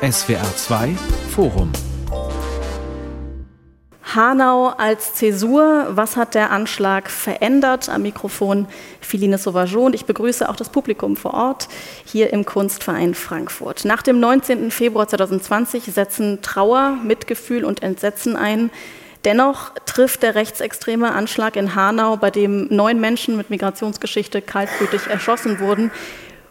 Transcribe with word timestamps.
SWR 0.00 0.54
2 0.54 0.94
Forum 1.34 1.72
Hanau 4.14 4.68
als 4.68 5.14
Zäsur. 5.14 5.88
Was 5.90 6.16
hat 6.16 6.36
der 6.36 6.52
Anschlag 6.52 7.10
verändert? 7.10 7.88
Am 7.88 8.02
Mikrofon 8.02 8.68
Philine 9.00 9.38
Sauvageau 9.38 9.86
und 9.86 9.96
ich 9.96 10.04
begrüße 10.04 10.48
auch 10.48 10.54
das 10.54 10.68
Publikum 10.68 11.16
vor 11.16 11.34
Ort 11.34 11.68
hier 12.04 12.32
im 12.32 12.44
Kunstverein 12.44 13.14
Frankfurt. 13.14 13.84
Nach 13.84 14.02
dem 14.02 14.20
19. 14.20 14.70
Februar 14.70 15.08
2020 15.08 15.86
setzen 15.86 16.42
Trauer, 16.42 16.96
Mitgefühl 17.02 17.64
und 17.64 17.82
Entsetzen 17.82 18.36
ein. 18.36 18.70
Dennoch 19.24 19.72
trifft 19.84 20.22
der 20.22 20.36
rechtsextreme 20.36 21.10
Anschlag 21.10 21.56
in 21.56 21.74
Hanau, 21.74 22.16
bei 22.16 22.30
dem 22.30 22.68
neun 22.70 23.00
Menschen 23.00 23.36
mit 23.36 23.50
Migrationsgeschichte 23.50 24.42
kaltblütig 24.42 25.08
erschossen 25.08 25.58
wurden, 25.58 25.90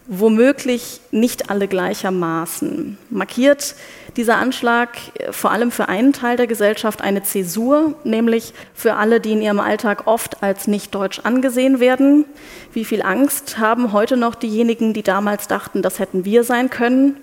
womöglich 0.08 1.02
nicht 1.12 1.50
alle 1.50 1.68
gleichermaßen. 1.68 2.98
Markiert 3.10 3.76
dieser 4.16 4.38
Anschlag 4.38 4.98
äh, 5.16 5.32
vor 5.32 5.52
allem 5.52 5.72
für 5.72 5.90
einen 5.90 6.14
Teil 6.14 6.38
der 6.38 6.48
Gesellschaft 6.48 7.02
eine 7.02 7.24
Zäsur, 7.24 7.96
nämlich 8.04 8.54
für 8.74 8.96
alle, 8.96 9.20
die 9.20 9.34
in 9.34 9.42
ihrem 9.42 9.60
Alltag 9.60 10.08
oft 10.08 10.42
als 10.42 10.68
nicht 10.68 10.96
deutsch 10.96 11.20
angesehen 11.20 11.80
werden. 11.80 12.26
Wie 12.74 12.86
viel 12.86 13.02
Angst 13.02 13.58
haben 13.60 13.92
heute 13.92 14.18
noch 14.18 14.36
diejenigen, 14.36 14.94
die 14.94 15.04
damals 15.04 15.48
dachten, 15.48 15.82
das 15.82 16.00
hätten 16.00 16.26
wir 16.26 16.44
sein 16.44 16.70
können? 16.70 17.18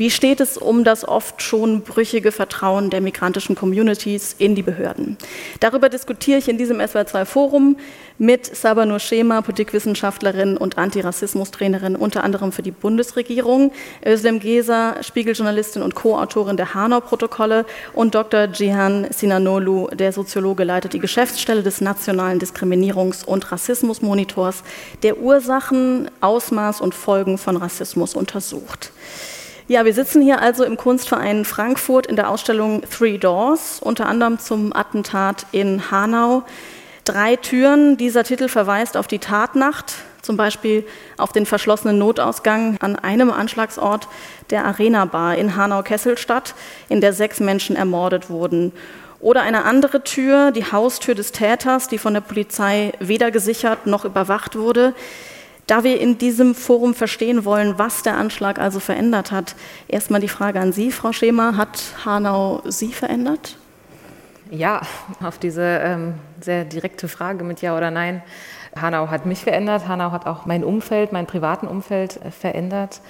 Wie 0.00 0.10
steht 0.10 0.40
es 0.40 0.56
um 0.56 0.82
das 0.82 1.06
oft 1.06 1.42
schon 1.42 1.82
brüchige 1.82 2.32
Vertrauen 2.32 2.88
der 2.88 3.02
migrantischen 3.02 3.54
Communities 3.54 4.34
in 4.38 4.54
die 4.54 4.62
Behörden? 4.62 5.18
Darüber 5.60 5.90
diskutiere 5.90 6.38
ich 6.38 6.48
in 6.48 6.56
diesem 6.56 6.78
SWR2-Forum 6.78 7.76
mit 8.16 8.46
Sabah 8.46 8.98
Schema, 8.98 9.42
Politikwissenschaftlerin 9.42 10.56
und 10.56 10.78
Antirassismus-Trainerin, 10.78 11.96
unter 11.96 12.24
anderem 12.24 12.50
für 12.50 12.62
die 12.62 12.70
Bundesregierung, 12.70 13.72
Özlem 14.02 14.40
Geser, 14.40 14.96
Spiegeljournalistin 15.02 15.82
und 15.82 15.94
Co-Autorin 15.94 16.56
der 16.56 16.72
Hanau-Protokolle 16.72 17.66
und 17.92 18.14
Dr. 18.14 18.48
Jihan 18.54 19.06
Sinanolu, 19.10 19.88
der 19.88 20.14
Soziologe, 20.14 20.64
leitet 20.64 20.94
die 20.94 20.98
Geschäftsstelle 20.98 21.62
des 21.62 21.82
Nationalen 21.82 22.40
Diskriminierungs- 22.40 23.26
und 23.26 23.52
Rassismusmonitors, 23.52 24.62
der 25.02 25.18
Ursachen, 25.18 26.10
Ausmaß 26.22 26.80
und 26.80 26.94
Folgen 26.94 27.36
von 27.36 27.58
Rassismus 27.58 28.14
untersucht. 28.14 28.92
Ja, 29.70 29.84
wir 29.84 29.94
sitzen 29.94 30.20
hier 30.20 30.42
also 30.42 30.64
im 30.64 30.76
Kunstverein 30.76 31.44
Frankfurt 31.44 32.08
in 32.08 32.16
der 32.16 32.28
Ausstellung 32.28 32.82
Three 32.90 33.18
Doors, 33.18 33.78
unter 33.80 34.06
anderem 34.06 34.40
zum 34.40 34.74
Attentat 34.74 35.46
in 35.52 35.92
Hanau. 35.92 36.42
Drei 37.04 37.36
Türen. 37.36 37.96
Dieser 37.96 38.24
Titel 38.24 38.48
verweist 38.48 38.96
auf 38.96 39.06
die 39.06 39.20
Tatnacht, 39.20 39.94
zum 40.22 40.36
Beispiel 40.36 40.84
auf 41.18 41.30
den 41.30 41.46
verschlossenen 41.46 41.98
Notausgang 41.98 42.78
an 42.80 42.96
einem 42.96 43.30
Anschlagsort 43.30 44.08
der 44.50 44.64
Arena 44.64 45.04
Bar 45.04 45.36
in 45.36 45.54
Hanau-Kesselstadt, 45.54 46.56
in 46.88 47.00
der 47.00 47.12
sechs 47.12 47.38
Menschen 47.38 47.76
ermordet 47.76 48.28
wurden. 48.28 48.72
Oder 49.20 49.42
eine 49.42 49.66
andere 49.66 50.02
Tür, 50.02 50.50
die 50.50 50.64
Haustür 50.64 51.14
des 51.14 51.30
Täters, 51.30 51.86
die 51.86 51.98
von 51.98 52.14
der 52.14 52.22
Polizei 52.22 52.90
weder 52.98 53.30
gesichert 53.30 53.86
noch 53.86 54.04
überwacht 54.04 54.56
wurde. 54.56 54.94
Da 55.70 55.84
wir 55.84 56.00
in 56.00 56.18
diesem 56.18 56.56
Forum 56.56 56.94
verstehen 56.94 57.44
wollen, 57.44 57.78
was 57.78 58.02
der 58.02 58.16
Anschlag 58.16 58.58
also 58.58 58.80
verändert 58.80 59.30
hat, 59.30 59.54
erstmal 59.86 60.20
die 60.20 60.26
Frage 60.26 60.58
an 60.58 60.72
Sie, 60.72 60.90
Frau 60.90 61.12
Schema, 61.12 61.56
hat 61.56 61.80
Hanau 62.04 62.60
Sie 62.64 62.92
verändert? 62.92 63.56
Ja, 64.50 64.80
auf 65.22 65.38
diese 65.38 65.62
ähm, 65.62 66.14
sehr 66.40 66.64
direkte 66.64 67.06
Frage 67.06 67.44
mit 67.44 67.62
Ja 67.62 67.76
oder 67.76 67.92
Nein. 67.92 68.20
Hanau 68.74 69.10
hat 69.10 69.26
mich 69.26 69.44
verändert, 69.44 69.86
Hanau 69.86 70.10
hat 70.10 70.26
auch 70.26 70.44
mein 70.44 70.64
Umfeld, 70.64 71.12
mein 71.12 71.26
privaten 71.26 71.68
Umfeld 71.68 72.16
äh, 72.16 72.32
verändert. 72.32 73.00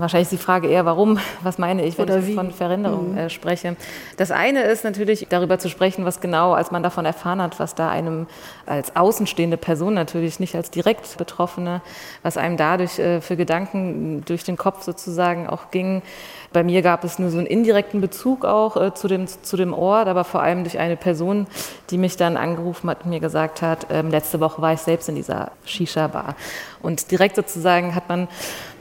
Wahrscheinlich 0.00 0.32
ist 0.32 0.40
die 0.40 0.42
Frage 0.42 0.66
eher, 0.66 0.86
warum, 0.86 1.18
was 1.42 1.58
meine 1.58 1.84
ich, 1.84 1.98
wenn 1.98 2.06
Oder 2.06 2.20
ich 2.20 2.28
wie? 2.28 2.34
von 2.34 2.52
Veränderung 2.52 3.12
mhm. 3.12 3.18
äh, 3.18 3.30
spreche. 3.30 3.76
Das 4.16 4.30
eine 4.30 4.62
ist 4.62 4.82
natürlich 4.82 5.26
darüber 5.28 5.58
zu 5.58 5.68
sprechen, 5.68 6.06
was 6.06 6.22
genau, 6.22 6.54
als 6.54 6.70
man 6.70 6.82
davon 6.82 7.04
erfahren 7.04 7.42
hat, 7.42 7.60
was 7.60 7.74
da 7.74 7.90
einem 7.90 8.26
als 8.64 8.96
außenstehende 8.96 9.58
Person 9.58 9.92
natürlich, 9.92 10.40
nicht 10.40 10.54
als 10.54 10.70
direkt 10.70 11.18
Betroffene, 11.18 11.82
was 12.22 12.38
einem 12.38 12.56
dadurch 12.56 12.98
äh, 12.98 13.20
für 13.20 13.36
Gedanken 13.36 14.24
durch 14.24 14.42
den 14.42 14.56
Kopf 14.56 14.84
sozusagen 14.84 15.46
auch 15.46 15.70
ging. 15.70 16.00
Bei 16.52 16.64
mir 16.64 16.82
gab 16.82 17.04
es 17.04 17.20
nur 17.20 17.30
so 17.30 17.38
einen 17.38 17.46
indirekten 17.46 18.00
Bezug 18.00 18.44
auch 18.44 18.76
äh, 18.76 18.92
zu, 18.92 19.06
dem, 19.06 19.26
zu 19.28 19.56
dem 19.56 19.72
Ort, 19.72 20.08
aber 20.08 20.24
vor 20.24 20.42
allem 20.42 20.64
durch 20.64 20.78
eine 20.78 20.96
Person, 20.96 21.46
die 21.90 21.98
mich 21.98 22.16
dann 22.16 22.36
angerufen 22.36 22.90
hat 22.90 23.04
und 23.04 23.10
mir 23.10 23.20
gesagt 23.20 23.62
hat, 23.62 23.86
ähm, 23.90 24.10
letzte 24.10 24.40
Woche 24.40 24.60
war 24.60 24.72
ich 24.72 24.80
selbst 24.80 25.08
in 25.08 25.14
dieser 25.14 25.52
Shisha-Bar. 25.64 26.34
Und 26.82 27.12
direkt 27.12 27.36
sozusagen 27.36 27.94
hat 27.94 28.08
man 28.08 28.26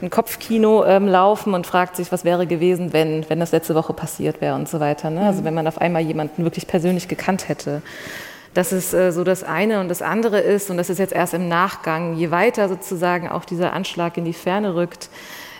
ein 0.01 0.09
Kopfkino 0.09 0.83
ähm, 0.85 1.07
laufen 1.07 1.53
und 1.53 1.67
fragt 1.67 1.95
sich, 1.95 2.11
was 2.11 2.25
wäre 2.25 2.47
gewesen, 2.47 2.91
wenn, 2.91 3.29
wenn 3.29 3.39
das 3.39 3.51
letzte 3.51 3.75
Woche 3.75 3.93
passiert 3.93 4.41
wäre 4.41 4.55
und 4.55 4.67
so 4.67 4.79
weiter. 4.79 5.11
Ne? 5.11 5.27
Also 5.27 5.41
mhm. 5.41 5.45
wenn 5.45 5.53
man 5.53 5.67
auf 5.67 5.79
einmal 5.79 6.01
jemanden 6.01 6.43
wirklich 6.43 6.65
persönlich 6.65 7.07
gekannt 7.07 7.49
hätte. 7.49 7.83
Das 8.55 8.71
ist 8.71 8.95
äh, 8.95 9.11
so 9.11 9.23
das 9.23 9.43
eine. 9.43 9.79
Und 9.79 9.89
das 9.89 10.01
andere 10.01 10.39
ist, 10.39 10.71
und 10.71 10.77
das 10.77 10.89
ist 10.89 10.97
jetzt 10.97 11.13
erst 11.13 11.35
im 11.35 11.47
Nachgang, 11.47 12.15
je 12.15 12.31
weiter 12.31 12.67
sozusagen 12.67 13.29
auch 13.29 13.45
dieser 13.45 13.73
Anschlag 13.73 14.17
in 14.17 14.25
die 14.25 14.33
Ferne 14.33 14.73
rückt, 14.73 15.09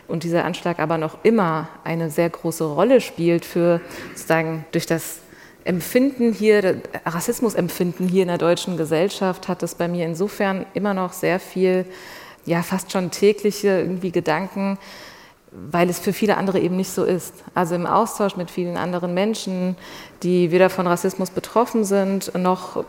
und 0.10 0.24
dieser 0.24 0.46
Anschlag 0.46 0.80
aber 0.80 0.98
noch 0.98 1.18
immer 1.24 1.70
eine 1.84 2.10
sehr 2.10 2.30
große 2.30 2.64
Rolle 2.64 3.02
spielt 3.02 3.46
für 3.46 3.82
sozusagen 4.16 4.66
durch 4.72 4.86
das 4.86 5.20
Empfinden 5.64 6.34
hier, 6.34 6.82
Rassismusempfinden 7.06 8.08
hier 8.08 8.24
in 8.24 8.30
der 8.30 8.38
deutschen 8.38 8.78
Gesellschaft, 8.78 9.48
hat 9.48 9.62
es 9.62 9.76
bei 9.76 9.88
mir 9.88 10.06
insofern 10.06 10.66
immer 10.74 10.94
noch 10.94 11.14
sehr 11.14 11.40
viel, 11.40 11.86
ja, 12.46 12.64
fast 12.64 12.92
schon 12.92 13.12
tägliche 13.12 13.68
irgendwie 13.68 14.12
Gedanken, 14.12 14.80
weil 15.52 15.90
es 15.90 16.00
für 16.00 16.14
viele 16.14 16.38
andere 16.38 16.60
eben 16.60 16.76
nicht 16.76 16.92
so 16.92 17.04
ist. 17.04 17.34
Also 17.54 17.76
im 17.76 17.86
Austausch 17.86 18.36
mit 18.36 18.50
vielen 18.50 18.78
anderen 18.78 19.14
Menschen, 19.14 19.76
die 20.24 20.52
weder 20.52 20.70
von 20.70 20.88
Rassismus 20.88 21.30
betroffen 21.30 21.84
sind, 21.84 22.34
noch 22.36 22.84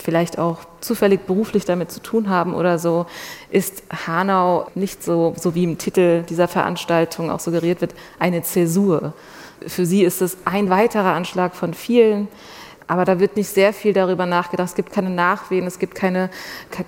vielleicht 0.00 0.38
auch 0.38 0.58
zufällig 0.80 1.26
beruflich 1.26 1.64
damit 1.64 1.90
zu 1.90 2.00
tun 2.00 2.28
haben 2.28 2.54
oder 2.54 2.78
so, 2.78 3.06
ist 3.50 3.82
Hanau 4.06 4.66
nicht 4.74 5.02
so, 5.02 5.34
so 5.36 5.54
wie 5.54 5.64
im 5.64 5.78
Titel 5.78 6.22
dieser 6.22 6.48
Veranstaltung 6.48 7.30
auch 7.30 7.40
suggeriert 7.40 7.80
wird, 7.80 7.94
eine 8.18 8.42
Zäsur. 8.42 9.12
Für 9.66 9.84
sie 9.84 10.02
ist 10.02 10.22
es 10.22 10.38
ein 10.44 10.70
weiterer 10.70 11.12
Anschlag 11.12 11.54
von 11.54 11.74
vielen. 11.74 12.28
Aber 12.90 13.04
da 13.04 13.20
wird 13.20 13.36
nicht 13.36 13.48
sehr 13.48 13.72
viel 13.72 13.92
darüber 13.92 14.26
nachgedacht. 14.26 14.70
Es 14.70 14.74
gibt 14.74 14.92
keine 14.92 15.10
Nachwehen, 15.10 15.64
es 15.64 15.78
gibt 15.78 15.94
keine, 15.94 16.28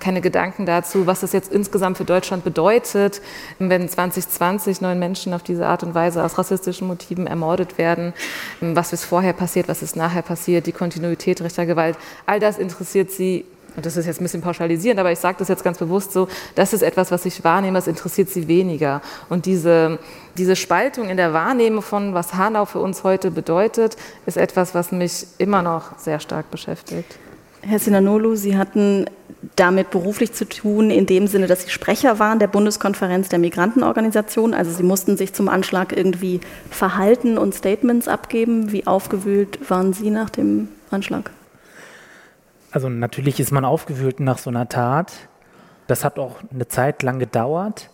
keine 0.01 0.19
Gedanken 0.19 0.65
dazu, 0.65 1.07
was 1.07 1.21
das 1.21 1.31
jetzt 1.31 1.49
insgesamt 1.49 1.95
für 1.95 2.03
Deutschland 2.03 2.43
bedeutet, 2.43 3.21
wenn 3.57 3.87
2020 3.87 4.81
neun 4.81 4.99
Menschen 4.99 5.33
auf 5.33 5.43
diese 5.43 5.65
Art 5.65 5.81
und 5.81 5.95
Weise 5.95 6.21
aus 6.21 6.37
rassistischen 6.37 6.87
Motiven 6.87 7.25
ermordet 7.25 7.77
werden. 7.77 8.11
Was 8.59 8.91
ist 8.91 9.05
vorher 9.05 9.31
passiert, 9.31 9.69
was 9.69 9.81
ist 9.81 9.95
nachher 9.95 10.23
passiert, 10.23 10.67
die 10.67 10.73
Kontinuität 10.73 11.39
rechter 11.39 11.65
Gewalt. 11.65 11.97
All 12.25 12.41
das 12.41 12.57
interessiert 12.57 13.09
sie 13.09 13.45
und 13.75 13.85
das 13.85 13.97
ist 13.97 14.05
jetzt 14.05 14.21
ein 14.21 14.23
bisschen 14.23 14.41
pauschalisierend, 14.41 14.99
aber 14.99 15.11
ich 15.11 15.19
sage 15.19 15.37
das 15.39 15.47
jetzt 15.47 15.63
ganz 15.63 15.77
bewusst 15.77 16.11
so, 16.11 16.27
das 16.55 16.73
ist 16.73 16.83
etwas, 16.83 17.11
was 17.11 17.25
ich 17.25 17.43
wahrnehme, 17.43 17.77
das 17.77 17.87
interessiert 17.87 18.29
sie 18.29 18.47
weniger. 18.47 19.01
Und 19.29 19.45
diese, 19.45 19.99
diese 20.37 20.55
Spaltung 20.55 21.09
in 21.09 21.17
der 21.17 21.33
Wahrnehmung 21.33 21.81
von, 21.81 22.13
was 22.13 22.35
Hanau 22.35 22.65
für 22.65 22.79
uns 22.79 23.03
heute 23.03 23.31
bedeutet, 23.31 23.97
ist 24.25 24.37
etwas, 24.37 24.75
was 24.75 24.91
mich 24.91 25.25
immer 25.37 25.61
noch 25.61 25.97
sehr 25.97 26.19
stark 26.19 26.51
beschäftigt. 26.51 27.17
Herr 27.65 27.79
Sinanolu, 27.79 28.35
Sie 28.35 28.57
hatten 28.57 29.05
damit 29.55 29.89
beruflich 29.89 30.33
zu 30.33 30.47
tun, 30.47 30.89
in 30.89 31.05
dem 31.05 31.27
Sinne, 31.27 31.47
dass 31.47 31.63
Sie 31.63 31.69
Sprecher 31.69 32.19
waren 32.19 32.39
der 32.39 32.47
Bundeskonferenz 32.47 33.29
der 33.29 33.39
Migrantenorganisation. 33.39 34.53
Also 34.53 34.71
Sie 34.71 34.83
mussten 34.83 35.15
sich 35.15 35.33
zum 35.33 35.47
Anschlag 35.47 35.95
irgendwie 35.95 36.41
verhalten 36.69 37.37
und 37.37 37.55
Statements 37.55 38.09
abgeben. 38.09 38.71
Wie 38.73 38.85
aufgewühlt 38.85 39.69
waren 39.69 39.93
Sie 39.93 40.09
nach 40.09 40.29
dem 40.29 40.67
Anschlag? 40.91 41.31
Also 42.73 42.89
natürlich 42.89 43.39
ist 43.39 43.51
man 43.51 43.65
aufgewühlt 43.65 44.19
nach 44.19 44.39
so 44.39 44.49
einer 44.49 44.67
Tat. 44.67 45.13
Das 45.85 46.03
hat 46.03 46.17
auch 46.17 46.37
eine 46.51 46.67
Zeit 46.67 47.03
lang 47.03 47.19
gedauert. 47.19 47.91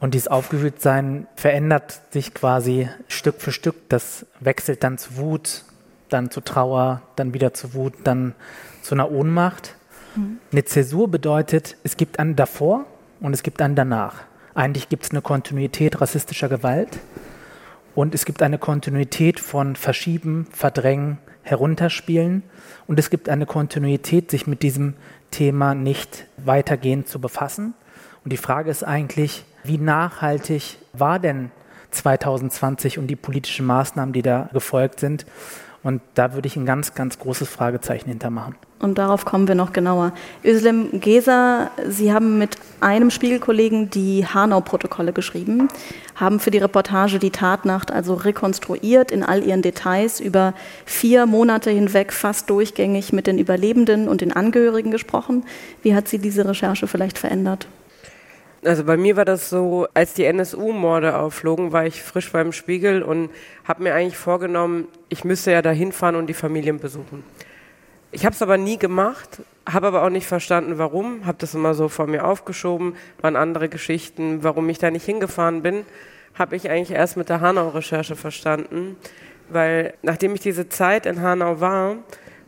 Und 0.00 0.14
dieses 0.14 0.26
Aufgewühltsein 0.26 1.28
verändert 1.36 2.00
sich 2.10 2.34
quasi 2.34 2.88
Stück 3.06 3.40
für 3.40 3.52
Stück. 3.52 3.76
Das 3.88 4.26
wechselt 4.40 4.82
dann 4.82 4.98
zu 4.98 5.16
Wut, 5.16 5.62
dann 6.08 6.32
zu 6.32 6.40
Trauer, 6.40 7.00
dann 7.14 7.32
wieder 7.32 7.54
zu 7.54 7.74
Wut, 7.74 7.94
dann 8.02 8.34
zu 8.82 8.96
einer 8.96 9.10
Ohnmacht. 9.12 9.76
Mhm. 10.16 10.38
Eine 10.50 10.64
Zäsur 10.64 11.08
bedeutet, 11.08 11.76
es 11.84 11.96
gibt 11.96 12.18
einen 12.18 12.34
davor 12.34 12.86
und 13.20 13.34
es 13.34 13.44
gibt 13.44 13.62
einen 13.62 13.76
danach. 13.76 14.22
Eigentlich 14.52 14.88
gibt 14.88 15.04
es 15.04 15.12
eine 15.12 15.22
Kontinuität 15.22 16.00
rassistischer 16.00 16.48
Gewalt 16.48 16.98
und 17.94 18.16
es 18.16 18.24
gibt 18.24 18.42
eine 18.42 18.58
Kontinuität 18.58 19.38
von 19.38 19.76
Verschieben, 19.76 20.48
Verdrängen, 20.50 21.18
Herunterspielen 21.48 22.42
und 22.86 22.98
es 22.98 23.10
gibt 23.10 23.28
eine 23.28 23.46
Kontinuität, 23.46 24.30
sich 24.30 24.46
mit 24.46 24.62
diesem 24.62 24.94
Thema 25.30 25.74
nicht 25.74 26.26
weitergehend 26.36 27.08
zu 27.08 27.20
befassen. 27.20 27.74
Und 28.24 28.32
die 28.32 28.36
Frage 28.36 28.70
ist 28.70 28.82
eigentlich, 28.82 29.44
wie 29.64 29.78
nachhaltig 29.78 30.78
war 30.92 31.18
denn 31.18 31.50
2020 31.90 32.98
und 32.98 33.06
die 33.06 33.16
politischen 33.16 33.66
Maßnahmen, 33.66 34.12
die 34.12 34.22
da 34.22 34.48
gefolgt 34.52 35.00
sind? 35.00 35.26
Und 35.88 36.02
da 36.12 36.34
würde 36.34 36.46
ich 36.46 36.54
ein 36.54 36.66
ganz, 36.66 36.94
ganz 36.94 37.18
großes 37.18 37.48
Fragezeichen 37.48 38.10
hintermachen. 38.10 38.56
Und 38.78 38.98
darauf 38.98 39.24
kommen 39.24 39.48
wir 39.48 39.54
noch 39.54 39.72
genauer. 39.72 40.12
Özlem 40.44 41.00
Geser, 41.00 41.70
Sie 41.88 42.12
haben 42.12 42.36
mit 42.36 42.58
einem 42.80 43.10
Spiegelkollegen 43.10 43.88
die 43.88 44.26
Hanau-Protokolle 44.26 45.14
geschrieben, 45.14 45.68
haben 46.14 46.40
für 46.40 46.50
die 46.50 46.58
Reportage 46.58 47.18
die 47.18 47.30
Tatnacht 47.30 47.90
also 47.90 48.12
rekonstruiert 48.12 49.10
in 49.10 49.22
all 49.22 49.42
ihren 49.42 49.62
Details, 49.62 50.20
über 50.20 50.52
vier 50.84 51.24
Monate 51.24 51.70
hinweg 51.70 52.12
fast 52.12 52.50
durchgängig 52.50 53.14
mit 53.14 53.26
den 53.26 53.38
Überlebenden 53.38 54.08
und 54.08 54.20
den 54.20 54.34
Angehörigen 54.34 54.90
gesprochen. 54.90 55.46
Wie 55.82 55.94
hat 55.94 56.06
Sie 56.06 56.18
diese 56.18 56.46
Recherche 56.46 56.86
vielleicht 56.86 57.16
verändert? 57.16 57.66
Also 58.64 58.82
bei 58.82 58.96
mir 58.96 59.16
war 59.16 59.24
das 59.24 59.50
so, 59.50 59.86
als 59.94 60.14
die 60.14 60.24
NSU-Morde 60.24 61.16
aufflogen, 61.16 61.72
war 61.72 61.86
ich 61.86 62.02
frisch 62.02 62.32
beim 62.32 62.52
Spiegel 62.52 63.02
und 63.02 63.30
habe 63.64 63.84
mir 63.84 63.94
eigentlich 63.94 64.16
vorgenommen, 64.16 64.88
ich 65.08 65.24
müsste 65.24 65.52
ja 65.52 65.62
da 65.62 65.70
hinfahren 65.70 66.16
und 66.16 66.26
die 66.26 66.34
Familien 66.34 66.80
besuchen. 66.80 67.22
Ich 68.10 68.24
habe 68.24 68.34
es 68.34 68.42
aber 68.42 68.56
nie 68.56 68.78
gemacht, 68.78 69.42
habe 69.70 69.86
aber 69.86 70.02
auch 70.02 70.10
nicht 70.10 70.26
verstanden, 70.26 70.78
warum, 70.78 71.24
habe 71.26 71.38
das 71.38 71.54
immer 71.54 71.74
so 71.74 71.88
vor 71.88 72.06
mir 72.06 72.24
aufgeschoben, 72.24 72.96
waren 73.20 73.36
andere 73.36 73.68
Geschichten, 73.68 74.42
warum 74.42 74.68
ich 74.70 74.78
da 74.78 74.90
nicht 74.90 75.04
hingefahren 75.04 75.62
bin, 75.62 75.84
habe 76.34 76.56
ich 76.56 76.68
eigentlich 76.68 76.90
erst 76.90 77.16
mit 77.16 77.28
der 77.28 77.40
Hanau-Recherche 77.40 78.16
verstanden, 78.16 78.96
weil 79.50 79.94
nachdem 80.02 80.34
ich 80.34 80.40
diese 80.40 80.68
Zeit 80.68 81.06
in 81.06 81.20
Hanau 81.20 81.60
war 81.60 81.96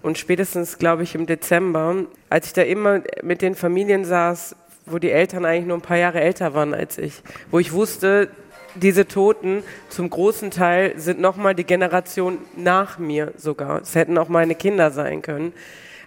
und 0.03 0.19
spätestens, 0.19 0.79
glaube 0.79 1.03
ich, 1.03 1.15
im 1.15 1.27
Dezember, 1.27 1.95
als 2.31 2.49
ich 2.49 2.53
da 2.55 2.63
immer 2.63 3.03
mit 3.23 3.43
den 3.43 3.55
Familien 3.55 4.05
saß, 4.05 4.57
wo 4.87 4.99
die 4.99 5.11
Eltern 5.11 5.45
eigentlich 5.45 5.67
nur 5.67 5.79
ein 5.79 5.83
paar 5.83 5.97
Jahre 5.97 6.21
älter 6.21 6.55
waren 6.55 6.75
als 6.75 6.99
ich, 6.99 7.23
wo 7.51 7.59
ich 7.59 7.73
wusste, 7.73 8.29
diese 8.75 9.07
Toten 9.07 9.63
zum 9.89 10.11
großen 10.11 10.51
Teil 10.51 10.95
sind 10.97 11.21
nochmal 11.21 11.55
die 11.55 11.65
Generation 11.65 12.39
nach 12.57 12.99
mir 12.99 13.33
sogar. 13.37 13.83
Es 13.83 13.95
hätten 13.95 14.17
auch 14.19 14.29
meine 14.29 14.55
Kinder 14.55 14.91
sein 14.91 15.23
können. 15.23 15.53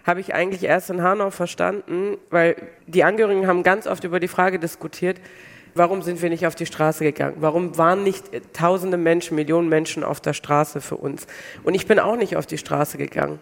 Habe 0.06 0.20
ich 0.20 0.34
eigentlich 0.34 0.64
erst 0.64 0.90
in 0.90 1.02
Hanau 1.02 1.30
verstanden, 1.30 2.18
weil 2.30 2.56
die 2.88 3.04
Angehörigen 3.04 3.48
haben 3.48 3.64
ganz 3.64 3.88
oft 3.88 4.04
über 4.04 4.20
die 4.20 4.28
Frage 4.28 4.60
diskutiert, 4.60 5.20
warum 5.75 6.02
sind 6.02 6.22
wir 6.22 6.30
nicht 6.30 6.46
auf 6.46 6.56
die 6.56 6.66
Straße 6.66 7.04
gegangen? 7.04 7.38
Warum 7.40 7.78
waren 7.78 8.04
nicht 8.04 8.25
tausende 8.54 8.98
Menschen, 8.98 9.36
Millionen 9.36 9.70
Menschen 9.70 10.04
auf 10.04 10.22
der 10.22 10.34
Straße 10.34 10.81
für 10.81 10.98
uns? 10.98 11.25
Und 11.64 11.74
ich 11.74 11.88
bin 11.88 12.00
auch 12.00 12.16
nicht 12.16 12.36
auf 12.36 12.46
die 12.46 12.58
Straße 12.58 12.98
gegangen. 12.98 13.40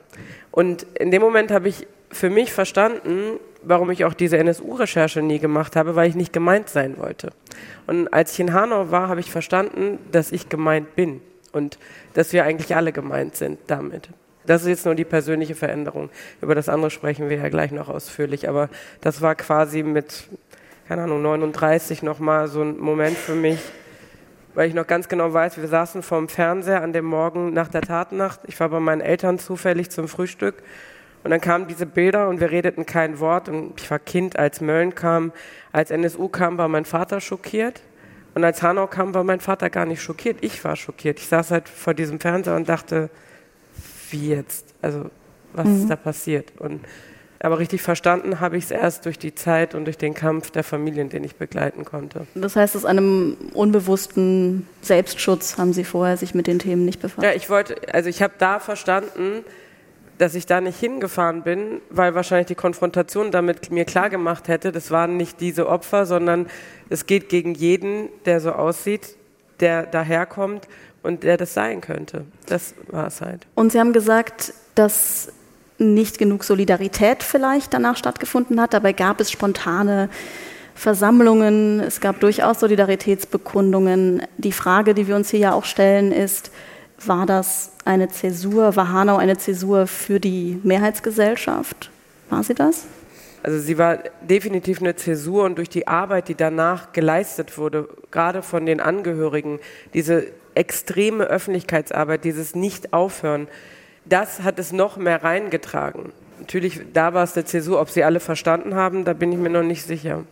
Und 0.52 0.86
in 0.98 1.12
dem 1.12 1.22
Moment 1.22 1.52
habe 1.52 1.68
ich 1.68 1.88
für 2.12 2.30
mich 2.30 2.52
verstanden, 2.52 3.40
warum 3.64 3.92
ich 3.92 4.06
auch 4.06 4.14
diese 4.14 4.38
NSU-Recherche 4.38 5.22
nie 5.22 5.40
gemacht 5.40 5.76
habe, 5.76 5.96
weil 5.96 6.10
ich 6.10 6.16
nicht 6.16 6.34
gemeint 6.34 6.70
sein 6.70 6.98
wollte. 6.98 7.32
Und 7.88 8.12
als 8.14 8.34
ich 8.34 8.40
in 8.40 8.54
Hanau 8.54 8.92
war, 8.92 9.08
habe 9.10 9.20
ich 9.20 9.32
verstanden, 9.32 10.00
dass 10.12 10.32
ich 10.32 10.50
gemeint 10.50 10.96
bin 10.96 11.22
und 11.52 11.78
dass 12.14 12.34
wir 12.34 12.44
eigentlich 12.44 12.76
alle 12.76 12.92
gemeint 12.92 13.36
sind 13.36 13.60
damit. 13.68 14.10
Das 14.46 14.64
ist 14.64 14.68
jetzt 14.68 14.86
nur 14.86 14.96
die 14.96 15.06
persönliche 15.06 15.56
Veränderung. 15.56 16.10
Über 16.42 16.56
das 16.56 16.68
andere 16.68 16.90
sprechen 16.90 17.30
wir 17.30 17.38
ja 17.38 17.50
gleich 17.50 17.72
noch 17.72 17.90
ausführlich. 17.90 18.50
Aber 18.50 18.70
das 19.02 19.22
war 19.22 19.36
quasi 19.36 19.84
mit, 19.84 20.24
keine 20.88 21.04
Ahnung, 21.04 21.22
39 21.22 22.02
nochmal 22.02 22.48
so 22.48 22.62
ein 22.62 22.80
Moment 22.80 23.18
für 23.18 23.36
mich, 23.36 23.60
weil 24.56 24.68
ich 24.68 24.74
noch 24.74 24.88
ganz 24.88 25.08
genau 25.08 25.32
weiß, 25.32 25.58
wir 25.58 25.68
saßen 25.68 26.02
vorm 26.02 26.28
Fernseher 26.28 26.82
an 26.82 26.92
dem 26.92 27.06
Morgen 27.06 27.54
nach 27.54 27.68
der 27.68 27.82
Tatnacht. 27.82 28.42
Ich 28.48 28.60
war 28.60 28.70
bei 28.70 28.80
meinen 28.80 29.02
Eltern 29.02 29.40
zufällig 29.40 29.92
zum 29.92 30.08
Frühstück 30.08 30.56
und 31.24 31.32
dann 31.32 31.42
kamen 31.42 31.68
diese 31.68 31.86
Bilder 31.86 32.30
und 32.30 32.40
wir 32.40 32.52
redeten 32.52 32.86
kein 32.86 33.20
Wort. 33.20 33.48
Und 33.48 33.80
ich 33.80 33.90
war 33.92 34.00
Kind, 34.00 34.40
als 34.40 34.60
Mölln 34.60 34.96
kam. 34.96 35.32
Als 35.72 35.92
NSU 35.92 36.30
kam, 36.30 36.58
war 36.58 36.68
mein 36.68 36.86
Vater 36.86 37.22
schockiert. 37.22 37.82
Und 38.34 38.44
als 38.44 38.64
Hanau 38.64 38.88
kam, 38.88 39.14
war 39.14 39.24
mein 39.24 39.40
Vater 39.40 39.70
gar 39.70 39.86
nicht 39.86 40.02
schockiert. 40.02 40.38
Ich 40.42 40.64
war 40.64 40.76
schockiert. 40.76 41.20
Ich 41.20 41.28
saß 41.28 41.52
halt 41.52 41.70
vor 41.70 41.94
diesem 41.94 42.20
Fernseher 42.20 42.56
und 42.56 42.68
dachte, 42.68 43.10
wie 44.10 44.30
jetzt? 44.30 44.74
Also, 44.82 45.10
was 45.54 45.68
mhm. 45.68 45.82
ist 45.82 45.90
da 45.90 45.96
passiert? 45.96 46.54
Und, 46.58 46.82
aber 47.40 47.60
richtig 47.60 47.82
verstanden 47.82 48.40
habe 48.40 48.58
ich 48.58 48.66
es 48.66 48.72
erst 48.72 49.06
durch 49.06 49.20
die 49.20 49.36
Zeit 49.36 49.76
und 49.76 49.86
durch 49.86 49.98
den 49.98 50.14
Kampf 50.14 50.50
der 50.52 50.64
Familien, 50.64 51.10
den 51.10 51.24
ich 51.24 51.36
begleiten 51.36 51.86
konnte. 51.86 52.26
Das 52.36 52.56
heißt, 52.56 52.76
aus 52.76 52.86
einem 52.86 53.36
unbewussten 53.54 54.68
Selbstschutz 54.82 55.58
haben 55.58 55.74
Sie 55.74 55.84
vorher 55.84 56.18
sich 56.18 56.34
mit 56.34 56.48
den 56.48 56.60
Themen 56.60 56.86
nicht 56.86 57.02
befasst? 57.02 57.24
Ja, 57.24 57.34
ich 57.34 57.50
wollte, 57.50 57.76
also 57.94 58.10
ich 58.10 58.22
habe 58.22 58.34
da 58.38 58.60
verstanden, 58.60 59.44
dass 60.22 60.36
ich 60.36 60.46
da 60.46 60.62
nicht 60.62 60.80
hingefahren 60.80 61.42
bin, 61.42 61.82
weil 61.90 62.14
wahrscheinlich 62.14 62.46
die 62.46 62.56
Konfrontation 62.56 63.32
damit 63.32 63.72
mir 63.72 63.86
klar 63.86 64.12
gemacht 64.12 64.48
hätte, 64.48 64.72
das 64.72 64.92
waren 64.92 65.18
nicht 65.18 65.42
diese 65.42 65.68
Opfer, 65.68 66.06
sondern 66.06 66.46
es 66.90 67.08
geht 67.08 67.28
gegen 67.28 67.56
jeden, 67.56 68.10
der 68.26 68.40
so 68.40 68.52
aussieht, 68.52 69.16
der 69.62 69.88
daherkommt 69.88 70.68
und 71.02 71.24
der 71.24 71.38
das 71.38 71.56
sein 71.56 71.82
könnte. 71.82 72.26
Das 72.46 72.76
war 72.92 73.08
es 73.08 73.20
halt. 73.22 73.48
Und 73.56 73.72
Sie 73.72 73.80
haben 73.80 73.94
gesagt, 73.94 74.54
dass 74.76 75.32
nicht 75.80 76.20
genug 76.20 76.44
Solidarität 76.44 77.24
vielleicht 77.24 77.74
danach 77.74 77.98
stattgefunden 77.98 78.62
hat. 78.62 78.76
Dabei 78.76 78.94
gab 78.94 79.20
es 79.20 79.32
spontane 79.32 80.08
Versammlungen, 80.76 81.80
es 81.80 82.00
gab 82.00 82.20
durchaus 82.20 82.60
Solidaritätsbekundungen. 82.60 84.22
Die 84.38 84.52
Frage, 84.52 84.94
die 84.94 85.08
wir 85.08 85.16
uns 85.16 85.32
hier 85.32 85.40
ja 85.40 85.54
auch 85.54 85.66
stellen, 85.66 86.12
ist, 86.12 86.52
war 87.08 87.26
das 87.26 87.72
eine 87.86 88.10
Zäsur, 88.10 88.76
war 88.76 88.92
Hanau 88.92 89.18
eine 89.18 89.38
Zäsur 89.38 89.88
für 89.88 90.20
die 90.20 90.60
Mehrheitsgesellschaft? 90.64 91.90
War 92.30 92.44
sie 92.44 92.54
das? 92.54 92.86
Also 93.44 93.60
sie 93.60 93.78
war 93.78 93.98
definitiv 94.22 94.82
eine 94.82 94.96
Zäsur 94.96 95.46
und 95.46 95.58
durch 95.58 95.70
die 95.70 95.88
Arbeit, 95.88 96.28
die 96.28 96.36
danach 96.36 96.92
geleistet 96.94 97.58
wurde, 97.58 97.90
gerade 98.12 98.44
von 98.44 98.66
den 98.66 98.80
Angehörigen, 98.80 99.60
diese 99.94 100.28
extreme 100.54 101.24
Öffentlichkeitsarbeit, 101.24 102.24
dieses 102.24 102.56
Nicht-Aufhören, 102.56 103.48
das 104.06 104.44
hat 104.44 104.60
es 104.60 104.72
noch 104.72 104.98
mehr 104.98 105.24
reingetragen. 105.24 106.12
Natürlich, 106.40 106.82
da 106.94 107.14
war 107.14 107.24
es 107.24 107.36
eine 107.36 107.46
Zäsur. 107.46 107.80
Ob 107.80 107.90
sie 107.90 108.04
alle 108.04 108.20
verstanden 108.20 108.76
haben, 108.76 109.06
da 109.06 109.14
bin 109.14 109.32
ich 109.32 109.38
mir 109.38 109.50
noch 109.50 109.64
nicht 109.64 109.86
sicher. 109.86 110.24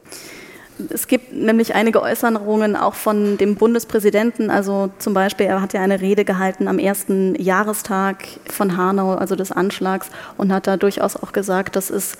Es 0.89 1.07
gibt 1.07 1.33
nämlich 1.33 1.75
einige 1.75 2.01
Äußerungen 2.01 2.75
auch 2.75 2.95
von 2.95 3.37
dem 3.37 3.55
Bundespräsidenten. 3.55 4.49
Also 4.49 4.89
zum 4.99 5.13
Beispiel, 5.13 5.47
er 5.47 5.61
hat 5.61 5.73
ja 5.73 5.81
eine 5.81 6.01
Rede 6.01 6.25
gehalten 6.25 6.67
am 6.67 6.79
ersten 6.79 7.35
Jahrestag 7.35 8.25
von 8.49 8.77
Hanau, 8.77 9.15
also 9.15 9.35
des 9.35 9.51
Anschlags, 9.51 10.09
und 10.37 10.53
hat 10.53 10.67
da 10.67 10.77
durchaus 10.77 11.15
auch 11.15 11.31
gesagt, 11.31 11.75
das 11.75 11.89
ist 11.89 12.17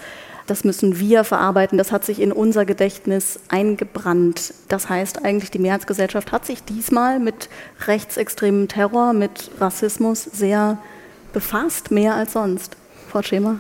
das 0.50 0.64
müssen 0.64 1.00
wir 1.00 1.24
verarbeiten, 1.24 1.78
das 1.78 1.92
hat 1.92 2.04
sich 2.04 2.20
in 2.20 2.32
unser 2.32 2.66
Gedächtnis 2.66 3.40
eingebrannt. 3.50 4.56
Das 4.68 4.90
heißt 4.90 5.24
eigentlich, 5.24 5.52
die 5.52 5.60
Mehrheitsgesellschaft 5.60 6.32
hat 6.32 6.44
sich 6.44 6.64
diesmal 6.64 7.20
mit 7.20 7.50
rechtsextremem 7.86 8.68
Terror, 8.68 9.14
mit 9.14 9.52
Rassismus 9.60 10.24
sehr 10.24 10.80
befasst, 11.34 11.92
mehr 11.92 12.16
als 12.16 12.34
sonst. 12.34 12.78
Frau 13.10 13.22
Schema. 13.22 13.60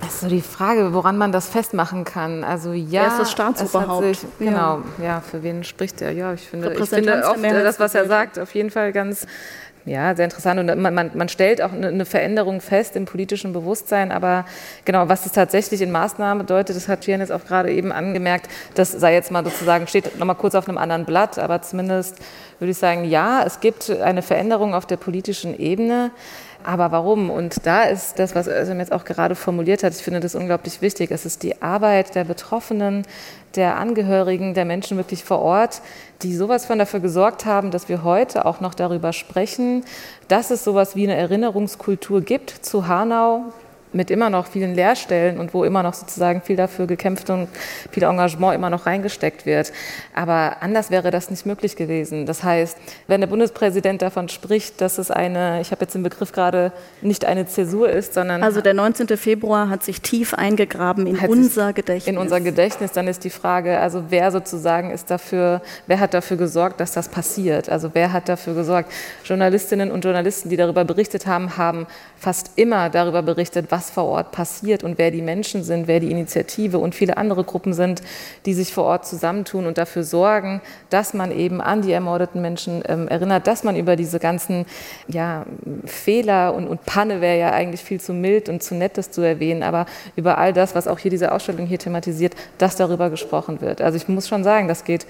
Das 0.00 0.14
ist 0.14 0.20
so 0.20 0.28
die 0.28 0.42
Frage, 0.42 0.92
woran 0.92 1.16
man 1.16 1.32
das 1.32 1.48
festmachen 1.48 2.04
kann. 2.04 2.44
Also 2.44 2.72
ja, 2.72 3.02
er 3.02 3.08
ist 3.08 3.18
das 3.18 3.32
Staatsoberhaupt. 3.32 4.04
Sich, 4.04 4.18
genau, 4.38 4.82
ja. 4.98 5.04
ja. 5.04 5.20
für 5.20 5.42
wen 5.42 5.64
spricht 5.64 6.02
er? 6.02 6.12
Ja, 6.12 6.34
ich 6.34 6.42
finde, 6.42 6.72
ich 6.72 6.88
finde 6.88 7.22
oft 7.26 7.42
das, 7.42 7.80
was 7.80 7.94
er 7.94 8.06
sagt, 8.06 8.38
auf 8.38 8.54
jeden 8.54 8.70
Fall 8.70 8.92
ganz 8.92 9.26
ja, 9.86 10.16
sehr 10.16 10.24
interessant. 10.24 10.58
Und 10.58 10.82
man, 10.82 10.94
man, 10.94 11.10
man 11.14 11.28
stellt 11.28 11.62
auch 11.62 11.72
eine, 11.72 12.04
Veränderung 12.04 12.60
fest 12.60 12.96
im 12.96 13.04
politischen 13.04 13.52
Bewusstsein. 13.52 14.10
Aber 14.10 14.44
genau, 14.84 15.08
was 15.08 15.26
es 15.26 15.32
tatsächlich 15.32 15.80
in 15.80 15.92
Maßnahmen 15.92 16.44
bedeutet, 16.44 16.74
das 16.74 16.88
hat 16.88 17.04
Fian 17.04 17.20
jetzt 17.20 17.30
auch 17.30 17.44
gerade 17.44 17.72
eben 17.72 17.92
angemerkt, 17.92 18.50
das 18.74 18.90
sei 18.90 19.14
jetzt 19.14 19.30
mal 19.30 19.44
sozusagen, 19.44 19.86
steht 19.86 20.18
nochmal 20.18 20.34
kurz 20.36 20.56
auf 20.56 20.68
einem 20.68 20.76
anderen 20.76 21.04
Blatt, 21.04 21.38
aber 21.38 21.62
zumindest 21.62 22.16
würde 22.58 22.72
ich 22.72 22.78
sagen, 22.78 23.04
ja, 23.04 23.44
es 23.44 23.60
gibt 23.60 23.88
eine 23.88 24.22
Veränderung 24.22 24.74
auf 24.74 24.86
der 24.86 24.96
politischen 24.96 25.56
Ebene. 25.56 26.10
Aber 26.66 26.90
warum? 26.90 27.30
Und 27.30 27.64
da 27.64 27.84
ist 27.84 28.18
das, 28.18 28.34
was 28.34 28.48
Özlem 28.48 28.80
jetzt 28.80 28.90
auch 28.90 29.04
gerade 29.04 29.36
formuliert 29.36 29.84
hat, 29.84 29.94
ich 29.94 30.02
finde 30.02 30.18
das 30.18 30.34
unglaublich 30.34 30.82
wichtig. 30.82 31.12
Es 31.12 31.24
ist 31.24 31.44
die 31.44 31.62
Arbeit 31.62 32.16
der 32.16 32.24
Betroffenen, 32.24 33.06
der 33.54 33.76
Angehörigen, 33.76 34.52
der 34.52 34.64
Menschen 34.64 34.96
wirklich 34.96 35.22
vor 35.22 35.38
Ort, 35.38 35.80
die 36.22 36.34
sowas 36.34 36.66
von 36.66 36.80
dafür 36.80 36.98
gesorgt 36.98 37.46
haben, 37.46 37.70
dass 37.70 37.88
wir 37.88 38.02
heute 38.02 38.44
auch 38.44 38.60
noch 38.60 38.74
darüber 38.74 39.12
sprechen, 39.12 39.84
dass 40.26 40.50
es 40.50 40.64
sowas 40.64 40.96
wie 40.96 41.04
eine 41.04 41.14
Erinnerungskultur 41.14 42.20
gibt 42.20 42.50
zu 42.50 42.88
Hanau, 42.88 43.44
mit 43.96 44.10
immer 44.10 44.30
noch 44.30 44.46
vielen 44.46 44.74
Lehrstellen 44.74 45.38
und 45.38 45.54
wo 45.54 45.64
immer 45.64 45.82
noch 45.82 45.94
sozusagen 45.94 46.42
viel 46.42 46.56
dafür 46.56 46.86
gekämpft 46.86 47.30
und 47.30 47.48
viel 47.90 48.02
Engagement 48.02 48.54
immer 48.54 48.70
noch 48.70 48.86
reingesteckt 48.86 49.46
wird. 49.46 49.72
Aber 50.14 50.58
anders 50.60 50.90
wäre 50.90 51.10
das 51.10 51.30
nicht 51.30 51.46
möglich 51.46 51.76
gewesen. 51.76 52.26
Das 52.26 52.44
heißt, 52.44 52.76
wenn 53.08 53.20
der 53.20 53.28
Bundespräsident 53.28 54.02
davon 54.02 54.28
spricht, 54.28 54.80
dass 54.80 54.98
es 54.98 55.10
eine, 55.10 55.60
ich 55.60 55.70
habe 55.70 55.82
jetzt 55.82 55.94
den 55.94 56.02
Begriff 56.02 56.32
gerade, 56.32 56.72
nicht 57.00 57.24
eine 57.24 57.46
Zäsur 57.46 57.88
ist, 57.88 58.14
sondern. 58.14 58.42
Also 58.42 58.60
der 58.60 58.74
19. 58.74 59.08
Februar 59.16 59.70
hat 59.70 59.82
sich 59.82 60.02
tief 60.02 60.34
eingegraben 60.34 61.06
in 61.06 61.18
unser 61.18 61.72
Gedächtnis. 61.72 62.06
In 62.06 62.18
unser 62.18 62.40
Gedächtnis, 62.40 62.92
dann 62.92 63.08
ist 63.08 63.24
die 63.24 63.30
Frage, 63.30 63.78
also 63.78 64.04
wer 64.10 64.30
sozusagen 64.30 64.90
ist 64.90 65.10
dafür, 65.10 65.62
wer 65.86 66.00
hat 66.00 66.12
dafür 66.12 66.36
gesorgt, 66.36 66.80
dass 66.80 66.92
das 66.92 67.08
passiert? 67.08 67.68
Also 67.68 67.90
wer 67.94 68.12
hat 68.12 68.28
dafür 68.28 68.54
gesorgt? 68.54 68.92
Journalistinnen 69.24 69.90
und 69.90 70.04
Journalisten, 70.04 70.50
die 70.50 70.56
darüber 70.56 70.84
berichtet 70.84 71.26
haben, 71.26 71.56
haben 71.56 71.86
fast 72.18 72.52
immer 72.56 72.90
darüber 72.90 73.22
berichtet, 73.22 73.66
was 73.70 73.85
was 73.86 73.90
vor 73.90 74.04
Ort 74.04 74.32
passiert 74.32 74.82
und 74.82 74.98
wer 74.98 75.10
die 75.10 75.22
Menschen 75.22 75.62
sind, 75.62 75.86
wer 75.86 76.00
die 76.00 76.10
Initiative 76.10 76.78
und 76.78 76.94
viele 76.94 77.16
andere 77.16 77.44
Gruppen 77.44 77.72
sind, 77.72 78.02
die 78.44 78.54
sich 78.54 78.72
vor 78.72 78.84
Ort 78.84 79.06
zusammentun 79.06 79.66
und 79.66 79.78
dafür 79.78 80.02
sorgen, 80.02 80.60
dass 80.90 81.14
man 81.14 81.30
eben 81.30 81.60
an 81.60 81.82
die 81.82 81.92
ermordeten 81.92 82.42
Menschen 82.42 82.82
ähm, 82.88 83.08
erinnert, 83.08 83.46
dass 83.46 83.62
man 83.64 83.76
über 83.76 83.96
diese 83.96 84.18
ganzen 84.18 84.66
ja, 85.08 85.46
Fehler 85.84 86.54
und, 86.54 86.66
und 86.66 86.84
Panne 86.84 87.20
wäre 87.20 87.38
ja 87.38 87.52
eigentlich 87.52 87.82
viel 87.82 88.00
zu 88.00 88.12
mild 88.12 88.48
und 88.48 88.62
zu 88.62 88.74
nett, 88.74 88.98
das 88.98 89.10
zu 89.10 89.22
erwähnen, 89.22 89.62
aber 89.62 89.86
über 90.16 90.38
all 90.38 90.52
das, 90.52 90.74
was 90.74 90.88
auch 90.88 90.98
hier 90.98 91.10
diese 91.10 91.32
Ausstellung 91.32 91.66
hier 91.66 91.78
thematisiert, 91.78 92.34
dass 92.58 92.76
darüber 92.76 93.10
gesprochen 93.10 93.60
wird. 93.60 93.80
Also 93.80 93.96
ich 93.96 94.08
muss 94.08 94.26
schon 94.26 94.42
sagen, 94.42 94.68
das 94.68 94.84
geht 94.84 95.06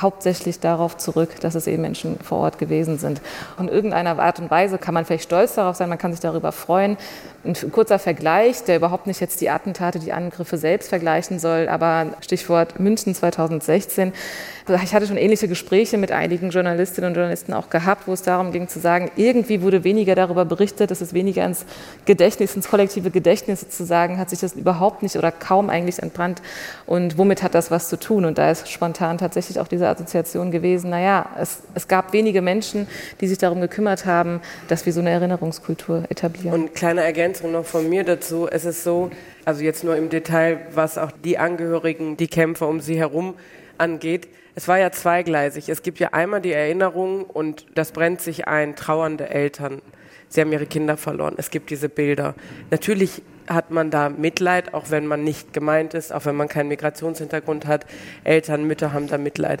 hauptsächlich 0.00 0.60
darauf 0.60 0.96
zurück, 0.96 1.40
dass 1.40 1.54
es 1.54 1.66
eben 1.66 1.82
Menschen 1.82 2.18
vor 2.18 2.38
Ort 2.38 2.58
gewesen 2.58 2.98
sind. 2.98 3.20
Und 3.58 3.68
in 3.68 3.74
irgendeiner 3.74 4.18
Art 4.18 4.40
und 4.40 4.50
Weise 4.50 4.78
kann 4.78 4.94
man 4.94 5.04
vielleicht 5.04 5.24
stolz 5.24 5.54
darauf 5.54 5.76
sein, 5.76 5.88
man 5.88 5.98
kann 5.98 6.12
sich 6.12 6.20
darüber 6.20 6.52
freuen. 6.52 6.96
Ein 7.44 7.54
kurzer 7.72 7.98
Vergleich, 7.98 8.64
der 8.64 8.76
überhaupt 8.76 9.06
nicht 9.06 9.20
jetzt 9.20 9.40
die 9.42 9.50
Attentate, 9.50 9.98
die 9.98 10.12
Angriffe 10.12 10.56
selbst 10.56 10.88
vergleichen 10.88 11.38
soll, 11.38 11.68
aber 11.68 12.14
Stichwort 12.22 12.80
München 12.80 13.14
2016. 13.14 14.12
Ich 14.82 14.94
hatte 14.94 15.06
schon 15.06 15.18
ähnliche 15.18 15.46
Gespräche 15.46 15.98
mit 15.98 16.10
einigen 16.10 16.48
Journalistinnen 16.48 17.08
und 17.08 17.16
Journalisten 17.16 17.52
auch 17.52 17.68
gehabt, 17.68 18.08
wo 18.08 18.14
es 18.14 18.22
darum 18.22 18.50
ging 18.50 18.66
zu 18.66 18.80
sagen, 18.80 19.10
irgendwie 19.16 19.60
wurde 19.60 19.84
weniger 19.84 20.14
darüber 20.14 20.46
berichtet, 20.46 20.90
es 20.90 21.02
ist 21.02 21.12
weniger 21.12 21.44
ins 21.44 21.66
Gedächtnis, 22.06 22.56
ins 22.56 22.68
kollektive 22.68 23.10
Gedächtnis 23.10 23.60
sozusagen, 23.60 24.18
hat 24.18 24.30
sich 24.30 24.40
das 24.40 24.54
überhaupt 24.54 25.02
nicht 25.02 25.16
oder 25.16 25.30
kaum 25.30 25.68
eigentlich 25.68 25.98
entbrannt. 25.98 26.40
Und 26.86 27.18
womit 27.18 27.42
hat 27.42 27.54
das 27.54 27.70
was 27.70 27.90
zu 27.90 27.98
tun? 27.98 28.24
Und 28.24 28.38
da 28.38 28.50
ist 28.50 28.70
spontan 28.70 29.18
tatsächlich 29.18 29.60
auch 29.60 29.68
diese 29.68 29.86
Assoziation 29.86 30.50
gewesen, 30.50 30.88
naja, 30.88 31.26
es, 31.38 31.58
es 31.74 31.86
gab 31.86 32.14
wenige 32.14 32.40
Menschen, 32.40 32.86
die 33.20 33.28
sich 33.28 33.36
darum 33.36 33.60
gekümmert 33.60 34.06
haben, 34.06 34.40
dass 34.68 34.86
wir 34.86 34.94
so 34.94 35.00
eine 35.00 35.10
Erinnerungskultur 35.10 36.04
etablieren. 36.08 36.54
Und 36.54 36.74
kleine 36.74 37.02
Ergänzung 37.02 37.33
noch 37.42 37.64
von 37.64 37.88
mir 37.88 38.04
dazu. 38.04 38.48
Es 38.48 38.64
ist 38.64 38.84
so, 38.84 39.10
also 39.44 39.62
jetzt 39.62 39.84
nur 39.84 39.96
im 39.96 40.08
Detail, 40.08 40.66
was 40.72 40.98
auch 40.98 41.10
die 41.10 41.38
Angehörigen, 41.38 42.16
die 42.16 42.28
Kämpfer 42.28 42.68
um 42.68 42.80
sie 42.80 42.98
herum 42.98 43.34
angeht. 43.78 44.28
Es 44.54 44.68
war 44.68 44.78
ja 44.78 44.92
zweigleisig. 44.92 45.68
Es 45.68 45.82
gibt 45.82 45.98
ja 45.98 46.10
einmal 46.12 46.40
die 46.40 46.52
Erinnerung 46.52 47.24
und 47.24 47.66
das 47.74 47.92
brennt 47.92 48.20
sich 48.20 48.46
ein, 48.46 48.76
trauernde 48.76 49.28
Eltern. 49.28 49.82
Sie 50.28 50.40
haben 50.40 50.52
ihre 50.52 50.66
Kinder 50.66 50.96
verloren. 50.96 51.34
Es 51.36 51.50
gibt 51.50 51.70
diese 51.70 51.88
Bilder. 51.88 52.34
Natürlich 52.70 53.22
hat 53.46 53.70
man 53.70 53.90
da 53.90 54.08
Mitleid, 54.08 54.74
auch 54.74 54.90
wenn 54.90 55.06
man 55.06 55.22
nicht 55.22 55.52
gemeint 55.52 55.94
ist, 55.94 56.12
auch 56.12 56.24
wenn 56.24 56.36
man 56.36 56.48
keinen 56.48 56.68
Migrationshintergrund 56.68 57.66
hat. 57.66 57.86
Eltern, 58.24 58.64
Mütter 58.64 58.92
haben 58.92 59.06
da 59.06 59.18
Mitleid. 59.18 59.60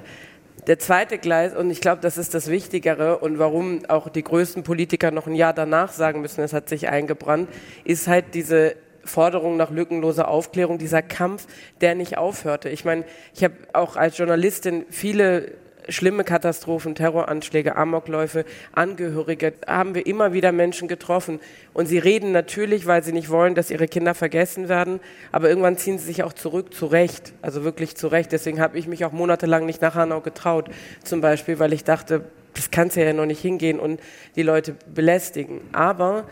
Der 0.66 0.78
zweite 0.78 1.18
Gleis, 1.18 1.54
und 1.54 1.70
ich 1.70 1.82
glaube, 1.82 2.00
das 2.00 2.16
ist 2.16 2.32
das 2.32 2.48
Wichtigere 2.48 3.18
und 3.18 3.38
warum 3.38 3.84
auch 3.88 4.08
die 4.08 4.24
größten 4.24 4.62
Politiker 4.62 5.10
noch 5.10 5.26
ein 5.26 5.34
Jahr 5.34 5.52
danach 5.52 5.92
sagen 5.92 6.22
müssen, 6.22 6.42
es 6.42 6.54
hat 6.54 6.70
sich 6.70 6.88
eingebrannt, 6.88 7.50
ist 7.84 8.08
halt 8.08 8.34
diese 8.34 8.74
Forderung 9.04 9.58
nach 9.58 9.70
lückenloser 9.70 10.28
Aufklärung, 10.28 10.78
dieser 10.78 11.02
Kampf, 11.02 11.46
der 11.82 11.94
nicht 11.94 12.16
aufhörte. 12.16 12.70
Ich 12.70 12.86
meine, 12.86 13.04
ich 13.34 13.44
habe 13.44 13.54
auch 13.74 13.96
als 13.96 14.16
Journalistin 14.16 14.86
viele 14.88 15.52
schlimme 15.88 16.24
Katastrophen, 16.24 16.94
Terroranschläge, 16.94 17.76
Amokläufe, 17.76 18.44
Angehörige, 18.72 19.54
haben 19.66 19.94
wir 19.94 20.06
immer 20.06 20.32
wieder 20.32 20.52
Menschen 20.52 20.88
getroffen. 20.88 21.40
Und 21.72 21.86
sie 21.86 21.98
reden 21.98 22.32
natürlich, 22.32 22.86
weil 22.86 23.02
sie 23.02 23.12
nicht 23.12 23.30
wollen, 23.30 23.54
dass 23.54 23.70
ihre 23.70 23.88
Kinder 23.88 24.14
vergessen 24.14 24.68
werden, 24.68 25.00
aber 25.32 25.48
irgendwann 25.48 25.76
ziehen 25.76 25.98
sie 25.98 26.06
sich 26.06 26.22
auch 26.22 26.32
zurück, 26.32 26.74
zu 26.74 26.86
Recht, 26.86 27.32
also 27.42 27.64
wirklich 27.64 27.96
zu 27.96 28.08
Recht. 28.08 28.32
Deswegen 28.32 28.60
habe 28.60 28.78
ich 28.78 28.86
mich 28.86 29.04
auch 29.04 29.12
monatelang 29.12 29.66
nicht 29.66 29.82
nach 29.82 29.94
Hanau 29.94 30.20
getraut, 30.20 30.70
zum 31.02 31.20
Beispiel, 31.20 31.58
weil 31.58 31.72
ich 31.72 31.84
dachte, 31.84 32.24
das 32.54 32.70
kannst 32.70 32.96
ja 32.96 33.12
noch 33.12 33.26
nicht 33.26 33.40
hingehen 33.40 33.80
und 33.80 34.00
die 34.36 34.42
Leute 34.42 34.76
belästigen. 34.94 35.60
Aber 35.72 36.24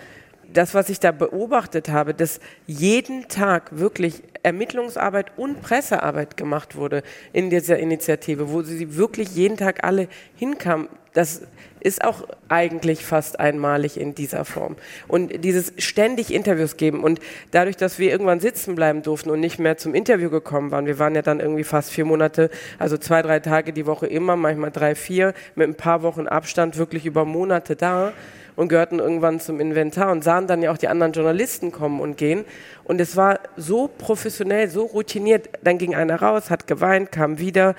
das, 0.53 0.75
was 0.75 0.89
ich 0.89 1.01
da 1.01 1.13
beobachtet 1.13 1.89
habe, 1.89 2.15
dass 2.15 2.41
jeden 2.67 3.29
Tag 3.29 3.79
wirklich 3.79 4.23
Ermittlungsarbeit 4.43 5.33
und 5.37 5.63
Pressearbeit 5.63 6.37
gemacht 6.37 6.77
wurde 6.77 7.03
in 7.33 7.51
dieser 7.51 7.79
Initiative, 7.79 8.51
wo 8.51 8.63
sie 8.63 8.97
wirklich 8.97 9.35
jeden 9.35 9.57
Tag 9.57 9.85
alle 9.85 10.09
hinkamen, 10.37 10.89
das 11.13 11.43
ist 11.81 12.05
auch 12.05 12.27
eigentlich 12.49 13.05
fast 13.05 13.39
einmalig 13.39 14.01
in 14.01 14.15
dieser 14.15 14.45
Form. 14.45 14.77
Und 15.09 15.45
dieses 15.45 15.73
ständig 15.79 16.33
Interviews 16.33 16.77
geben 16.77 17.03
und 17.03 17.21
dadurch, 17.51 17.77
dass 17.77 17.99
wir 17.99 18.11
irgendwann 18.11 18.41
sitzen 18.41 18.75
bleiben 18.75 19.03
durften 19.03 19.31
und 19.31 19.41
nicht 19.41 19.59
mehr 19.59 19.77
zum 19.77 19.95
Interview 19.95 20.31
gekommen 20.31 20.71
waren, 20.71 20.87
wir 20.87 20.99
waren 20.99 21.15
ja 21.15 21.23
dann 21.23 21.41
irgendwie 21.41 21.65
fast 21.65 21.91
vier 21.91 22.05
Monate, 22.05 22.51
also 22.79 22.97
zwei, 22.97 23.21
drei 23.21 23.41
Tage 23.41 23.73
die 23.73 23.87
Woche 23.87 24.07
immer, 24.07 24.37
manchmal 24.37 24.71
drei, 24.71 24.95
vier, 24.95 25.35
mit 25.55 25.69
ein 25.69 25.75
paar 25.75 26.03
Wochen 26.03 26.27
Abstand 26.27 26.79
wirklich 26.79 27.05
über 27.05 27.25
Monate 27.25 27.77
da 27.77 28.13
und 28.57 28.69
gehörten 28.69 28.99
irgendwann 28.99 29.41
zum 29.41 29.61
Inventar 29.61 30.13
und 30.13 30.23
sahen 30.23 30.47
dann 30.47 30.63
ja 30.63 30.71
auch 30.73 30.79
die 30.79 30.89
anderen 30.89 31.13
Journalisten 31.13 31.73
kommen 31.73 32.01
und 32.01 32.17
gehen. 32.17 32.45
Und 32.85 33.01
es 33.01 33.17
war 33.17 33.41
so 33.57 33.89
professionell, 33.89 34.69
so 34.69 34.85
routiniert. 34.85 35.49
Dann 35.63 35.79
ging 35.79 35.95
einer 35.95 36.21
raus, 36.21 36.51
hat 36.51 36.67
geweint, 36.67 37.13
kam 37.13 37.39
wieder. 37.39 37.75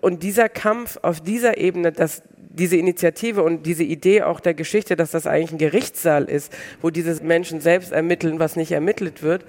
Und 0.00 0.22
dieser 0.22 0.48
Kampf 0.48 0.98
auf 1.02 1.20
dieser 1.20 1.58
Ebene, 1.58 1.92
dass 1.92 2.22
diese 2.36 2.76
Initiative 2.76 3.42
und 3.42 3.66
diese 3.66 3.82
Idee 3.82 4.22
auch 4.22 4.38
der 4.38 4.54
Geschichte, 4.54 4.96
dass 4.96 5.10
das 5.10 5.26
eigentlich 5.26 5.52
ein 5.52 5.58
Gerichtssaal 5.58 6.24
ist, 6.24 6.52
wo 6.80 6.90
diese 6.90 7.22
Menschen 7.22 7.60
selbst 7.60 7.92
ermitteln, 7.92 8.38
was 8.38 8.54
nicht 8.54 8.70
ermittelt 8.70 9.22
wird, 9.22 9.44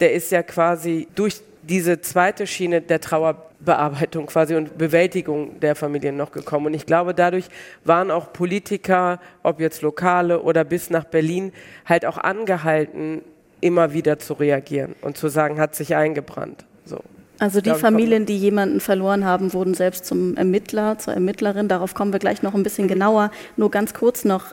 der 0.00 0.12
ist 0.12 0.30
ja 0.30 0.42
quasi 0.42 1.08
durch 1.14 1.40
diese 1.68 2.00
zweite 2.00 2.46
Schiene 2.46 2.80
der 2.80 3.00
Trauerbearbeitung 3.00 4.26
quasi 4.26 4.54
und 4.54 4.78
Bewältigung 4.78 5.60
der 5.60 5.74
Familien 5.74 6.16
noch 6.16 6.32
gekommen. 6.32 6.66
Und 6.66 6.74
ich 6.74 6.86
glaube, 6.86 7.14
dadurch 7.14 7.46
waren 7.84 8.10
auch 8.10 8.32
Politiker, 8.32 9.20
ob 9.42 9.60
jetzt 9.60 9.82
lokale 9.82 10.42
oder 10.42 10.64
bis 10.64 10.90
nach 10.90 11.04
Berlin, 11.04 11.52
halt 11.86 12.06
auch 12.06 12.18
angehalten, 12.18 13.22
immer 13.60 13.92
wieder 13.92 14.18
zu 14.18 14.34
reagieren 14.34 14.94
und 15.00 15.16
zu 15.16 15.28
sagen, 15.28 15.58
hat 15.58 15.74
sich 15.74 15.94
eingebrannt. 15.96 16.64
So. 16.84 16.98
Also 17.38 17.60
die 17.60 17.74
Familien, 17.74 18.26
die 18.26 18.36
jemanden 18.36 18.80
verloren 18.80 19.24
haben, 19.24 19.52
wurden 19.52 19.74
selbst 19.74 20.04
zum 20.04 20.36
Ermittler, 20.36 20.98
zur 20.98 21.14
Ermittlerin. 21.14 21.66
Darauf 21.66 21.94
kommen 21.94 22.12
wir 22.12 22.20
gleich 22.20 22.42
noch 22.42 22.54
ein 22.54 22.62
bisschen 22.62 22.86
genauer. 22.86 23.30
Nur 23.56 23.70
ganz 23.70 23.92
kurz 23.94 24.24
noch, 24.24 24.52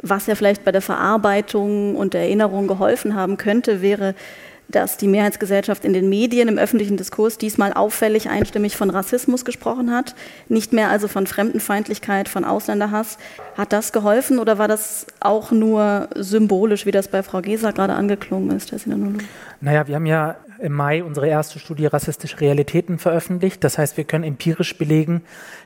was 0.00 0.26
ja 0.26 0.34
vielleicht 0.34 0.64
bei 0.64 0.72
der 0.72 0.80
Verarbeitung 0.80 1.96
und 1.96 2.14
der 2.14 2.22
Erinnerung 2.22 2.66
geholfen 2.66 3.14
haben 3.14 3.36
könnte, 3.36 3.82
wäre 3.82 4.14
dass 4.68 4.96
die 4.96 5.08
Mehrheitsgesellschaft 5.08 5.84
in 5.84 5.92
den 5.92 6.08
Medien, 6.08 6.48
im 6.48 6.58
öffentlichen 6.58 6.96
Diskurs 6.96 7.38
diesmal 7.38 7.72
auffällig 7.72 8.28
einstimmig 8.28 8.76
von 8.76 8.90
Rassismus 8.90 9.44
gesprochen 9.44 9.92
hat, 9.92 10.14
nicht 10.48 10.72
mehr 10.72 10.90
also 10.90 11.08
von 11.08 11.26
Fremdenfeindlichkeit, 11.26 12.28
von 12.28 12.44
Ausländerhass. 12.44 13.18
Hat 13.56 13.72
das 13.72 13.92
geholfen 13.92 14.38
oder 14.38 14.58
war 14.58 14.68
das 14.68 15.06
auch 15.20 15.50
nur 15.50 16.08
symbolisch, 16.14 16.86
wie 16.86 16.90
das 16.90 17.08
bei 17.08 17.22
Frau 17.22 17.40
Geser 17.40 17.72
gerade 17.72 17.94
angeklungen 17.94 18.56
ist, 18.56 18.72
Herr? 18.72 18.80
Naja, 19.60 19.86
wir 19.86 19.94
haben 19.94 20.06
ja 20.06 20.36
im 20.64 20.72
Mai 20.72 21.04
unsere 21.04 21.28
erste 21.28 21.58
Studie 21.58 21.86
Rassistische 21.86 22.40
Realitäten 22.40 22.98
veröffentlicht. 22.98 23.62
Das 23.62 23.76
heißt, 23.76 23.98
wir 23.98 24.04
können 24.04 24.24
empirisch 24.24 24.78
belegen, 24.78 25.22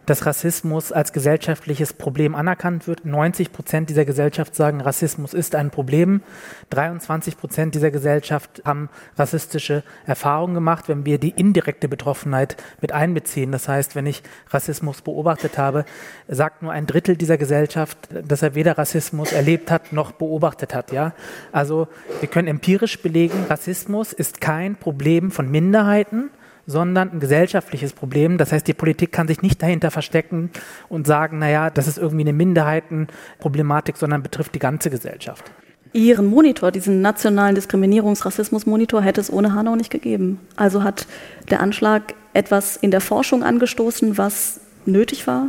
dass 0.06 0.26
Rassismus 0.26 0.90
als 0.90 1.12
gesellschaftliches 1.12 1.92
Problem 1.92 2.34
anerkannt 2.34 2.88
wird. 2.88 3.04
90 3.04 3.52
Prozent 3.52 3.90
dieser 3.90 4.04
Gesellschaft 4.04 4.56
sagen, 4.56 4.80
Rassismus 4.80 5.34
ist 5.34 5.54
ein 5.54 5.70
Problem. 5.70 6.22
23 6.70 7.38
Prozent 7.38 7.74
dieser 7.76 7.92
Gesellschaft 7.92 8.62
haben 8.64 8.88
rassistische 9.16 9.84
Erfahrungen 10.04 10.54
gemacht. 10.54 10.88
Wenn 10.88 11.06
wir 11.06 11.18
die 11.18 11.30
indirekte 11.30 11.88
Betroffenheit 11.88 12.56
mit 12.80 12.90
einbeziehen, 12.92 13.52
das 13.52 13.68
heißt, 13.68 13.94
wenn 13.94 14.06
ich 14.06 14.22
Rassismus 14.50 15.02
beobachtet 15.02 15.58
habe, 15.58 15.84
sagt 16.26 16.62
nur 16.62 16.72
ein 16.72 16.86
Drittel 16.86 17.16
dieser 17.16 17.38
Gesellschaft, 17.38 17.98
dass 18.26 18.42
er 18.42 18.56
weder 18.56 18.76
Rassismus 18.76 19.30
erlebt 19.30 19.70
hat 19.70 19.92
noch 19.92 20.10
beobachtet 20.10 20.74
hat. 20.74 20.90
Ja? 20.90 21.12
Also 21.52 21.86
wir 22.18 22.28
können 22.28 22.48
empirisch 22.48 23.00
belegen, 23.00 23.44
Rassismus 23.48 24.12
ist 24.12 24.40
kein 24.40 24.74
Problem 24.74 24.87
von 25.30 25.50
Minderheiten, 25.50 26.30
sondern 26.66 27.10
ein 27.12 27.20
gesellschaftliches 27.20 27.92
Problem. 27.92 28.38
Das 28.38 28.52
heißt, 28.52 28.68
die 28.68 28.74
Politik 28.74 29.10
kann 29.10 29.26
sich 29.26 29.42
nicht 29.42 29.62
dahinter 29.62 29.90
verstecken 29.90 30.50
und 30.88 31.06
sagen, 31.06 31.38
naja, 31.38 31.70
das 31.70 31.88
ist 31.88 31.98
irgendwie 31.98 32.24
eine 32.24 32.34
Minderheitenproblematik, 32.34 33.96
sondern 33.96 34.22
betrifft 34.22 34.54
die 34.54 34.58
ganze 34.58 34.90
Gesellschaft. 34.90 35.50
Ihren 35.94 36.26
Monitor, 36.26 36.70
diesen 36.70 37.00
nationalen 37.00 37.54
Diskriminierungsrassismus-Monitor, 37.54 39.00
hätte 39.00 39.22
es 39.22 39.32
ohne 39.32 39.54
Hanau 39.54 39.74
nicht 39.74 39.90
gegeben. 39.90 40.40
Also 40.56 40.84
hat 40.84 41.06
der 41.50 41.60
Anschlag 41.60 42.14
etwas 42.34 42.76
in 42.76 42.90
der 42.90 43.00
Forschung 43.00 43.42
angestoßen, 43.42 44.18
was 44.18 44.60
nötig 44.84 45.26
war? 45.26 45.48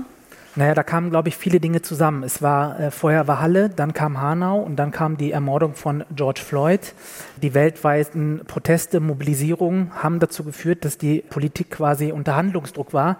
Naja, 0.59 0.73
da 0.73 0.83
kamen, 0.83 1.09
glaube 1.09 1.29
ich, 1.29 1.37
viele 1.37 1.61
Dinge 1.61 1.81
zusammen. 1.81 2.21
Es 2.21 2.41
war, 2.41 2.77
äh, 2.77 2.91
vorher 2.91 3.29
war 3.29 3.39
Halle, 3.39 3.69
dann 3.69 3.93
kam 3.93 4.19
Hanau 4.19 4.59
und 4.59 4.75
dann 4.75 4.91
kam 4.91 5.15
die 5.15 5.31
Ermordung 5.31 5.73
von 5.73 6.03
George 6.13 6.41
Floyd. 6.45 6.81
Die 7.41 7.53
weltweiten 7.53 8.41
Proteste, 8.45 8.99
Mobilisierungen 8.99 9.91
haben 10.03 10.19
dazu 10.19 10.43
geführt, 10.43 10.83
dass 10.83 10.97
die 10.97 11.21
Politik 11.21 11.71
quasi 11.71 12.11
unter 12.11 12.35
Handlungsdruck 12.35 12.91
war. 12.91 13.19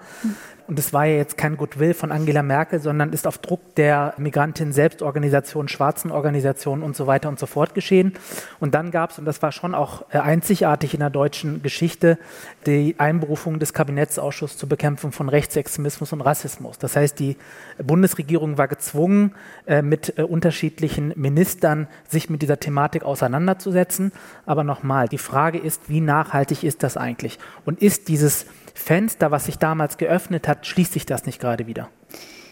Und 0.70 0.78
es 0.78 0.94
war 0.94 1.06
ja 1.06 1.16
jetzt 1.16 1.36
kein 1.36 1.58
Goodwill 1.58 1.96
von 1.96 2.12
Angela 2.12 2.44
Merkel, 2.44 2.80
sondern 2.80 3.12
ist 3.12 3.26
auf 3.26 3.40
Druck 3.40 3.74
der 3.74 4.14
Migrantin 4.18 4.72
Selbstorganisation, 4.72 5.68
schwarzen 5.68 6.12
Organisationen 6.12 6.84
und 6.84 6.96
so 6.96 7.08
weiter 7.08 7.28
und 7.28 7.40
so 7.40 7.48
fort 7.48 7.74
geschehen. 7.74 8.14
Und 8.60 8.76
dann 8.76 8.92
gab 8.92 9.10
es, 9.10 9.18
und 9.18 9.26
das 9.26 9.42
war 9.42 9.52
schon 9.52 9.74
auch 9.74 10.06
äh, 10.12 10.20
einzigartig 10.20 10.94
in 10.94 11.00
der 11.00 11.10
deutschen 11.10 11.64
Geschichte, 11.64 12.20
die 12.68 12.94
Einberufung 13.00 13.58
des 13.58 13.74
Kabinettsausschusses 13.74 14.60
zur 14.60 14.70
Bekämpfung 14.70 15.12
von 15.12 15.28
Rechtsextremismus 15.28 16.14
und 16.14 16.22
Rassismus. 16.22 16.78
Das 16.78 16.96
heißt, 16.96 17.18
die 17.18 17.36
Bundesregierung 17.82 18.60
war 18.60 18.68
gezwungen, 18.68 19.34
äh, 19.66 19.82
mit 19.82 20.20
äh, 20.20 20.22
unterschiedlichen 20.22 21.14
Ministern 21.16 21.88
sich 22.08 22.30
mit 22.30 22.44
dieser 22.44 22.60
Thematik 22.60 23.02
auseinanderzusetzen. 23.02 24.12
Aber 24.46 24.64
nochmal, 24.64 25.08
die 25.08 25.18
Frage 25.18 25.58
ist, 25.58 25.90
wie 25.90 26.02
nachhaltig 26.02 26.64
ist 26.64 26.84
das 26.84 26.96
eigentlich? 26.96 27.40
Und 27.66 27.82
ist 27.82 28.08
dieses 28.08 28.46
Fenster, 28.80 29.30
was 29.30 29.46
sich 29.46 29.58
damals 29.58 29.98
geöffnet 29.98 30.48
hat, 30.48 30.66
schließt 30.66 30.94
sich 30.94 31.06
das 31.06 31.26
nicht 31.26 31.40
gerade 31.40 31.68
wieder? 31.68 31.90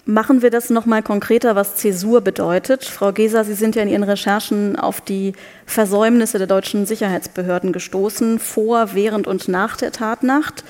Machen 0.06 0.42
wir 0.42 0.52
das 0.52 0.70
nochmal 0.70 1.04
konkreter, 1.04 1.56
was 1.56 1.76
Zäsur 1.76 2.22
bedeutet. 2.22 2.86
Frau 2.86 3.12
Geser, 3.12 3.44
Sie 3.44 3.56
sind 3.56 3.76
ja 3.76 3.82
in 3.82 3.90
Ihren 3.90 4.04
Recherchen 4.04 4.78
auf 4.78 5.02
die 5.02 5.34
Versäumnisse 5.66 6.38
der 6.38 6.48
deutschen 6.48 6.86
Sicherheitsbehörden 6.86 7.74
gestoßen, 7.74 8.40
vor, 8.40 8.94
während 8.94 9.28
und 9.28 9.48
nach 9.48 9.76
der 9.76 9.92
Tatnacht. 9.92 10.64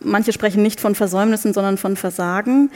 Manche 0.00 0.32
sprechen 0.32 0.62
nicht 0.62 0.80
von 0.80 0.94
Versäumnissen, 0.94 1.54
sondern 1.54 1.78
von 1.78 1.96
Versagen. 1.96 2.70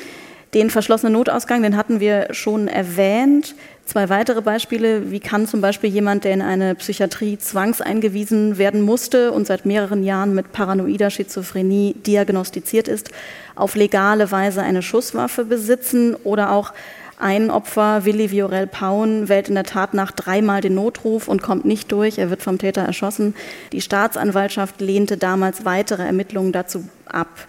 Den 0.55 0.71
verschlossenen 0.71 1.13
Notausgang, 1.13 1.63
den 1.63 1.77
hatten 1.77 2.01
wir 2.01 2.29
schon 2.33 2.67
erwähnt. 2.67 3.55
Zwei 3.91 4.09
weitere 4.09 4.41
Beispiele. 4.41 5.11
Wie 5.11 5.19
kann 5.19 5.49
zum 5.49 5.61
Beispiel 5.61 5.91
jemand, 5.91 6.23
der 6.23 6.33
in 6.33 6.43
eine 6.43 6.77
Psychiatrie 6.77 7.39
zwangseingewiesen 7.39 8.57
werden 8.57 8.83
musste 8.83 9.33
und 9.33 9.49
seit 9.49 9.67
mehreren 9.67 10.05
Jahren 10.05 10.33
mit 10.33 10.53
paranoider 10.53 11.11
Schizophrenie 11.11 11.97
diagnostiziert 12.07 12.87
ist, 12.87 13.11
auf 13.57 13.75
legale 13.75 14.31
Weise 14.31 14.63
eine 14.63 14.83
Schusswaffe 14.83 15.45
besitzen 15.45 16.15
oder 16.23 16.53
auch 16.53 16.73
ein 17.19 17.51
Opfer, 17.51 18.05
Willi 18.05 18.31
Viorel 18.31 18.69
Paun, 18.69 19.29
wählt 19.29 19.49
in 19.49 19.57
der 19.57 19.65
Tat 19.65 19.93
nach 19.93 20.13
dreimal 20.13 20.61
den 20.61 20.77
Notruf 20.77 21.27
und 21.27 21.43
kommt 21.43 21.65
nicht 21.65 21.91
durch. 21.91 22.19
Er 22.19 22.31
wird 22.31 22.43
vom 22.43 22.59
Täter 22.59 22.83
erschossen. 22.83 23.35
Die 23.73 23.81
Staatsanwaltschaft 23.81 24.81
lehnte 24.81 25.17
damals 25.17 25.65
weitere 25.65 26.05
Ermittlungen 26.05 26.53
dazu 26.53 26.85
ab. 27.07 27.49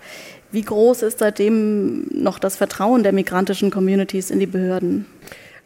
Wie 0.51 0.63
groß 0.63 1.03
ist 1.03 1.19
seitdem 1.19 2.07
noch 2.09 2.39
das 2.39 2.55
Vertrauen 2.55 3.03
der 3.03 3.13
migrantischen 3.13 3.69
Communities 3.69 4.31
in 4.31 4.39
die 4.39 4.47
Behörden? 4.47 5.05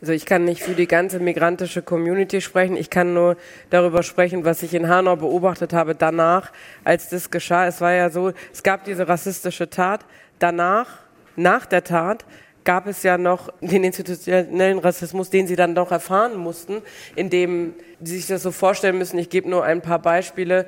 Also 0.01 0.13
ich 0.13 0.25
kann 0.25 0.43
nicht 0.43 0.61
für 0.61 0.73
die 0.73 0.87
ganze 0.87 1.19
migrantische 1.19 1.81
Community 1.81 2.41
sprechen. 2.41 2.75
Ich 2.75 2.89
kann 2.89 3.13
nur 3.13 3.37
darüber 3.69 4.03
sprechen, 4.03 4.45
was 4.45 4.61
ich 4.61 4.73
in 4.73 4.87
Hanau 4.89 5.15
beobachtet 5.15 5.73
habe 5.73 5.95
danach, 5.95 6.51
als 6.83 7.09
das 7.09 7.31
geschah. 7.31 7.67
Es 7.67 7.81
war 7.81 7.93
ja 7.93 8.09
so, 8.09 8.33
es 8.53 8.61
gab 8.61 8.83
diese 8.83 9.07
rassistische 9.07 9.69
Tat. 9.69 10.05
Danach, 10.39 10.99
nach 11.35 11.65
der 11.65 11.83
Tat, 11.83 12.25
gab 12.65 12.87
es 12.87 13.03
ja 13.03 13.17
noch 13.17 13.53
den 13.61 13.83
institutionellen 13.83 14.79
Rassismus, 14.79 15.29
den 15.29 15.47
sie 15.47 15.55
dann 15.55 15.75
doch 15.75 15.91
erfahren 15.91 16.35
mussten, 16.35 16.81
indem 17.15 17.75
sie 18.01 18.17
sich 18.17 18.27
das 18.27 18.43
so 18.43 18.51
vorstellen 18.51 18.97
müssen. 18.97 19.17
Ich 19.19 19.29
gebe 19.29 19.49
nur 19.49 19.63
ein 19.63 19.81
paar 19.81 19.99
Beispiele 19.99 20.65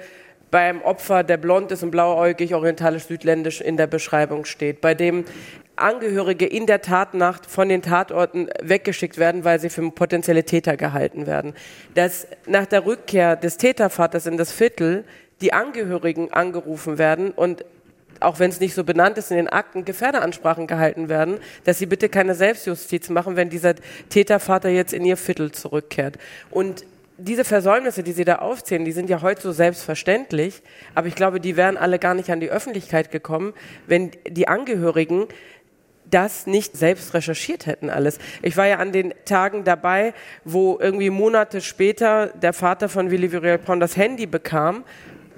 beim 0.51 0.81
Opfer, 0.83 1.23
der 1.23 1.37
blond 1.37 1.71
ist 1.71 1.83
und 1.83 1.91
blauäugig, 1.91 2.53
orientalisch-südländisch 2.53 3.59
in 3.59 3.75
der 3.75 3.87
Beschreibung 3.87 4.45
steht, 4.45 4.79
bei 4.79 4.93
dem 4.93 5.25
Angehörige 5.77 6.45
in 6.45 6.65
der 6.65 6.81
Tatnacht 6.81 7.45
von 7.45 7.69
den 7.69 7.81
Tatorten 7.81 8.49
weggeschickt 8.61 9.17
werden, 9.17 9.43
weil 9.43 9.59
sie 9.59 9.69
für 9.69 9.89
potenzielle 9.91 10.43
Täter 10.43 10.77
gehalten 10.77 11.27
werden. 11.27 11.53
Dass 11.93 12.27
nach 12.45 12.65
der 12.65 12.85
Rückkehr 12.85 13.35
des 13.35 13.57
Tätervaters 13.57 14.25
in 14.25 14.37
das 14.37 14.51
Viertel 14.51 15.03
die 15.41 15.53
Angehörigen 15.53 16.33
angerufen 16.33 16.97
werden 16.97 17.31
und 17.31 17.63
auch 18.19 18.39
wenn 18.39 18.49
es 18.49 18.59
nicht 18.59 18.73
so 18.73 18.83
benannt 18.83 19.17
ist, 19.17 19.29
in 19.29 19.37
den 19.37 19.47
Akten 19.47 19.85
Gefährderansprachen 19.85 20.65
gehalten 20.65 21.07
werden, 21.07 21.37
dass 21.65 21.77
sie 21.77 21.85
bitte 21.85 22.09
keine 22.09 22.33
Selbstjustiz 22.33 23.09
machen, 23.09 23.35
wenn 23.35 23.49
dieser 23.49 23.75
Tätervater 24.09 24.69
jetzt 24.69 24.93
in 24.93 25.05
ihr 25.05 25.17
Viertel 25.17 25.51
zurückkehrt. 25.51 26.17
Und 26.49 26.83
diese 27.19 27.43
Versäumnisse, 27.43 28.03
die 28.03 28.11
Sie 28.11 28.25
da 28.25 28.35
aufzählen, 28.35 28.85
die 28.85 28.91
sind 28.91 29.09
ja 29.09 29.21
heute 29.21 29.41
so 29.41 29.51
selbstverständlich, 29.51 30.61
aber 30.93 31.07
ich 31.07 31.15
glaube, 31.15 31.39
die 31.39 31.57
wären 31.57 31.75
alle 31.75 31.97
gar 31.97 32.13
nicht 32.13 32.29
an 32.29 32.39
die 32.39 32.49
Öffentlichkeit 32.49 33.11
gekommen, 33.11 33.53
wenn 33.87 34.11
die 34.29 34.47
Angehörigen 34.47 35.25
das 36.09 36.47
nicht 36.47 36.77
selbst 36.77 37.13
recherchiert 37.13 37.65
hätten 37.65 37.89
alles. 37.89 38.19
Ich 38.41 38.57
war 38.57 38.67
ja 38.67 38.77
an 38.77 38.91
den 38.91 39.13
Tagen 39.25 39.63
dabei, 39.63 40.13
wo 40.43 40.77
irgendwie 40.79 41.09
Monate 41.09 41.61
später 41.61 42.27
der 42.27 42.53
Vater 42.53 42.89
von 42.89 43.11
Willy 43.11 43.31
Viral 43.31 43.57
Pond 43.57 43.81
das 43.81 43.97
Handy 43.97 44.25
bekam 44.25 44.83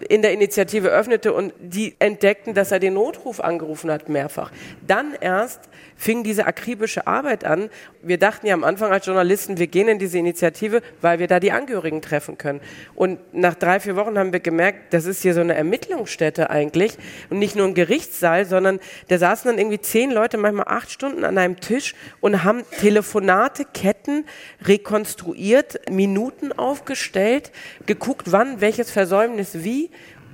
in 0.03 0.21
der 0.21 0.33
Initiative 0.33 0.89
öffnete 0.89 1.33
und 1.33 1.53
die 1.59 1.95
entdeckten, 1.99 2.53
dass 2.53 2.71
er 2.71 2.79
den 2.79 2.93
Notruf 2.93 3.39
angerufen 3.39 3.91
hat 3.91 4.09
mehrfach. 4.09 4.51
Dann 4.85 5.13
erst 5.19 5.69
fing 5.95 6.23
diese 6.23 6.45
akribische 6.45 7.07
Arbeit 7.07 7.43
an. 7.43 7.69
Wir 8.01 8.17
dachten 8.17 8.47
ja 8.47 8.53
am 8.53 8.63
Anfang 8.63 8.91
als 8.91 9.05
Journalisten, 9.05 9.57
wir 9.57 9.67
gehen 9.67 9.89
in 9.89 9.99
diese 9.99 10.17
Initiative, 10.17 10.81
weil 11.01 11.19
wir 11.19 11.27
da 11.27 11.41
die 11.41 11.51
Angehörigen 11.51 12.01
treffen 12.01 12.37
können. 12.37 12.61
Und 12.95 13.19
nach 13.33 13.55
drei, 13.55 13.81
vier 13.81 13.97
Wochen 13.97 14.17
haben 14.17 14.31
wir 14.31 14.39
gemerkt, 14.39 14.93
das 14.93 15.05
ist 15.05 15.21
hier 15.21 15.33
so 15.33 15.41
eine 15.41 15.55
Ermittlungsstätte 15.55 16.49
eigentlich 16.49 16.97
und 17.29 17.39
nicht 17.39 17.57
nur 17.57 17.67
ein 17.67 17.73
Gerichtssaal, 17.73 18.45
sondern 18.45 18.79
da 19.09 19.17
saßen 19.17 19.51
dann 19.51 19.59
irgendwie 19.59 19.81
zehn 19.81 20.11
Leute, 20.11 20.37
manchmal 20.37 20.67
acht 20.69 20.89
Stunden 20.89 21.25
an 21.25 21.37
einem 21.37 21.59
Tisch 21.59 21.95
und 22.21 22.45
haben 22.45 22.63
Telefonate, 22.79 23.65
Ketten 23.65 24.25
rekonstruiert, 24.63 25.89
Minuten 25.89 26.53
aufgestellt, 26.53 27.51
geguckt, 27.85 28.31
wann 28.31 28.61
welches 28.61 28.89
Versäumnis 28.89 29.63
wie 29.63 29.88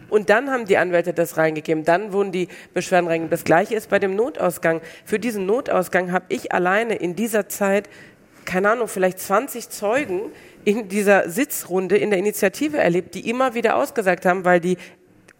und 0.09 0.29
dann 0.29 0.49
haben 0.49 0.65
die 0.65 0.77
Anwälte 0.77 1.13
das 1.13 1.37
reingegeben. 1.37 1.83
Dann 1.83 2.13
wurden 2.13 2.31
die 2.31 2.47
Beschwerden 2.73 3.07
reingegeben. 3.07 3.31
Das 3.31 3.43
Gleiche 3.43 3.75
ist 3.75 3.89
bei 3.89 3.99
dem 3.99 4.15
Notausgang. 4.15 4.81
Für 5.03 5.19
diesen 5.19 5.45
Notausgang 5.45 6.11
habe 6.11 6.25
ich 6.29 6.51
alleine 6.51 6.95
in 6.95 7.15
dieser 7.15 7.49
Zeit, 7.49 7.89
keine 8.45 8.69
Ahnung, 8.69 8.87
vielleicht 8.87 9.19
20 9.19 9.69
Zeugen 9.69 10.31
in 10.63 10.87
dieser 10.87 11.29
Sitzrunde 11.29 11.97
in 11.97 12.11
der 12.11 12.19
Initiative 12.19 12.77
erlebt, 12.77 13.15
die 13.15 13.29
immer 13.29 13.55
wieder 13.55 13.75
ausgesagt 13.75 14.25
haben, 14.25 14.45
weil 14.45 14.59
die 14.59 14.77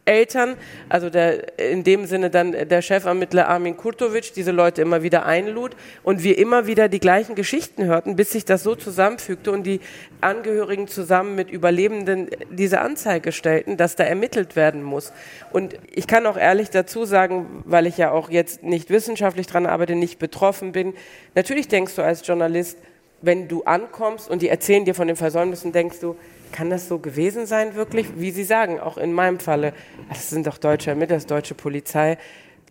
Eltern, 0.06 0.56
also 0.88 1.10
der, 1.10 1.58
in 1.60 1.84
dem 1.84 2.06
Sinne 2.06 2.30
dann 2.30 2.52
der 2.52 2.82
Chefermittler 2.82 3.48
Armin 3.50 3.76
Kurtovic, 3.76 4.34
diese 4.34 4.52
Leute 4.52 4.84
immer 4.84 5.02
wieder 5.02 5.26
einlud 5.26 5.76
und 6.04 6.24
wir 6.24 6.38
immer 6.38 6.68
wieder 6.68 6.88
die 6.90 7.00
gleichen 7.00 7.34
Geschichten 7.34 7.86
hörten, 7.86 8.16
bis 8.16 8.32
sich 8.32 8.46
das 8.46 8.62
so 8.62 8.76
zusammenfügte 8.76 9.52
und 9.52 9.64
die 9.64 9.82
Angehörigen 10.22 10.88
zusammen 10.88 11.34
mit 11.34 11.50
Überlebenden 11.50 12.30
diese 12.52 12.82
Anzeige 12.82 13.32
stellten, 13.32 13.78
dass 13.78 13.96
da 13.96 14.04
ermittelt 14.04 14.56
werden 14.56 14.84
muss. 14.84 15.12
Und 15.52 15.76
ich 15.92 16.06
kann 16.06 16.28
auch 16.28 16.38
ehrlich 16.38 16.70
dazu 16.70 17.06
sagen, 17.06 17.64
weil 17.66 17.88
ich 17.88 17.98
ja 17.98 18.12
auch 18.12 18.30
jetzt 18.30 18.62
nicht 18.62 18.92
wissenschaftlich 18.92 19.48
dran 19.48 19.66
arbeite, 19.66 19.96
nicht 19.96 20.20
betroffen 20.20 20.72
bin, 20.72 20.94
natürlich 21.34 21.68
denkst 21.68 21.96
du 21.96 22.04
als 22.04 22.26
Journalist, 22.26 22.78
wenn 23.22 23.48
du 23.48 23.64
ankommst 23.64 24.30
und 24.30 24.44
die 24.44 24.50
erzählen 24.50 24.86
dir 24.86 24.94
von 24.94 25.08
den 25.08 25.16
Versäumnissen, 25.16 25.72
denkst 25.72 26.00
du, 26.00 26.16
kann 26.52 26.70
das 26.70 26.88
so 26.88 27.00
gewesen 27.00 27.46
sein 27.46 27.76
wirklich? 27.76 28.08
Wie 28.18 28.32
Sie 28.32 28.44
sagen, 28.44 28.80
auch 28.80 28.98
in 28.98 29.14
meinem 29.14 29.40
Falle, 29.40 29.74
das 30.10 30.30
sind 30.30 30.48
doch 30.48 30.58
deutsche 30.58 30.90
Ermittler, 30.92 31.18
das 31.18 31.26
deutsche 31.26 31.54
Polizei. 31.54 32.18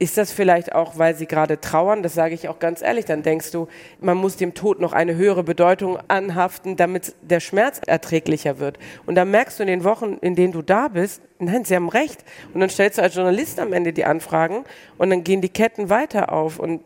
Ist 0.00 0.18
das 0.18 0.32
vielleicht 0.32 0.74
auch, 0.74 0.98
weil 0.98 1.14
sie 1.14 1.26
gerade 1.26 1.60
trauern? 1.60 2.02
Das 2.02 2.14
sage 2.14 2.34
ich 2.34 2.48
auch 2.48 2.58
ganz 2.58 2.82
ehrlich. 2.82 3.04
Dann 3.04 3.22
denkst 3.22 3.52
du, 3.52 3.68
man 4.00 4.16
muss 4.16 4.36
dem 4.36 4.52
Tod 4.52 4.80
noch 4.80 4.92
eine 4.92 5.14
höhere 5.14 5.44
Bedeutung 5.44 5.98
anhaften, 6.08 6.76
damit 6.76 7.14
der 7.22 7.38
Schmerz 7.38 7.80
erträglicher 7.86 8.58
wird. 8.58 8.78
Und 9.06 9.14
dann 9.14 9.30
merkst 9.30 9.60
du 9.60 9.62
in 9.62 9.68
den 9.68 9.84
Wochen, 9.84 10.18
in 10.20 10.34
denen 10.34 10.52
du 10.52 10.62
da 10.62 10.88
bist, 10.88 11.22
nein, 11.38 11.64
sie 11.64 11.76
haben 11.76 11.88
recht. 11.88 12.24
Und 12.52 12.60
dann 12.60 12.70
stellst 12.70 12.98
du 12.98 13.02
als 13.02 13.14
Journalist 13.14 13.60
am 13.60 13.72
Ende 13.72 13.92
die 13.92 14.04
Anfragen 14.04 14.64
und 14.98 15.10
dann 15.10 15.22
gehen 15.22 15.40
die 15.40 15.48
Ketten 15.48 15.90
weiter 15.90 16.32
auf. 16.32 16.58
Und 16.58 16.82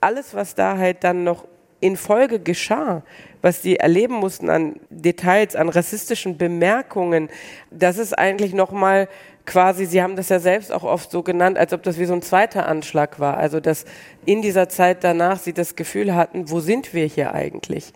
alles, 0.00 0.34
was 0.34 0.54
da 0.54 0.78
halt 0.78 1.02
dann 1.02 1.24
noch 1.24 1.46
in 1.84 1.98
Folge 1.98 2.38
geschah, 2.38 3.02
was 3.42 3.60
sie 3.60 3.76
erleben 3.76 4.14
mussten 4.14 4.48
an 4.48 4.76
Details, 4.88 5.54
an 5.54 5.68
rassistischen 5.68 6.38
Bemerkungen, 6.38 7.28
das 7.70 7.98
ist 7.98 8.18
eigentlich 8.18 8.54
nochmal 8.54 9.06
quasi, 9.46 9.84
Sie 9.84 10.02
haben 10.02 10.16
das 10.16 10.28
ja 10.30 10.38
selbst 10.38 10.72
auch 10.72 10.84
oft 10.84 11.10
so 11.10 11.22
genannt, 11.22 11.58
als 11.58 11.72
ob 11.72 11.82
das 11.82 11.98
wie 11.98 12.04
so 12.06 12.14
ein 12.14 12.22
zweiter 12.22 12.66
Anschlag 12.66 13.20
war. 13.20 13.36
Also, 13.36 13.60
dass 13.60 13.84
in 14.24 14.42
dieser 14.42 14.68
Zeit 14.68 15.04
danach 15.04 15.38
Sie 15.38 15.52
das 15.52 15.76
Gefühl 15.76 16.14
hatten, 16.14 16.50
wo 16.50 16.60
sind 16.60 16.94
wir 16.94 17.04
hier 17.06 17.34
eigentlich? 17.34 17.92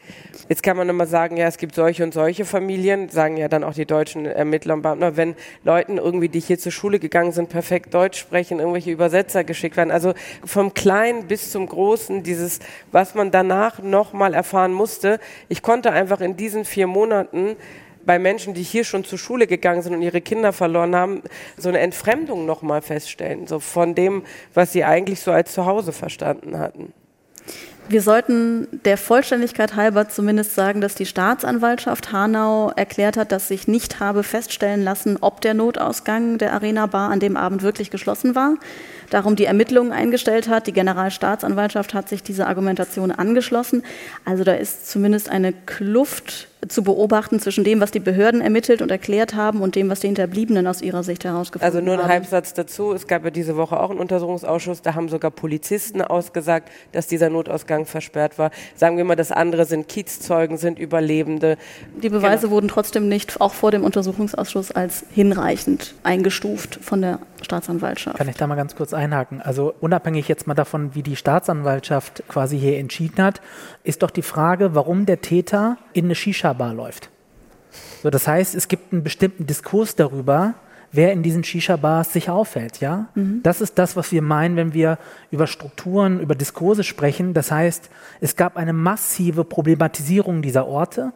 Jetzt 0.49 0.63
kann 0.63 0.77
man 0.77 0.89
immer 0.89 1.07
sagen, 1.07 1.37
ja, 1.37 1.47
es 1.47 1.57
gibt 1.57 1.75
solche 1.75 2.05
und 2.05 2.13
solche 2.13 2.45
Familien, 2.45 3.09
sagen 3.09 3.37
ja 3.37 3.49
dann 3.49 3.65
auch 3.65 3.75
die 3.75 3.87
deutschen 3.87 4.27
Ermittler 4.27 4.75
und 4.75 4.83
Beamten, 4.83 5.17
wenn 5.17 5.35
Leuten 5.65 5.99
irgendwie, 5.99 6.29
die 6.29 6.41
hier 6.41 6.59
zur 6.59 6.73
Schule 6.73 6.99
gegangen 6.99 7.33
sind, 7.33 7.49
perfekt 7.49 7.95
Deutsch 7.95 8.19
sprechen, 8.19 8.59
irgendwelche 8.59 8.91
Übersetzer 8.91 9.45
geschickt 9.45 9.77
werden. 9.77 9.91
Also 9.91 10.15
vom 10.45 10.75
Kleinen 10.75 11.27
bis 11.27 11.51
zum 11.51 11.67
Großen, 11.67 12.23
dieses, 12.23 12.61
was 12.93 13.15
man 13.15 13.31
danach 13.31 13.83
nochmal 13.83 14.35
erfahren 14.35 14.73
musste. 14.73 15.19
Ich 15.49 15.63
konnte 15.63 15.93
einfach 15.93 16.21
in 16.21 16.37
diesen 16.37 16.65
vier 16.65 16.87
Monaten 16.87 17.57
bei 18.09 18.19
Menschen, 18.19 18.55
die 18.55 18.63
hier 18.63 18.85
schon 18.85 19.05
zur 19.05 19.19
Schule 19.19 19.47
gegangen 19.47 19.83
sind 19.83 19.95
und 19.95 20.01
ihre 20.01 20.23
Kinder 20.23 20.55
verloren 20.55 20.97
haben, 20.97 21.23
so 21.59 21.69
eine 21.69 21.81
Entfremdung 21.81 22.47
nochmal 22.47 22.81
feststellen, 22.81 23.47
so 23.47 23.61
von 23.61 23.95
dem, 23.95 24.23
was 24.55 24.73
sie 24.73 24.83
eigentlich 24.83 25.21
so 25.21 25.31
als 25.31 25.53
Zuhause 25.53 25.93
verstanden 25.93 26.59
hatten. 26.59 26.95
Wir 27.91 28.01
sollten 28.01 28.67
der 28.87 28.97
Vollständigkeit 28.97 29.77
halber 29.77 30.09
zumindest 30.09 30.55
sagen, 30.55 30.81
dass 30.81 30.95
die 30.95 31.05
Staatsanwaltschaft 31.05 32.11
Hanau 32.11 32.71
erklärt 32.77 33.19
hat, 33.19 33.31
dass 33.31 33.49
sich 33.49 33.69
nicht 33.69 34.01
habe 34.01 34.23
feststellen 34.23 34.83
lassen, 34.83 35.19
ob 35.21 35.43
der 35.43 35.53
Notausgang 35.53 36.39
der 36.39 36.55
Arena 36.55 36.87
Bar 36.87 37.11
an 37.11 37.21
dem 37.21 37.37
Abend 37.37 37.63
wirklich 37.63 37.91
geschlossen 37.91 38.35
war 38.35 38.55
darum 39.11 39.37
die 39.37 39.45
Ermittlungen 39.45 39.93
eingestellt 39.93 40.49
hat. 40.49 40.67
Die 40.67 40.73
Generalstaatsanwaltschaft 40.73 41.95
hat 41.95 42.09
sich 42.09 42.23
dieser 42.23 42.47
Argumentation 42.47 43.11
angeschlossen. 43.11 43.83
Also 44.25 44.45
da 44.45 44.53
ist 44.55 44.89
zumindest 44.91 45.29
eine 45.29 45.53
Kluft 45.53 46.49
zu 46.67 46.83
beobachten 46.83 47.39
zwischen 47.39 47.63
dem, 47.63 47.81
was 47.81 47.93
die 47.93 48.01
Behörden 48.01 48.41
ermittelt 48.41 48.83
und 48.83 48.91
erklärt 48.91 49.35
haben 49.35 49.61
und 49.61 49.77
dem, 49.77 49.89
was 49.91 50.01
die 50.01 50.09
Hinterbliebenen 50.09 50.67
aus 50.67 50.83
ihrer 50.83 51.05
Sicht 51.05 51.25
herausgefunden 51.25 51.67
haben. 51.67 51.77
Also 51.77 51.97
nur 51.97 52.03
ein 52.03 52.11
Halbsatz 52.11 52.53
dazu. 52.53 52.93
Es 52.93 53.07
gab 53.07 53.25
ja 53.25 53.31
diese 53.31 53.57
Woche 53.57 53.79
auch 53.79 53.91
einen 53.91 54.01
Untersuchungsausschuss. 54.01 54.83
Da 54.83 54.95
haben 54.95 55.09
sogar 55.09 55.31
Polizisten 55.31 56.03
ausgesagt, 56.03 56.71
dass 56.93 57.07
dieser 57.07 57.31
Notausgang 57.31 57.87
versperrt 57.87 58.39
war. 58.39 58.51
Sagen 58.75 58.97
wir 58.97 59.05
mal, 59.05 59.15
das 59.15 59.31
andere 59.31 59.67
sind 59.67 59.89
Kiezzeugen, 59.89 60.59
sind 60.59 60.79
Überlebende. 60.79 61.59
Die 62.03 62.09
Beweise 62.09 62.43
genau. 62.43 62.55
wurden 62.55 62.69
trotzdem 62.69 63.09
nicht, 63.09 63.41
auch 63.41 63.55
vor 63.55 63.71
dem 63.71 63.85
Untersuchungsausschuss, 63.85 64.73
als 64.73 65.05
hinreichend 65.15 65.95
eingestuft 66.03 66.81
von 66.83 67.03
der 67.03 67.21
Staatsanwaltschaft. 67.43 68.19
Kann 68.19 68.29
ich 68.29 68.37
da 68.37 68.47
mal 68.49 68.57
ganz 68.57 68.75
kurz 68.75 68.93
einhaken? 68.93 69.41
Also 69.41 69.75
unabhängig 69.81 70.27
jetzt 70.27 70.49
mal 70.49 70.55
davon, 70.55 70.95
wie 70.97 71.03
die 71.03 71.15
Staatsanwaltschaft 71.15 72.25
quasi 72.29 72.59
hier 72.59 72.79
entschieden 72.79 73.23
hat, 73.23 73.41
ist 73.85 74.03
doch 74.03 74.11
die 74.11 74.23
Frage, 74.23 74.75
warum 74.75 75.07
der 75.07 75.21
Täter 75.21 75.79
in 75.93 76.07
eine 76.07 76.17
Shisha 76.17 76.48
Shisha-Bar 76.49 76.75
läuft. 76.75 77.11
So, 78.03 78.11
das 78.11 78.27
heißt, 78.27 78.55
es 78.55 78.69
gibt 78.69 78.93
einen 78.93 79.03
bestimmten 79.03 79.47
Diskurs 79.47 79.95
darüber, 79.95 80.55
wer 80.93 81.13
in 81.13 81.23
diesen 81.23 81.45
Shisha-Bars 81.45 82.13
sich 82.13 82.31
aufhält. 82.31 82.81
Ja? 82.81 83.09
Mhm. 83.15 83.41
Das 83.43 83.61
ist 83.61 83.79
das, 83.79 83.97
was 83.97 84.11
wir 84.13 84.23
meinen, 84.23 84.57
wenn 84.57 84.73
wir 84.73 84.99
über 85.31 85.47
Strukturen, 85.47 86.21
über 86.21 86.35
Diskurse 86.35 86.85
sprechen. 86.85 87.35
Das 87.35 87.51
heißt, 87.51 87.91
es 88.21 88.37
gab 88.37 88.57
eine 88.57 88.73
massive 88.73 89.45
Problematisierung 89.45 90.43
dieser 90.43 90.67
Orte 90.67 91.13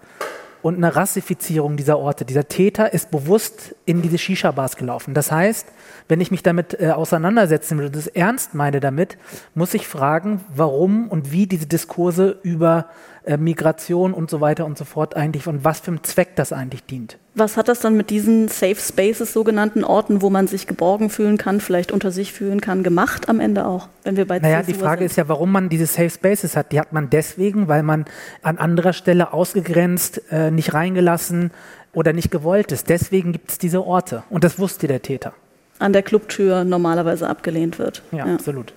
und 0.63 0.77
eine 0.77 0.95
Rassifizierung 0.95 1.77
dieser 1.77 1.99
Orte. 1.99 2.25
Dieser 2.25 2.49
Täter 2.49 2.93
ist 2.93 3.11
bewusst 3.11 3.75
in 3.85 4.01
diese 4.01 4.19
Shisha-Bars 4.19 4.77
gelaufen. 4.77 5.13
Das 5.13 5.33
heißt, 5.33 5.67
wenn 6.09 6.21
ich 6.21 6.31
mich 6.31 6.43
damit 6.43 6.81
äh, 6.81 6.91
auseinandersetzen 6.91 7.79
will 7.79 7.87
und 7.87 7.97
das 7.97 8.07
ernst 8.07 8.55
meine 8.55 8.81
damit, 8.81 9.19
muss 9.55 9.75
ich 9.75 9.87
fragen, 9.87 10.41
warum 10.55 11.09
und 11.09 11.33
wie 11.33 11.47
diese 11.47 11.67
Diskurse 11.67 12.39
über 12.43 12.87
äh, 13.25 13.37
Migration 13.37 14.15
und 14.15 14.31
so 14.31 14.41
weiter 14.41 14.65
und 14.65 14.79
so 14.79 14.85
fort 14.85 15.17
eigentlich 15.17 15.47
und 15.47 15.65
was 15.65 15.81
für 15.81 15.91
einen 15.91 16.05
Zweck 16.05 16.37
das 16.37 16.53
eigentlich 16.53 16.85
dient. 16.85 17.19
Was 17.35 17.57
hat 17.57 17.69
das 17.69 17.81
dann 17.81 17.97
mit 17.97 18.11
diesen 18.11 18.49
Safe 18.49 18.77
Spaces, 18.77 19.33
sogenannten 19.33 19.85
Orten, 19.85 20.21
wo 20.21 20.29
man 20.29 20.47
sich 20.47 20.67
geborgen 20.67 21.09
fühlen 21.09 21.39
kann, 21.39 21.61
vielleicht 21.61 21.91
unter 21.91 22.11
sich 22.11 22.33
fühlen 22.33 22.61
kann, 22.61 22.83
gemacht 22.83 23.31
am 23.31 23.41
Ende 23.41 23.67
auch, 23.67 23.89
wenn 24.05 24.19
wir 24.19 24.27
bei 24.27 24.39
Naja, 24.39 24.63
die 24.63 24.75
Frage 24.75 25.01
sind? 25.01 25.07
ist 25.07 25.17
ja, 25.17 25.29
warum 25.29 25.51
man 25.51 25.71
diese 25.71 25.87
Safe 25.87 26.11
Spaces 26.11 26.57
hat. 26.57 26.73
Die 26.73 26.79
hat 26.79 26.93
man 26.93 27.09
deswegen, 27.09 27.69
weil 27.69 27.83
man 27.83 28.05
an 28.43 28.59
anderer 28.59 28.93
Stelle 28.93 29.33
ausgegrenzt, 29.33 30.21
äh, 30.31 30.51
nicht 30.51 30.75
reingelassen 30.75 31.53
oder 31.95 32.13
nicht 32.13 32.31
gewollt 32.31 32.71
ist. 32.71 32.91
Deswegen 32.91 33.33
gibt 33.33 33.51
es 33.53 33.59
diese 33.59 33.83
Orte. 33.83 34.25
Und 34.29 34.45
das 34.45 34.59
wusste 34.59 34.87
der 34.87 35.01
Täter. 35.01 35.33
An 35.79 35.95
der 35.95 36.03
Clubtür 36.03 36.65
normalerweise 36.65 37.29
abgelehnt 37.29 37.79
wird. 37.79 38.03
Ja, 38.13 38.27
ja. 38.27 38.35
absolut. 38.35 38.75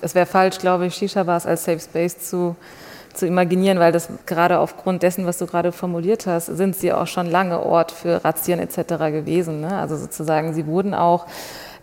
Es 0.00 0.14
wäre 0.14 0.26
falsch, 0.26 0.58
glaube 0.58 0.86
ich, 0.86 0.94
Shisha-Bars 0.94 1.46
als 1.46 1.64
Safe 1.64 1.80
Space 1.80 2.18
zu 2.18 2.54
zu 3.18 3.26
imaginieren, 3.26 3.78
weil 3.78 3.92
das 3.92 4.08
gerade 4.26 4.58
aufgrund 4.58 5.02
dessen, 5.02 5.26
was 5.26 5.38
du 5.38 5.46
gerade 5.46 5.72
formuliert 5.72 6.26
hast, 6.26 6.46
sind 6.46 6.76
sie 6.76 6.92
auch 6.92 7.06
schon 7.06 7.30
lange 7.30 7.60
Ort 7.60 7.92
für 7.92 8.24
Razzien 8.24 8.60
etc. 8.60 8.96
gewesen. 9.10 9.60
Ne? 9.60 9.76
Also 9.76 9.96
sozusagen, 9.96 10.54
sie 10.54 10.66
wurden 10.66 10.94
auch 10.94 11.26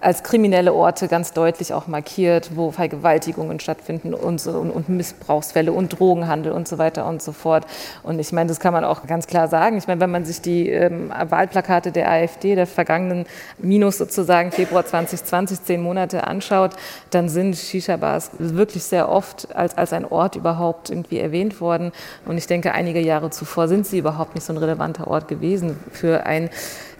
als 0.05 0.21
kriminelle 0.21 0.71
Orte 0.71 1.07
ganz 1.07 1.33
deutlich 1.33 1.73
auch 1.73 1.87
markiert, 1.87 2.51
wo 2.55 2.69
Vergewaltigungen 2.69 3.59
stattfinden 3.59 4.13
und, 4.13 4.39
so, 4.39 4.51
und, 4.51 4.69
und, 4.69 4.87
Missbrauchsfälle 4.87 5.71
und 5.73 5.97
Drogenhandel 5.97 6.51
und 6.51 6.67
so 6.67 6.77
weiter 6.77 7.07
und 7.07 7.23
so 7.23 7.31
fort. 7.31 7.65
Und 8.03 8.19
ich 8.19 8.31
meine, 8.31 8.47
das 8.47 8.59
kann 8.59 8.71
man 8.71 8.83
auch 8.83 9.07
ganz 9.07 9.25
klar 9.25 9.47
sagen. 9.47 9.79
Ich 9.79 9.87
meine, 9.87 9.99
wenn 9.99 10.11
man 10.11 10.23
sich 10.23 10.41
die 10.41 10.69
ähm, 10.69 11.09
Wahlplakate 11.09 11.91
der 11.91 12.11
AfD 12.11 12.53
der 12.53 12.67
vergangenen 12.67 13.25
minus 13.57 13.97
sozusagen 13.97 14.51
Februar 14.51 14.85
2020, 14.85 15.63
zehn 15.63 15.81
Monate 15.81 16.27
anschaut, 16.27 16.75
dann 17.09 17.27
sind 17.27 17.57
Shisha-Bars 17.57 18.29
wirklich 18.37 18.83
sehr 18.83 19.09
oft 19.09 19.55
als, 19.55 19.75
als 19.75 19.91
ein 19.91 20.05
Ort 20.05 20.35
überhaupt 20.35 20.91
irgendwie 20.91 21.17
erwähnt 21.17 21.59
worden. 21.59 21.91
Und 22.27 22.37
ich 22.37 22.45
denke, 22.45 22.73
einige 22.73 22.99
Jahre 22.99 23.31
zuvor 23.31 23.67
sind 23.67 23.87
sie 23.87 23.97
überhaupt 23.97 24.35
nicht 24.35 24.43
so 24.43 24.53
ein 24.53 24.57
relevanter 24.57 25.07
Ort 25.07 25.27
gewesen 25.27 25.79
für 25.91 26.27
ein 26.27 26.51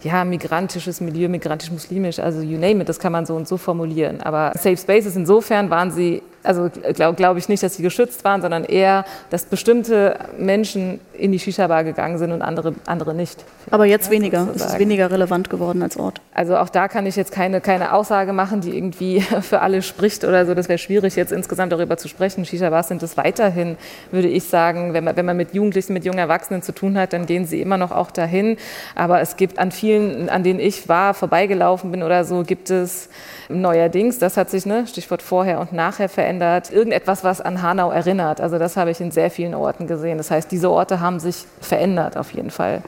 ja, 0.05 0.23
migrantisches 0.23 1.01
Milieu, 1.01 1.27
migrantisch-muslimisch, 1.29 2.19
also 2.19 2.39
you 2.39 2.59
name 2.59 2.81
it, 2.81 2.89
das 2.89 2.99
kann 2.99 3.11
man 3.11 3.25
so 3.25 3.35
und 3.35 3.47
so 3.47 3.57
formulieren. 3.57 4.21
Aber 4.21 4.51
Safe 4.53 4.77
Spaces, 4.77 5.15
insofern 5.15 5.69
waren 5.71 5.91
sie 5.91 6.21
also 6.45 6.69
glaube 6.93 7.15
glaub 7.15 7.37
ich 7.37 7.49
nicht, 7.49 7.63
dass 7.63 7.75
sie 7.75 7.83
geschützt 7.83 8.23
waren, 8.23 8.41
sondern 8.41 8.63
eher, 8.63 9.05
dass 9.29 9.45
bestimmte 9.45 10.17
Menschen 10.37 10.99
in 11.13 11.31
die 11.31 11.39
Shisha-Bar 11.39 11.83
gegangen 11.83 12.17
sind 12.17 12.31
und 12.31 12.41
andere, 12.41 12.73
andere 12.85 13.13
nicht. 13.13 13.43
Aber 13.71 13.85
jetzt 13.85 14.09
weniger. 14.09 14.45
Sozusagen. 14.45 14.67
Es 14.67 14.73
ist 14.73 14.79
weniger 14.79 15.11
relevant 15.11 15.49
geworden 15.49 15.81
als 15.81 15.97
Ort. 15.97 16.21
Also 16.33 16.57
auch 16.57 16.69
da 16.69 16.87
kann 16.87 17.05
ich 17.05 17.15
jetzt 17.15 17.31
keine, 17.31 17.61
keine 17.61 17.93
Aussage 17.93 18.33
machen, 18.33 18.61
die 18.61 18.75
irgendwie 18.75 19.21
für 19.41 19.61
alle 19.61 19.81
spricht 19.81 20.23
oder 20.23 20.45
so. 20.45 20.53
Das 20.53 20.69
wäre 20.69 20.77
schwierig, 20.77 21.15
jetzt 21.15 21.31
insgesamt 21.31 21.71
darüber 21.71 21.97
zu 21.97 22.07
sprechen. 22.07 22.45
Shisha-Bars 22.45 22.87
sind 22.87 23.03
es 23.03 23.17
weiterhin, 23.17 23.77
würde 24.11 24.27
ich 24.27 24.43
sagen. 24.45 24.93
Wenn 24.93 25.03
man, 25.03 25.15
wenn 25.15 25.25
man 25.25 25.37
mit 25.37 25.53
Jugendlichen, 25.53 25.93
mit 25.93 26.05
jungen 26.05 26.19
Erwachsenen 26.19 26.61
zu 26.61 26.73
tun 26.73 26.97
hat, 26.97 27.13
dann 27.13 27.25
gehen 27.25 27.45
sie 27.45 27.61
immer 27.61 27.77
noch 27.77 27.91
auch 27.91 28.11
dahin. 28.11 28.57
Aber 28.95 29.21
es 29.21 29.37
gibt 29.37 29.59
an 29.59 29.71
vielen, 29.71 30.29
an 30.29 30.43
denen 30.43 30.59
ich 30.59 30.87
war, 30.89 31.13
vorbeigelaufen 31.13 31.91
bin 31.91 32.03
oder 32.03 32.23
so, 32.23 32.43
gibt 32.43 32.69
es 32.69 33.09
neuerdings, 33.49 34.19
das 34.19 34.37
hat 34.37 34.49
sich, 34.49 34.65
ne, 34.65 34.87
Stichwort 34.87 35.21
vorher 35.21 35.59
und 35.59 35.73
nachher 35.73 36.09
verändert, 36.09 36.71
irgendetwas, 36.71 37.23
was 37.23 37.41
an 37.41 37.61
Hanau 37.61 37.91
erinnert. 37.91 38.41
Also 38.41 38.57
das 38.57 38.77
habe 38.77 38.91
ich 38.91 38.99
in 39.01 39.11
sehr 39.11 39.31
vielen 39.31 39.53
Orten 39.53 39.87
gesehen. 39.87 40.17
Das 40.17 40.31
heißt, 40.31 40.51
diese 40.51 40.69
Orte 40.69 40.99
haben 40.99 41.19
sich 41.19 41.45
verändert 41.61 42.17
auf 42.17 42.31
jeden 42.31 42.51
Fall. 42.51 42.81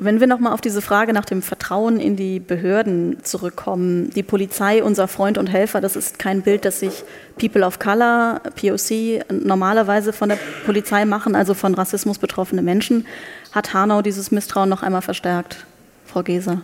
Wenn 0.00 0.18
wir 0.18 0.26
nochmal 0.26 0.52
auf 0.52 0.60
diese 0.60 0.82
Frage 0.82 1.12
nach 1.12 1.24
dem 1.24 1.40
Vertrauen 1.40 2.00
in 2.00 2.16
die 2.16 2.40
Behörden 2.40 3.22
zurückkommen, 3.22 4.10
die 4.10 4.24
Polizei, 4.24 4.82
unser 4.82 5.06
Freund 5.06 5.38
und 5.38 5.46
Helfer, 5.46 5.80
das 5.80 5.94
ist 5.94 6.18
kein 6.18 6.42
Bild, 6.42 6.64
das 6.64 6.80
sich 6.80 7.04
People 7.38 7.64
of 7.64 7.78
Color, 7.78 8.40
POC, 8.60 9.24
normalerweise 9.30 10.12
von 10.12 10.30
der 10.30 10.38
Polizei 10.66 11.04
machen, 11.04 11.36
also 11.36 11.54
von 11.54 11.74
Rassismus 11.74 12.18
betroffene 12.18 12.60
Menschen. 12.60 13.06
Hat 13.52 13.72
Hanau 13.72 14.02
dieses 14.02 14.32
Misstrauen 14.32 14.68
noch 14.68 14.82
einmal 14.82 15.02
verstärkt, 15.02 15.64
Frau 16.04 16.24
Geser? 16.24 16.62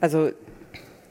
Also 0.00 0.30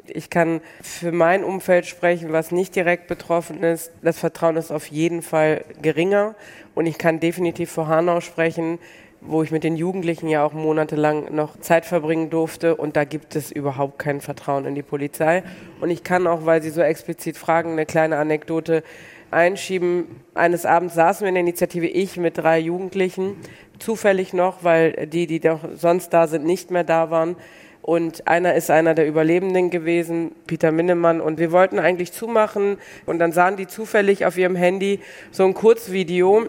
ich 0.10 0.30
kann 0.30 0.62
für 0.82 1.12
mein 1.12 1.44
Umfeld 1.44 1.86
sprechen, 1.86 2.32
was 2.32 2.52
nicht 2.52 2.76
direkt 2.76 3.08
betroffen 3.08 3.64
ist. 3.64 3.92
Das 4.02 4.20
Vertrauen 4.20 4.58
ist 4.58 4.72
auf 4.72 4.88
jeden 4.88 5.22
Fall 5.22 5.64
geringer. 5.82 6.36
Und 6.74 6.86
ich 6.86 6.98
kann 6.98 7.20
definitiv 7.20 7.72
für 7.72 7.88
Hanau 7.88 8.22
sprechen, 8.22 8.80
wo 9.22 9.44
ich 9.44 9.52
mit 9.52 9.64
den 9.64 9.76
Jugendlichen 9.76 10.28
ja 10.28 10.44
auch 10.44 10.54
monatelang 10.54 11.34
noch 11.34 11.60
Zeit 11.60 11.86
verbringen 11.86 12.30
durfte. 12.30 12.76
Und 12.76 12.96
da 12.96 13.06
gibt 13.06 13.36
es 13.36 13.52
überhaupt 13.52 14.00
kein 14.00 14.22
Vertrauen 14.22 14.66
in 14.66 14.76
die 14.76 14.84
Polizei. 14.84 15.44
Und 15.82 15.90
ich 15.90 16.04
kann 16.04 16.28
auch, 16.28 16.46
weil 16.46 16.62
Sie 16.62 16.70
so 16.70 16.82
explizit 16.82 17.38
fragen, 17.38 17.72
eine 17.72 17.86
kleine 17.86 18.18
Anekdote 18.18 18.84
einschieben. 19.32 20.22
Eines 20.34 20.66
Abends 20.66 20.96
saßen 20.96 21.26
wir 21.26 21.30
in 21.30 21.36
der 21.36 21.42
Initiative, 21.42 21.88
ich 21.88 22.18
mit 22.18 22.38
drei 22.38 22.60
Jugendlichen, 22.60 23.36
zufällig 23.80 24.34
noch, 24.34 24.64
weil 24.64 25.08
die, 25.08 25.28
die 25.28 25.40
doch 25.40 25.60
sonst 25.76 26.10
da 26.10 26.28
sind, 26.28 26.46
nicht 26.46 26.72
mehr 26.72 26.84
da 26.84 27.10
waren. 27.10 27.36
Und 27.86 28.28
einer 28.28 28.56
ist 28.56 28.72
einer 28.72 28.96
der 28.96 29.06
Überlebenden 29.06 29.70
gewesen, 29.70 30.32
Peter 30.48 30.72
Minnemann. 30.72 31.22
Und 31.22 31.38
wir 31.38 31.52
wollten 31.52 31.78
eigentlich 31.78 32.12
zumachen. 32.12 32.80
Und 33.06 33.20
dann 33.20 33.32
sahen 33.32 33.58
die 33.58 33.68
zufällig 33.68 34.26
auf 34.26 34.40
ihrem 34.40 34.56
Handy 34.56 35.02
so 35.30 35.46
ein 35.46 35.54
Kurzvideo, 35.54 36.48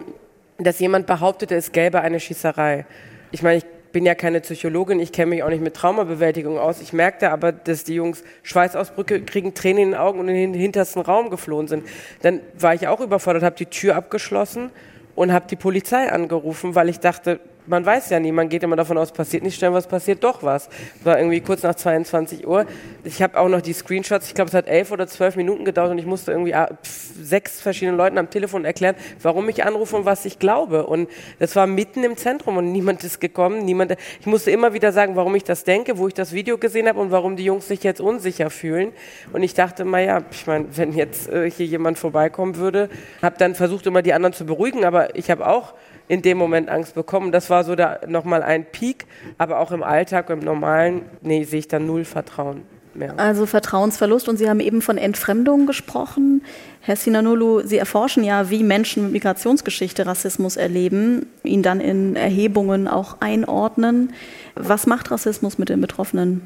dass 0.57 0.79
jemand 0.79 1.05
behauptete, 1.05 1.53
es 1.53 1.71
gäbe 1.71 2.01
eine 2.01 2.19
Schießerei. 2.19 2.87
Ich 3.29 3.43
meine, 3.43 3.57
ich 3.57 3.65
bin 3.91 4.03
ja 4.03 4.15
keine 4.15 4.41
Psychologin, 4.41 4.99
ich 4.99 5.11
kenne 5.11 5.27
mich 5.27 5.43
auch 5.43 5.49
nicht 5.49 5.61
mit 5.61 5.75
Traumabewältigung 5.75 6.57
aus. 6.57 6.81
Ich 6.81 6.91
merkte 6.91 7.29
aber, 7.29 7.51
dass 7.51 7.83
die 7.83 7.93
Jungs 7.93 8.23
Schweißausbrüche 8.41 9.21
kriegen, 9.21 9.53
Tränen 9.53 9.83
in 9.83 9.91
den 9.91 9.99
Augen 9.99 10.19
und 10.19 10.29
in 10.29 10.53
den 10.53 10.59
hintersten 10.59 11.03
Raum 11.03 11.29
geflohen 11.29 11.67
sind. 11.67 11.85
Dann 12.23 12.41
war 12.57 12.73
ich 12.73 12.87
auch 12.87 12.99
überfordert, 12.99 13.43
habe 13.43 13.55
die 13.55 13.67
Tür 13.67 13.95
abgeschlossen 13.95 14.71
und 15.13 15.31
habe 15.31 15.45
die 15.47 15.55
Polizei 15.55 16.11
angerufen, 16.11 16.73
weil 16.73 16.89
ich 16.89 16.99
dachte, 16.99 17.39
man 17.67 17.85
weiß 17.85 18.09
ja 18.09 18.19
nie, 18.19 18.31
man 18.31 18.49
geht 18.49 18.63
immer 18.63 18.75
davon 18.75 18.97
aus, 18.97 19.11
passiert 19.11 19.43
nicht 19.43 19.57
schnell 19.57 19.73
was, 19.73 19.87
passiert 19.87 20.23
doch 20.23 20.43
was. 20.43 20.69
Es 20.99 21.05
war 21.05 21.17
irgendwie 21.17 21.41
kurz 21.41 21.63
nach 21.63 21.75
22 21.75 22.47
Uhr. 22.47 22.65
Ich 23.03 23.21
habe 23.21 23.39
auch 23.39 23.49
noch 23.49 23.61
die 23.61 23.73
Screenshots, 23.73 24.27
ich 24.27 24.33
glaube, 24.33 24.49
es 24.49 24.53
hat 24.53 24.67
elf 24.67 24.91
oder 24.91 25.07
zwölf 25.07 25.35
Minuten 25.35 25.65
gedauert 25.65 25.91
und 25.91 25.97
ich 25.97 26.05
musste 26.05 26.31
irgendwie 26.31 26.53
ah, 26.53 26.69
sechs 26.83 27.61
verschiedenen 27.61 27.97
Leuten 27.97 28.17
am 28.17 28.29
Telefon 28.29 28.65
erklären, 28.65 28.95
warum 29.21 29.47
ich 29.49 29.63
anrufe 29.63 29.95
und 29.95 30.05
was 30.05 30.25
ich 30.25 30.39
glaube. 30.39 30.85
Und 30.87 31.09
das 31.39 31.55
war 31.55 31.67
mitten 31.67 32.03
im 32.03 32.17
Zentrum 32.17 32.57
und 32.57 32.71
niemand 32.71 33.03
ist 33.03 33.19
gekommen. 33.19 33.65
Niemand, 33.65 33.95
ich 34.19 34.25
musste 34.25 34.51
immer 34.51 34.73
wieder 34.73 34.91
sagen, 34.91 35.15
warum 35.15 35.35
ich 35.35 35.43
das 35.43 35.63
denke, 35.63 35.97
wo 35.97 36.07
ich 36.07 36.13
das 36.13 36.33
Video 36.33 36.57
gesehen 36.57 36.87
habe 36.87 36.99
und 36.99 37.11
warum 37.11 37.35
die 37.35 37.43
Jungs 37.43 37.67
sich 37.67 37.83
jetzt 37.83 38.01
unsicher 38.01 38.49
fühlen. 38.49 38.93
Und 39.33 39.43
ich 39.43 39.53
dachte, 39.53 39.85
naja, 39.85 40.23
ich 40.31 40.47
meine, 40.47 40.65
wenn 40.75 40.93
jetzt 40.93 41.29
äh, 41.29 41.49
hier 41.49 41.65
jemand 41.65 41.99
vorbeikommen 41.99 42.55
würde, 42.55 42.89
habe 43.21 43.35
dann 43.37 43.55
versucht, 43.55 43.85
immer 43.85 44.01
die 44.01 44.13
anderen 44.13 44.33
zu 44.33 44.45
beruhigen, 44.45 44.85
aber 44.85 45.15
ich 45.15 45.29
habe 45.29 45.47
auch 45.47 45.73
in 46.07 46.21
dem 46.21 46.37
Moment 46.37 46.69
Angst 46.69 46.95
bekommen. 46.95 47.31
Das 47.31 47.49
war 47.49 47.63
so 47.63 47.75
da 47.75 47.99
nochmal 48.07 48.43
ein 48.43 48.65
Peak, 48.65 49.05
aber 49.37 49.59
auch 49.59 49.71
im 49.71 49.83
Alltag, 49.83 50.29
im 50.29 50.39
Normalen, 50.39 51.03
nee, 51.21 51.43
sehe 51.43 51.59
ich 51.59 51.67
da 51.67 51.79
null 51.79 52.05
Vertrauen. 52.05 52.61
mehr. 52.93 53.13
Also 53.17 53.45
Vertrauensverlust 53.45 54.27
und 54.27 54.37
Sie 54.37 54.49
haben 54.49 54.59
eben 54.59 54.81
von 54.81 54.97
Entfremdung 54.97 55.67
gesprochen. 55.67 56.43
Herr 56.81 56.95
Sinanulu, 56.95 57.61
Sie 57.65 57.77
erforschen 57.77 58.23
ja, 58.23 58.49
wie 58.49 58.63
Menschen 58.63 59.03
mit 59.03 59.11
Migrationsgeschichte 59.13 60.05
Rassismus 60.05 60.55
erleben, 60.55 61.27
ihn 61.43 61.61
dann 61.61 61.81
in 61.81 62.15
Erhebungen 62.15 62.87
auch 62.87 63.17
einordnen. 63.19 64.13
Was 64.55 64.87
macht 64.87 65.11
Rassismus 65.11 65.57
mit 65.57 65.69
den 65.69 65.81
Betroffenen? 65.81 66.41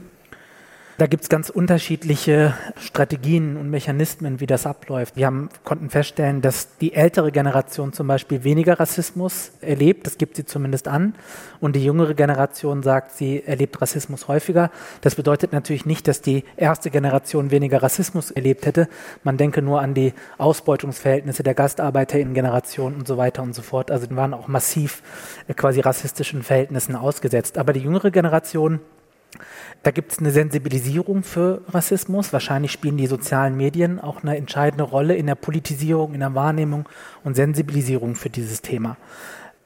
Da 0.97 1.07
gibt 1.07 1.23
es 1.23 1.29
ganz 1.29 1.49
unterschiedliche 1.49 2.53
Strategien 2.77 3.57
und 3.57 3.69
Mechanismen, 3.69 4.39
wie 4.39 4.45
das 4.45 4.67
abläuft. 4.67 5.15
Wir 5.15 5.25
haben, 5.25 5.49
konnten 5.63 5.89
feststellen, 5.89 6.41
dass 6.41 6.77
die 6.77 6.93
ältere 6.93 7.31
Generation 7.31 7.91
zum 7.93 8.07
Beispiel 8.07 8.43
weniger 8.43 8.79
Rassismus 8.79 9.51
erlebt, 9.61 10.05
das 10.05 10.17
gibt 10.17 10.35
sie 10.35 10.45
zumindest 10.45 10.87
an, 10.87 11.15
und 11.59 11.75
die 11.75 11.83
jüngere 11.83 12.13
Generation 12.13 12.83
sagt, 12.83 13.13
sie 13.15 13.43
erlebt 13.43 13.81
Rassismus 13.81 14.27
häufiger. 14.27 14.69
Das 15.01 15.15
bedeutet 15.15 15.53
natürlich 15.53 15.85
nicht, 15.85 16.07
dass 16.07 16.21
die 16.21 16.43
erste 16.57 16.91
Generation 16.91 17.51
weniger 17.51 17.81
Rassismus 17.81 18.29
erlebt 18.29 18.65
hätte. 18.65 18.87
Man 19.23 19.37
denke 19.37 19.61
nur 19.61 19.81
an 19.81 19.93
die 19.93 20.13
Ausbeutungsverhältnisse 20.37 21.43
der 21.43 21.55
GastarbeiterInnen-Generation 21.55 22.95
und 22.95 23.07
so 23.07 23.17
weiter 23.17 23.41
und 23.43 23.55
so 23.55 23.61
fort. 23.61 23.91
Also 23.91 24.07
die 24.07 24.15
waren 24.15 24.33
auch 24.33 24.47
massiv 24.47 25.01
äh, 25.47 25.53
quasi 25.53 25.79
rassistischen 25.79 26.43
Verhältnissen 26.43 26.95
ausgesetzt. 26.95 27.57
Aber 27.57 27.73
die 27.73 27.79
jüngere 27.79 28.11
Generation 28.11 28.79
da 29.83 29.91
gibt 29.91 30.11
es 30.11 30.19
eine 30.19 30.31
Sensibilisierung 30.31 31.23
für 31.23 31.61
Rassismus. 31.69 32.31
Wahrscheinlich 32.33 32.71
spielen 32.71 32.97
die 32.97 33.07
sozialen 33.07 33.57
Medien 33.57 33.99
auch 33.99 34.21
eine 34.21 34.37
entscheidende 34.37 34.83
Rolle 34.83 35.15
in 35.15 35.25
der 35.25 35.35
Politisierung, 35.35 36.13
in 36.13 36.19
der 36.19 36.35
Wahrnehmung 36.35 36.87
und 37.23 37.35
Sensibilisierung 37.35 38.15
für 38.15 38.29
dieses 38.29 38.61
Thema. 38.61 38.97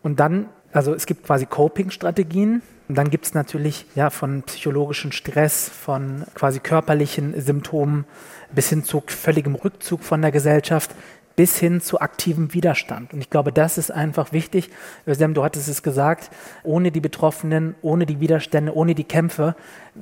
Und 0.03 0.21
dann, 0.21 0.47
also 0.71 0.93
es 0.93 1.05
gibt 1.05 1.25
quasi 1.25 1.45
Coping-Strategien. 1.45 2.61
Und 2.87 2.95
dann 2.95 3.09
gibt 3.09 3.25
es 3.25 3.33
natürlich 3.33 3.87
ja 3.95 4.09
von 4.09 4.43
psychologischen 4.43 5.11
Stress, 5.11 5.67
von 5.67 6.23
quasi 6.35 6.59
körperlichen 6.59 7.39
Symptomen 7.41 8.05
bis 8.53 8.69
hin 8.69 8.83
zu 8.83 9.03
völligem 9.07 9.55
Rückzug 9.55 10.03
von 10.03 10.21
der 10.21 10.31
Gesellschaft 10.31 10.91
bis 11.35 11.57
hin 11.57 11.81
zu 11.81 11.99
aktivem 11.99 12.53
Widerstand. 12.53 13.13
Und 13.13 13.19
ich 13.19 13.29
glaube, 13.29 13.51
das 13.51 13.77
ist 13.77 13.91
einfach 13.91 14.31
wichtig. 14.31 14.69
Sam, 15.05 15.33
du 15.33 15.43
hattest 15.43 15.67
es 15.67 15.83
gesagt, 15.83 16.29
ohne 16.63 16.91
die 16.91 17.01
Betroffenen, 17.01 17.75
ohne 17.81 18.05
die 18.05 18.19
Widerstände, 18.19 18.73
ohne 18.73 18.95
die 18.95 19.03
Kämpfe 19.03 19.55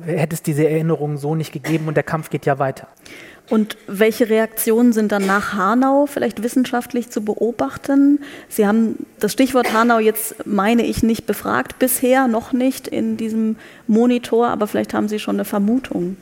hätte 0.06 0.36
es 0.36 0.42
diese 0.42 0.68
Erinnerungen 0.68 1.18
so 1.18 1.36
nicht 1.36 1.52
gegeben 1.52 1.88
und 1.88 1.96
der 1.96 2.04
Kampf 2.04 2.30
geht 2.30 2.46
ja 2.46 2.60
weiter. 2.60 2.88
Und 3.50 3.78
welche 3.88 4.30
Reaktionen 4.30 4.94
sind 4.94 5.12
dann 5.12 5.26
nach 5.26 5.54
Hanau 5.54 6.06
vielleicht 6.06 6.44
wissenschaftlich 6.44 7.10
zu 7.10 7.26
beobachten? 7.26 8.20
Sie 8.48 8.66
haben 8.66 9.06
das 9.20 9.34
Stichwort 9.34 9.74
Hanau 9.74 10.00
jetzt, 10.00 10.48
meine 10.48 10.86
ich, 10.86 11.04
nicht 11.04 11.26
befragt, 11.26 11.78
bisher 11.78 12.28
noch 12.28 12.54
nicht 12.54 12.88
in 12.88 13.18
diesem 13.18 13.58
Monitor, 13.86 14.48
aber 14.48 14.68
vielleicht 14.68 14.94
haben 14.94 15.10
Sie 15.10 15.20
schon 15.20 15.36
eine 15.36 15.46
Vermutung. 15.46 16.16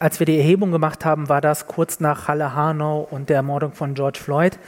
Als 0.00 0.20
wir 0.20 0.26
die 0.26 0.38
Erhebung 0.38 0.70
gemacht 0.70 1.04
haben, 1.04 1.28
war 1.28 1.40
das 1.40 1.66
kurz 1.66 1.98
nach 1.98 2.28
Halle 2.28 2.54
Hanau 2.54 3.06
und 3.10 3.30
der 3.30 3.36
Ermordung 3.36 3.72
von 3.72 3.94
George 3.94 4.20
Floyd. 4.22 4.58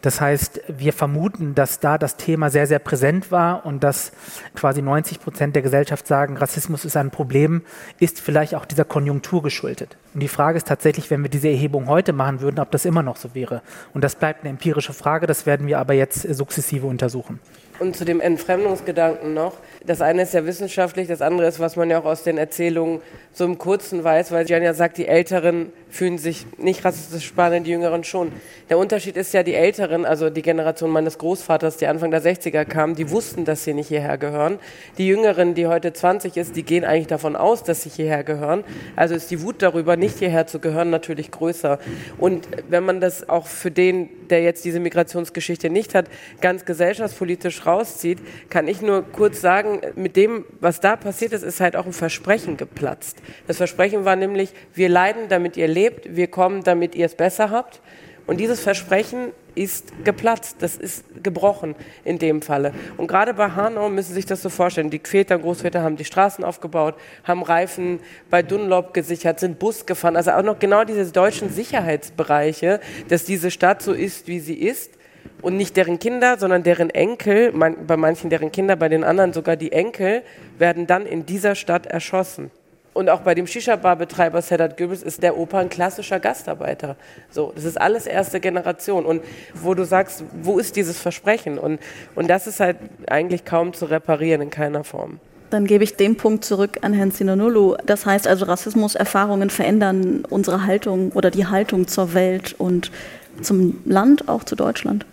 Das 0.00 0.20
heißt, 0.20 0.60
wir 0.66 0.92
vermuten, 0.92 1.54
dass 1.54 1.78
da 1.78 1.96
das 1.96 2.16
Thema 2.16 2.50
sehr, 2.50 2.66
sehr 2.66 2.80
präsent 2.80 3.30
war 3.30 3.64
und 3.64 3.84
dass 3.84 4.10
quasi 4.56 4.82
90 4.82 5.20
Prozent 5.20 5.54
der 5.54 5.62
Gesellschaft 5.62 6.08
sagen, 6.08 6.36
Rassismus 6.36 6.84
ist 6.84 6.96
ein 6.96 7.12
Problem, 7.12 7.62
ist 8.00 8.20
vielleicht 8.20 8.56
auch 8.56 8.64
dieser 8.64 8.84
Konjunktur 8.84 9.44
geschuldet. 9.44 9.96
Und 10.12 10.20
die 10.20 10.28
Frage 10.28 10.56
ist 10.56 10.66
tatsächlich, 10.66 11.08
wenn 11.12 11.22
wir 11.22 11.30
diese 11.30 11.48
Erhebung 11.48 11.86
heute 11.86 12.12
machen 12.12 12.40
würden, 12.40 12.58
ob 12.58 12.72
das 12.72 12.84
immer 12.84 13.04
noch 13.04 13.16
so 13.16 13.36
wäre. 13.36 13.62
Und 13.94 14.02
das 14.02 14.16
bleibt 14.16 14.40
eine 14.40 14.50
empirische 14.50 14.92
Frage, 14.92 15.28
das 15.28 15.46
werden 15.46 15.68
wir 15.68 15.78
aber 15.78 15.94
jetzt 15.94 16.22
sukzessive 16.34 16.88
untersuchen. 16.88 17.38
Und 17.78 17.96
zu 17.96 18.04
dem 18.04 18.20
Entfremdungsgedanken 18.20 19.34
noch. 19.34 19.54
Das 19.84 20.00
eine 20.00 20.22
ist 20.22 20.34
ja 20.34 20.44
wissenschaftlich, 20.46 21.08
das 21.08 21.22
andere 21.22 21.48
ist, 21.48 21.58
was 21.58 21.74
man 21.76 21.90
ja 21.90 21.98
auch 21.98 22.04
aus 22.04 22.22
den 22.22 22.38
Erzählungen 22.38 23.00
so 23.32 23.44
im 23.44 23.58
Kurzen 23.58 24.04
weiß, 24.04 24.30
weil 24.30 24.48
Jan 24.48 24.62
ja 24.62 24.74
sagt, 24.74 24.98
die 24.98 25.08
Älteren 25.08 25.72
fühlen 25.88 26.18
sich 26.18 26.46
nicht 26.58 26.84
rassistisch 26.84 27.26
spannend, 27.26 27.66
die 27.66 27.70
Jüngeren 27.70 28.04
schon. 28.04 28.32
Der 28.70 28.78
Unterschied 28.78 29.16
ist 29.16 29.34
ja, 29.34 29.42
die 29.42 29.54
Älteren, 29.54 30.04
also 30.04 30.30
die 30.30 30.42
Generation 30.42 30.90
meines 30.90 31.18
Großvaters, 31.18 31.78
die 31.78 31.86
Anfang 31.86 32.10
der 32.10 32.22
60er 32.22 32.64
kamen, 32.64 32.94
die 32.94 33.10
wussten, 33.10 33.44
dass 33.44 33.64
sie 33.64 33.74
nicht 33.74 33.88
hierher 33.88 34.18
gehören. 34.18 34.58
Die 34.98 35.06
Jüngeren, 35.06 35.54
die 35.54 35.66
heute 35.66 35.92
20 35.92 36.36
ist, 36.36 36.56
die 36.56 36.62
gehen 36.62 36.84
eigentlich 36.84 37.08
davon 37.08 37.36
aus, 37.36 37.62
dass 37.62 37.82
sie 37.82 37.90
hierher 37.90 38.22
gehören. 38.22 38.64
Also 38.96 39.14
ist 39.14 39.30
die 39.30 39.42
Wut 39.42 39.56
darüber, 39.60 39.96
nicht 39.96 40.18
hierher 40.18 40.46
zu 40.46 40.60
gehören, 40.60 40.90
natürlich 40.90 41.30
größer. 41.30 41.78
Und 42.18 42.48
wenn 42.68 42.84
man 42.84 43.00
das 43.00 43.28
auch 43.28 43.46
für 43.46 43.70
den, 43.70 44.08
der 44.28 44.42
jetzt 44.42 44.64
diese 44.64 44.80
Migrationsgeschichte 44.80 45.68
nicht 45.68 45.94
hat, 45.94 46.06
ganz 46.40 46.64
gesellschaftspolitisch 46.64 47.61
rauszieht, 47.66 48.18
kann 48.50 48.68
ich 48.68 48.82
nur 48.82 49.02
kurz 49.02 49.40
sagen, 49.40 49.80
mit 49.94 50.16
dem, 50.16 50.44
was 50.60 50.80
da 50.80 50.96
passiert 50.96 51.32
ist, 51.32 51.42
ist 51.42 51.60
halt 51.60 51.76
auch 51.76 51.86
ein 51.86 51.92
Versprechen 51.92 52.56
geplatzt. 52.56 53.18
Das 53.46 53.58
Versprechen 53.58 54.04
war 54.04 54.16
nämlich, 54.16 54.52
wir 54.74 54.88
leiden, 54.88 55.28
damit 55.28 55.56
ihr 55.56 55.68
lebt, 55.68 56.16
wir 56.16 56.28
kommen, 56.28 56.62
damit 56.64 56.94
ihr 56.94 57.06
es 57.06 57.14
besser 57.14 57.50
habt. 57.50 57.80
Und 58.26 58.38
dieses 58.38 58.60
Versprechen 58.60 59.32
ist 59.54 59.92
geplatzt, 60.04 60.56
das 60.60 60.76
ist 60.76 61.04
gebrochen 61.22 61.74
in 62.04 62.18
dem 62.18 62.40
Falle. 62.40 62.72
Und 62.96 63.08
gerade 63.08 63.34
bei 63.34 63.50
Hanau 63.50 63.88
müssen 63.88 64.08
Sie 64.08 64.14
sich 64.14 64.26
das 64.26 64.42
so 64.42 64.48
vorstellen. 64.48 64.90
Die 64.90 65.00
Väter 65.02 65.38
Großväter 65.38 65.82
haben 65.82 65.96
die 65.96 66.04
Straßen 66.04 66.44
aufgebaut, 66.44 66.94
haben 67.24 67.42
Reifen 67.42 68.00
bei 68.30 68.42
Dunlop 68.42 68.94
gesichert, 68.94 69.40
sind 69.40 69.58
Bus 69.58 69.86
gefahren. 69.86 70.16
Also 70.16 70.30
auch 70.32 70.42
noch 70.42 70.58
genau 70.58 70.84
diese 70.84 71.10
deutschen 71.10 71.50
Sicherheitsbereiche, 71.50 72.80
dass 73.08 73.24
diese 73.24 73.50
Stadt 73.50 73.82
so 73.82 73.92
ist, 73.92 74.28
wie 74.28 74.40
sie 74.40 74.54
ist. 74.54 74.92
Und 75.40 75.56
nicht 75.56 75.76
deren 75.76 75.98
Kinder, 75.98 76.38
sondern 76.38 76.62
deren 76.62 76.90
Enkel, 76.90 77.52
bei 77.52 77.96
manchen 77.96 78.30
deren 78.30 78.52
Kinder, 78.52 78.76
bei 78.76 78.88
den 78.88 79.02
anderen 79.02 79.32
sogar 79.32 79.56
die 79.56 79.72
Enkel, 79.72 80.22
werden 80.58 80.86
dann 80.86 81.04
in 81.04 81.26
dieser 81.26 81.54
Stadt 81.54 81.86
erschossen. 81.86 82.50
Und 82.94 83.08
auch 83.08 83.20
bei 83.20 83.34
dem 83.34 83.46
Shisha-Bar-Betreiber 83.46 84.42
Sedat 84.42 84.76
Goebbels 84.76 85.02
ist 85.02 85.22
der 85.22 85.38
Opa 85.38 85.60
ein 85.60 85.70
klassischer 85.70 86.20
Gastarbeiter. 86.20 86.96
So, 87.30 87.52
das 87.54 87.64
ist 87.64 87.80
alles 87.80 88.06
erste 88.06 88.38
Generation. 88.38 89.06
Und 89.06 89.22
wo 89.54 89.74
du 89.74 89.84
sagst, 89.84 90.24
wo 90.42 90.58
ist 90.58 90.76
dieses 90.76 90.98
Versprechen? 90.98 91.58
Und, 91.58 91.80
und 92.14 92.28
das 92.28 92.46
ist 92.46 92.60
halt 92.60 92.76
eigentlich 93.08 93.46
kaum 93.46 93.72
zu 93.72 93.86
reparieren 93.86 94.42
in 94.42 94.50
keiner 94.50 94.84
Form. 94.84 95.20
Dann 95.48 95.66
gebe 95.66 95.84
ich 95.84 95.96
den 95.96 96.16
Punkt 96.16 96.44
zurück 96.44 96.78
an 96.82 96.92
Herrn 96.92 97.10
Sinanulu. 97.10 97.76
Das 97.86 98.04
heißt 98.04 98.26
also, 98.26 98.44
Rassismuserfahrungen 98.44 99.48
verändern 99.48 100.24
unsere 100.28 100.66
Haltung 100.66 101.12
oder 101.12 101.30
die 101.30 101.46
Haltung 101.46 101.88
zur 101.88 102.12
Welt 102.12 102.54
und 102.58 102.90
zum 103.40 103.80
Land, 103.86 104.28
auch 104.28 104.44
zu 104.44 104.54
Deutschland. 104.54 105.06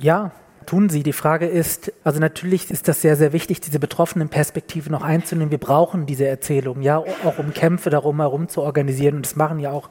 Ja, 0.00 0.32
tun 0.64 0.88
sie. 0.88 1.02
Die 1.02 1.12
Frage 1.12 1.46
ist, 1.46 1.92
also 2.04 2.20
natürlich 2.20 2.70
ist 2.70 2.88
das 2.88 3.02
sehr, 3.02 3.16
sehr 3.16 3.32
wichtig, 3.32 3.60
diese 3.60 3.78
betroffenen 3.78 4.28
Perspektiven 4.28 4.92
noch 4.92 5.02
einzunehmen. 5.02 5.50
Wir 5.50 5.58
brauchen 5.58 6.06
diese 6.06 6.26
Erzählung, 6.26 6.80
ja, 6.80 6.98
auch 6.98 7.38
um 7.38 7.52
Kämpfe 7.52 7.90
darum 7.90 8.20
herum 8.20 8.48
zu 8.48 8.62
organisieren. 8.62 9.16
Und 9.16 9.26
das 9.26 9.36
machen 9.36 9.58
ja 9.58 9.72
auch 9.72 9.90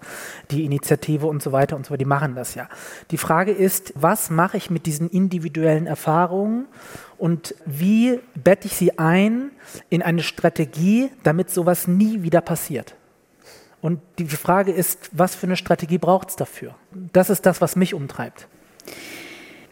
die 0.50 0.66
Initiative 0.66 1.28
und 1.28 1.44
so 1.44 1.52
weiter 1.52 1.76
und 1.76 1.86
so 1.86 1.92
weiter. 1.92 2.00
Die 2.00 2.06
machen 2.06 2.34
das 2.34 2.56
ja. 2.56 2.68
Die 3.12 3.18
Frage 3.18 3.52
ist, 3.52 3.94
was 3.96 4.30
mache 4.30 4.58
ich 4.58 4.70
mit 4.70 4.86
diesen 4.86 5.10
individuellen 5.10 5.86
Erfahrungen 5.86 6.66
und 7.18 7.54
wie 7.66 8.20
bette 8.36 8.68
ich 8.68 8.76
sie 8.76 8.98
ein 8.98 9.52
in 9.90 10.02
eine 10.02 10.24
Strategie, 10.24 11.10
damit 11.24 11.52
sowas 11.52 11.88
nie 11.88 12.24
wieder 12.24 12.42
passiert? 12.42 12.96
Und 13.82 14.02
die 14.18 14.26
Frage 14.26 14.72
ist, 14.72 15.10
was 15.14 15.36
für 15.36 15.46
eine 15.46 15.56
Strategie 15.56 16.00
braucht 16.00 16.30
es 16.30 16.36
dafür? 16.36 16.76
Das 17.14 17.30
ist 17.30 17.46
das, 17.46 17.62
was 17.62 17.76
mich 17.76 17.94
umtreibt. 17.94 18.48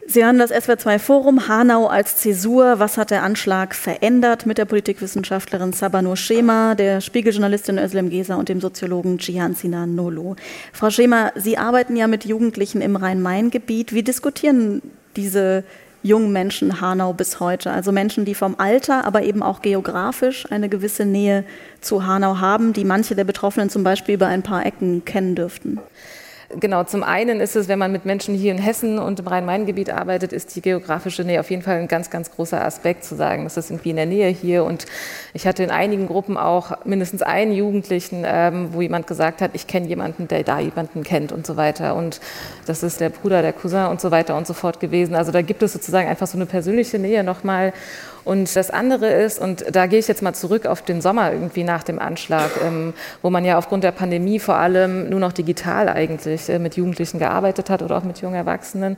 Sie 0.10 0.24
hören 0.24 0.40
das 0.40 0.54
SWR2 0.54 1.00
Forum 1.00 1.50
Hanau 1.50 1.88
als 1.88 2.16
Zäsur. 2.16 2.80
Was 2.80 2.96
hat 2.98 3.12
der 3.12 3.24
Anschlag 3.24 3.76
verändert 3.76 4.46
mit 4.46 4.58
der 4.58 4.64
Politikwissenschaftlerin 4.64 5.74
Sabanur 5.74 6.16
Schema, 6.16 6.76
der 6.76 7.02
Spiegeljournalistin 7.02 7.78
Özlem 7.78 8.10
Geser 8.10 8.38
und 8.38 8.48
dem 8.48 8.62
Soziologen 8.62 9.20
Cihan 9.20 9.54
Sinan 9.54 9.96
Nolo? 9.96 10.38
Frau 10.72 10.92
Schema, 10.92 11.34
Sie 11.36 11.58
arbeiten 11.58 11.98
ja 11.98 12.08
mit 12.08 12.24
Jugendlichen 12.24 12.80
im 12.80 12.96
Rhein-Main-Gebiet. 12.96 13.92
Wie 13.94 14.02
diskutieren 14.02 14.82
diese 15.18 15.66
jungen 16.04 16.32
Menschen 16.32 16.80
Hanau 16.80 17.12
bis 17.12 17.42
heute? 17.42 17.72
Also 17.72 17.92
Menschen, 17.92 18.24
die 18.24 18.34
vom 18.34 18.56
Alter, 18.58 19.04
aber 19.04 19.24
eben 19.24 19.44
auch 19.44 19.62
geografisch 19.62 20.50
eine 20.50 20.70
gewisse 20.70 21.04
Nähe 21.04 21.44
zu 21.82 22.08
Hanau 22.08 22.40
haben, 22.40 22.72
die 22.72 22.86
manche 22.86 23.14
der 23.14 23.26
Betroffenen 23.26 23.70
zum 23.70 23.84
Beispiel 23.84 24.16
über 24.16 24.28
ein 24.28 24.42
paar 24.42 24.66
Ecken 24.66 25.04
kennen 25.04 25.36
dürften. 25.36 25.80
Genau, 26.50 26.86
zum 26.86 27.04
einen 27.04 27.42
ist 27.42 27.58
es, 27.58 27.68
wenn 27.68 27.78
man 27.78 27.92
mit 27.92 28.06
Menschen 28.06 28.34
hier 28.34 28.54
in 28.54 28.58
Hessen 28.58 29.00
und 29.00 29.20
im 29.20 29.28
Rhein-Main-Gebiet 29.28 29.90
arbeitet, 29.90 30.32
ist 30.32 30.56
die 30.56 30.62
geografische 30.62 31.26
Nähe 31.26 31.42
auf 31.42 31.50
jeden 31.50 31.62
Fall 31.62 31.78
ein 31.78 31.90
ganz, 31.90 32.10
ganz 32.10 32.32
großer 32.32 32.64
Aspekt 32.64 33.04
zu 33.04 33.16
sagen. 33.16 33.44
Das 33.44 33.58
ist 33.58 33.70
irgendwie 33.70 33.90
in 33.90 33.98
der 33.98 34.06
Nähe 34.06 34.30
hier. 34.30 34.64
Und 34.64 34.86
ich 35.34 35.46
hatte 35.46 35.64
in 35.64 35.72
einigen 35.72 36.08
Gruppen 36.08 36.38
auch 36.38 36.86
mindestens 36.86 37.22
einen 37.22 37.52
Jugendlichen, 37.52 38.24
ähm, 38.26 38.70
wo 38.72 38.82
jemand 38.82 39.08
gesagt 39.08 39.42
hat, 39.42 39.52
ich 39.56 39.68
kenne 39.68 39.88
jemanden, 39.88 40.30
der 40.30 40.44
da 40.44 40.60
jemanden 40.60 41.04
kennt 41.04 41.34
und 41.34 41.46
so 41.46 41.58
weiter. 41.58 41.96
Und 41.96 42.22
das 42.66 42.82
ist 42.82 43.02
der 43.02 43.10
Bruder, 43.10 43.42
der 43.42 43.52
Cousin 43.52 43.88
und 43.88 44.00
so 44.00 44.12
weiter 44.12 44.38
und 44.38 44.48
so 44.48 44.54
fort 44.54 44.80
gewesen. 44.80 45.16
Also 45.16 45.34
da 45.34 45.42
gibt 45.42 45.62
es 45.64 45.74
sozusagen 45.74 46.08
einfach 46.08 46.28
so 46.28 46.38
eine 46.38 46.46
persönliche 46.46 46.98
Nähe 46.98 47.26
nochmal. 47.26 47.74
Und 48.28 48.56
das 48.56 48.70
andere 48.70 49.08
ist, 49.08 49.40
und 49.40 49.66
da 49.72 49.86
gehe 49.88 50.00
ich 50.00 50.08
jetzt 50.08 50.22
mal 50.22 50.34
zurück 50.34 50.66
auf 50.66 50.82
den 50.82 51.02
Sommer 51.02 51.32
irgendwie 51.32 51.64
nach 51.64 51.84
dem 51.84 52.00
Anschlag, 52.00 52.52
ähm, 52.66 52.94
wo 53.22 53.30
man 53.30 53.46
ja 53.46 53.58
aufgrund 53.58 53.84
der 53.84 53.92
Pandemie 53.92 54.40
vor 54.40 54.56
allem 54.56 55.10
nur 55.10 55.20
noch 55.20 55.34
digital 55.34 55.90
eigentlich 55.90 56.38
ich 56.38 56.50
äh, 56.50 56.60
mit 56.60 56.76
Jugendlichen 56.76 57.20
gearbeitet 57.20 57.70
hat 57.70 57.82
oder 57.82 57.98
auch 57.98 58.04
mit 58.04 58.22
jungen 58.22 58.36
Erwachsenen, 58.36 58.98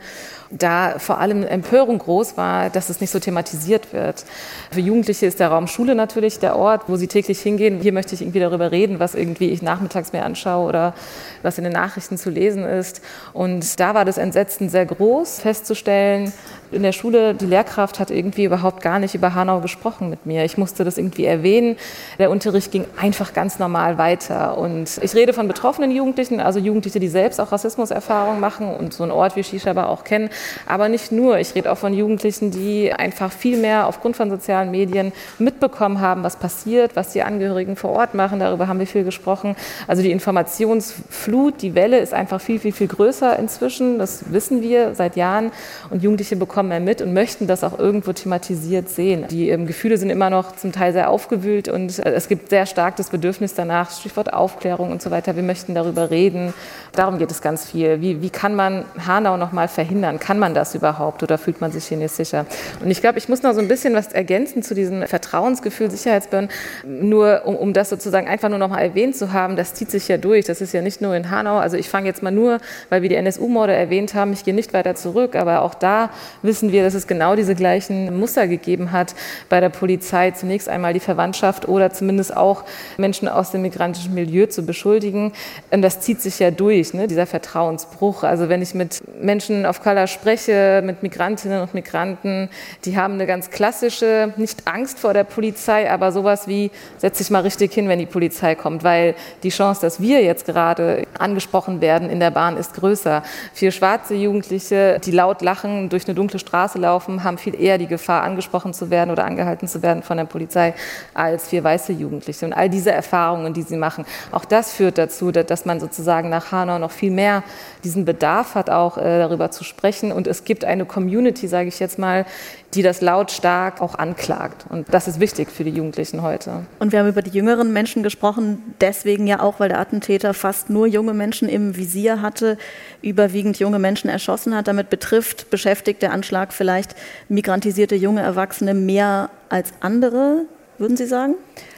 da 0.52 0.96
vor 0.98 1.20
allem 1.20 1.44
Empörung 1.44 2.00
groß 2.00 2.38
war, 2.38 2.70
dass 2.70 2.90
es 2.90 3.02
nicht 3.02 3.12
so 3.12 3.20
thematisiert 3.20 3.94
wird. 3.94 4.26
Für 4.72 4.80
Jugendliche 4.80 5.26
ist 5.26 5.40
der 5.40 5.50
Raum 5.50 5.68
Schule 5.68 5.96
natürlich 5.96 6.40
der 6.40 6.56
Ort, 6.56 6.84
wo 6.88 6.96
sie 6.96 7.08
täglich 7.08 7.40
hingehen. 7.40 7.80
Hier 7.82 7.94
möchte 7.94 8.16
ich 8.16 8.22
irgendwie 8.22 8.40
darüber 8.40 8.72
reden, 8.72 9.00
was 9.00 9.16
irgendwie 9.16 9.50
ich 9.50 9.62
nachmittags 9.62 10.14
mir 10.14 10.24
anschaue 10.24 10.68
oder 10.68 10.94
was 11.42 11.58
in 11.58 11.64
den 11.64 11.74
Nachrichten 11.74 12.18
zu 12.18 12.30
lesen 12.30 12.64
ist. 12.64 13.02
Und 13.34 13.80
da 13.80 13.94
war 13.94 14.06
das 14.06 14.18
Entsetzen 14.18 14.70
sehr 14.70 14.86
groß, 14.86 15.40
festzustellen, 15.40 16.34
in 16.72 16.84
der 16.84 16.92
Schule, 16.92 17.34
die 17.34 17.46
Lehrkraft 17.46 18.00
hat 18.00 18.12
irgendwie 18.12 18.44
überhaupt 18.44 18.82
gar 18.82 19.00
nicht 19.00 19.16
über 19.20 19.36
Hanau 19.36 19.60
gesprochen 19.60 20.10
mit 20.10 20.26
mir. 20.26 20.46
Ich 20.46 20.58
musste 20.58 20.84
das 20.84 20.98
irgendwie 20.98 21.26
erwähnen. 21.26 21.76
Der 22.18 22.32
Unterricht 22.32 22.72
ging 22.72 22.86
einfach 22.98 23.34
ganz 23.34 23.60
normal 23.60 23.98
weiter. 23.98 24.58
Und 24.58 25.00
ich 25.02 25.14
rede 25.14 25.34
von 25.34 25.48
betroffenen 25.48 25.92
Jugendlichen, 25.92 26.40
also 26.40 26.58
Jugendliche, 26.60 27.00
die 27.00 27.10
selbst 27.10 27.40
auch 27.40 27.52
Rassismuserfahrungen 27.52 28.40
machen 28.40 28.74
und 28.74 28.94
so 28.94 29.04
einen 29.04 29.12
Ort 29.12 29.36
wie 29.36 29.44
Shisha 29.44 29.72
aber 29.72 29.90
auch 29.90 30.04
kennen. 30.06 30.30
Aber 30.66 30.88
nicht 30.88 31.12
nur. 31.12 31.38
Ich 31.38 31.54
rede 31.54 31.72
auch 31.72 31.78
von 31.78 31.94
Jugendlichen, 31.94 32.52
die 32.52 32.94
einfach 32.94 33.32
viel 33.32 33.58
mehr 33.58 33.88
aufgrund 33.88 34.16
von 34.16 34.30
sozialen 34.30 34.72
Medien 34.72 35.12
mitbekommen 35.38 36.00
haben, 36.00 36.24
was 36.24 36.38
passiert, 36.38 36.96
was 36.96 37.12
die 37.12 37.22
Angehörigen 37.22 37.76
vor 37.76 37.92
Ort 37.92 38.14
machen. 38.14 38.40
Darüber 38.40 38.68
haben 38.70 38.80
wir 38.80 38.88
viel 38.88 39.04
gesprochen. 39.04 39.56
Also 39.86 40.02
die 40.02 40.12
Informationsflut, 40.12 41.62
die 41.62 41.76
Welle 41.76 42.00
ist 42.00 42.14
einfach 42.14 42.40
viel, 42.40 42.60
viel, 42.60 42.72
viel 42.72 42.88
größer 42.88 43.38
inzwischen. 43.38 44.00
Das 44.00 44.32
wissen 44.32 44.62
wir 44.62 44.96
seit 44.96 45.18
Jahren. 45.18 45.52
Und 45.90 46.04
Jugendliche 46.04 46.38
bekommen 46.38 46.70
mehr 46.70 46.80
mit 46.80 47.02
und 47.02 47.14
möchten 47.14 47.48
das 47.48 47.66
auch 47.66 47.78
irgendwo 47.78 48.14
thematisiert 48.14 48.88
sehen. 48.88 48.99
Die 49.00 49.50
ähm, 49.50 49.66
Gefühle 49.66 49.98
sind 49.98 50.10
immer 50.10 50.30
noch 50.30 50.56
zum 50.56 50.72
Teil 50.72 50.94
sehr 50.94 51.10
aufgewühlt 51.10 51.70
und 51.70 52.00
äh, 52.00 52.12
es 52.12 52.28
gibt 52.28 52.50
sehr 52.50 52.66
stark 52.66 52.98
das 52.98 53.10
Bedürfnis 53.10 53.54
danach, 53.54 53.92
Stichwort 53.92 54.34
Aufklärung 54.34 54.92
und 54.92 55.02
so 55.02 55.10
weiter. 55.10 55.36
Wir 55.36 55.44
möchten 55.44 55.74
darüber 55.74 56.12
reden. 56.12 56.54
Darum 56.94 57.18
geht 57.18 57.32
es 57.32 57.42
ganz 57.42 57.66
viel. 57.66 58.02
Wie, 58.02 58.22
wie 58.22 58.30
kann 58.30 58.56
man 58.56 58.84
Hanau 59.08 59.38
noch 59.38 59.52
mal 59.54 59.68
verhindern? 59.68 60.20
Kann 60.20 60.38
man 60.38 60.54
das 60.54 60.76
überhaupt 60.76 61.24
oder 61.24 61.38
fühlt 61.38 61.62
man 61.62 61.72
sich 61.72 61.86
hier 61.86 61.98
nicht 61.98 62.14
sicher? 62.14 62.46
Und 62.84 62.92
ich 62.92 63.00
glaube, 63.00 63.18
ich 63.18 63.30
muss 63.30 63.42
noch 63.42 63.54
so 63.54 63.62
ein 63.62 63.68
bisschen 63.68 63.94
was 63.94 64.08
ergänzen 64.08 64.64
zu 64.64 64.76
diesem 64.76 65.08
Vertrauensgefühl, 65.08 65.90
Sicherheitsbehörden. 65.90 66.50
Nur 66.86 67.44
um, 67.46 67.56
um 67.56 67.74
das 67.74 67.90
sozusagen 67.90 68.28
einfach 68.28 68.50
nur 68.50 68.60
noch 68.60 68.70
mal 68.70 68.82
erwähnt 68.82 69.16
zu 69.16 69.32
haben, 69.32 69.56
das 69.56 69.74
zieht 69.74 69.92
sich 69.92 70.08
ja 70.10 70.18
durch. 70.18 70.46
Das 70.46 70.60
ist 70.60 70.74
ja 70.74 70.82
nicht 70.82 71.00
nur 71.00 71.16
in 71.16 71.32
Hanau. 71.32 71.58
Also 71.58 71.78
ich 71.78 71.90
fange 71.90 72.08
jetzt 72.08 72.22
mal 72.22 72.32
nur, 72.32 72.60
weil 72.90 73.02
wir 73.02 73.10
die 73.10 73.16
NSU-Morde 73.16 73.74
erwähnt 73.74 74.14
haben, 74.14 74.34
ich 74.34 74.44
gehe 74.44 74.54
nicht 74.54 74.74
weiter 74.74 74.96
zurück, 74.96 75.36
aber 75.36 75.62
auch 75.62 75.74
da 75.74 76.10
wissen 76.42 76.72
wir, 76.72 76.84
dass 76.84 76.96
es 76.96 77.08
genau 77.08 77.36
diese 77.36 77.56
gleichen 77.56 78.20
Muster 78.20 78.48
gegeben 78.48 78.89
hat 78.92 79.16
bei 79.50 79.60
der 79.60 79.70
Polizei. 79.70 80.32
Zunächst 80.32 80.70
einmal 80.70 80.94
die 80.94 81.00
Verwandtschaft 81.00 81.68
oder 81.68 81.92
zumindest 81.92 82.36
auch 82.36 82.64
Menschen 82.98 83.28
aus 83.28 83.52
dem 83.52 83.62
migrantischen 83.62 84.14
Milieu 84.14 84.46
zu 84.48 84.66
beschuldigen. 84.66 85.34
Das 85.72 86.02
zieht 86.02 86.22
sich 86.22 86.40
ja 86.40 86.52
durch, 86.52 86.94
ne, 86.94 87.08
dieser 87.08 87.26
Vertrauensbruch. 87.26 88.24
Also 88.24 88.50
wenn 88.50 88.62
ich 88.62 88.74
mit 88.74 89.02
Menschen 89.22 89.66
auf 89.66 89.82
Color 89.82 90.08
spreche, 90.08 90.82
mit 90.84 91.04
Migrantinnen 91.04 91.62
und 91.62 91.74
Migranten, 91.74 92.50
die 92.86 92.98
haben 92.98 93.16
eine 93.16 93.26
ganz 93.26 93.50
klassische, 93.50 94.34
nicht 94.38 94.68
Angst 94.68 95.00
vor 95.00 95.14
der 95.14 95.24
Polizei, 95.24 95.90
aber 95.92 96.12
sowas 96.12 96.48
wie, 96.48 96.72
setz 96.98 97.18
dich 97.18 97.30
mal 97.30 97.42
richtig 97.42 97.74
hin, 97.74 97.88
wenn 97.88 98.00
die 98.00 98.06
Polizei 98.06 98.56
kommt, 98.56 98.84
weil 98.84 99.16
die 99.44 99.50
Chance, 99.50 99.82
dass 99.82 100.02
wir 100.02 100.24
jetzt 100.24 100.46
gerade 100.46 101.06
angesprochen 101.18 101.82
werden 101.82 102.10
in 102.10 102.20
der 102.20 102.32
Bahn, 102.32 102.58
ist 102.58 102.74
größer. 102.74 103.24
Vier 103.54 103.72
schwarze 103.72 104.16
Jugendliche, 104.16 105.00
die 105.04 105.12
laut 105.12 105.42
lachen, 105.42 105.90
durch 105.90 106.08
eine 106.08 106.16
dunkle 106.16 106.40
Straße 106.40 106.78
laufen, 106.78 107.24
haben 107.24 107.38
viel 107.38 107.60
eher 107.60 107.78
die 107.78 107.88
Gefahr, 107.88 108.24
angesprochen 108.24 108.74
zu 108.80 108.90
werden 108.90 109.12
oder 109.12 109.26
angehalten 109.26 109.68
zu 109.68 109.82
werden 109.82 110.02
von 110.02 110.18
der 110.18 110.26
Polizei 110.26 110.74
als 111.14 111.50
vier 111.50 111.64
weiße 111.64 111.94
Jugendliche. 111.94 112.46
Und 112.46 112.54
all 112.54 112.70
diese 112.70 112.92
Erfahrungen, 112.92 113.54
die 113.54 113.62
sie 113.62 113.78
machen, 113.78 114.06
auch 114.32 114.46
das 114.46 114.74
führt 114.74 114.98
dazu, 114.98 115.32
dass 115.32 115.66
man 115.66 115.80
sozusagen 115.80 116.30
nach 116.30 116.52
Hanau 116.52 116.80
noch 116.80 116.92
viel 116.92 117.12
mehr 117.12 117.44
diesen 117.84 118.06
Bedarf 118.06 118.56
hat, 118.56 118.70
auch 118.70 118.98
äh, 118.98 119.20
darüber 119.20 119.52
zu 119.52 119.64
sprechen. 119.64 120.12
Und 120.12 120.28
es 120.28 120.44
gibt 120.44 120.66
eine 120.66 120.86
Community, 120.86 121.48
sage 121.48 121.68
ich 121.68 121.80
jetzt 121.80 122.00
mal, 122.00 122.26
die 122.74 122.84
das 122.84 123.02
lautstark 123.02 123.82
auch 123.82 123.96
anklagt. 123.96 124.66
Und 124.70 124.94
das 124.94 125.08
ist 125.08 125.20
wichtig 125.20 125.50
für 125.50 125.64
die 125.64 125.72
Jugendlichen 125.72 126.22
heute. 126.22 126.66
Und 126.80 126.92
wir 126.92 127.00
haben 127.00 127.10
über 127.10 127.22
die 127.22 127.32
jüngeren 127.32 127.74
Menschen 127.74 128.04
gesprochen, 128.04 128.76
deswegen 128.80 129.26
ja 129.26 129.40
auch, 129.40 129.60
weil 129.60 129.70
der 129.70 129.80
Attentäter 129.80 130.34
fast 130.34 130.70
nur 130.70 130.86
junge 130.86 131.14
Menschen 131.14 131.50
im 131.50 131.76
Visier 131.76 132.22
hatte, 132.22 132.58
überwiegend 133.02 133.58
junge 133.60 133.80
Menschen 133.80 134.10
erschossen 134.10 134.56
hat. 134.56 134.68
Damit 134.68 134.90
betrifft, 134.90 135.50
beschäftigt 135.50 136.02
der 136.02 136.12
Anschlag 136.12 136.54
vielleicht 136.54 136.96
migrantisierte 137.28 137.96
junge 137.96 138.22
Erwachsene 138.22 138.74
mehr 138.74 139.30
als 139.50 139.74
andere, 139.80 140.46
würden 140.78 140.96
Sie 140.96 141.08
sagen? 141.08 141.36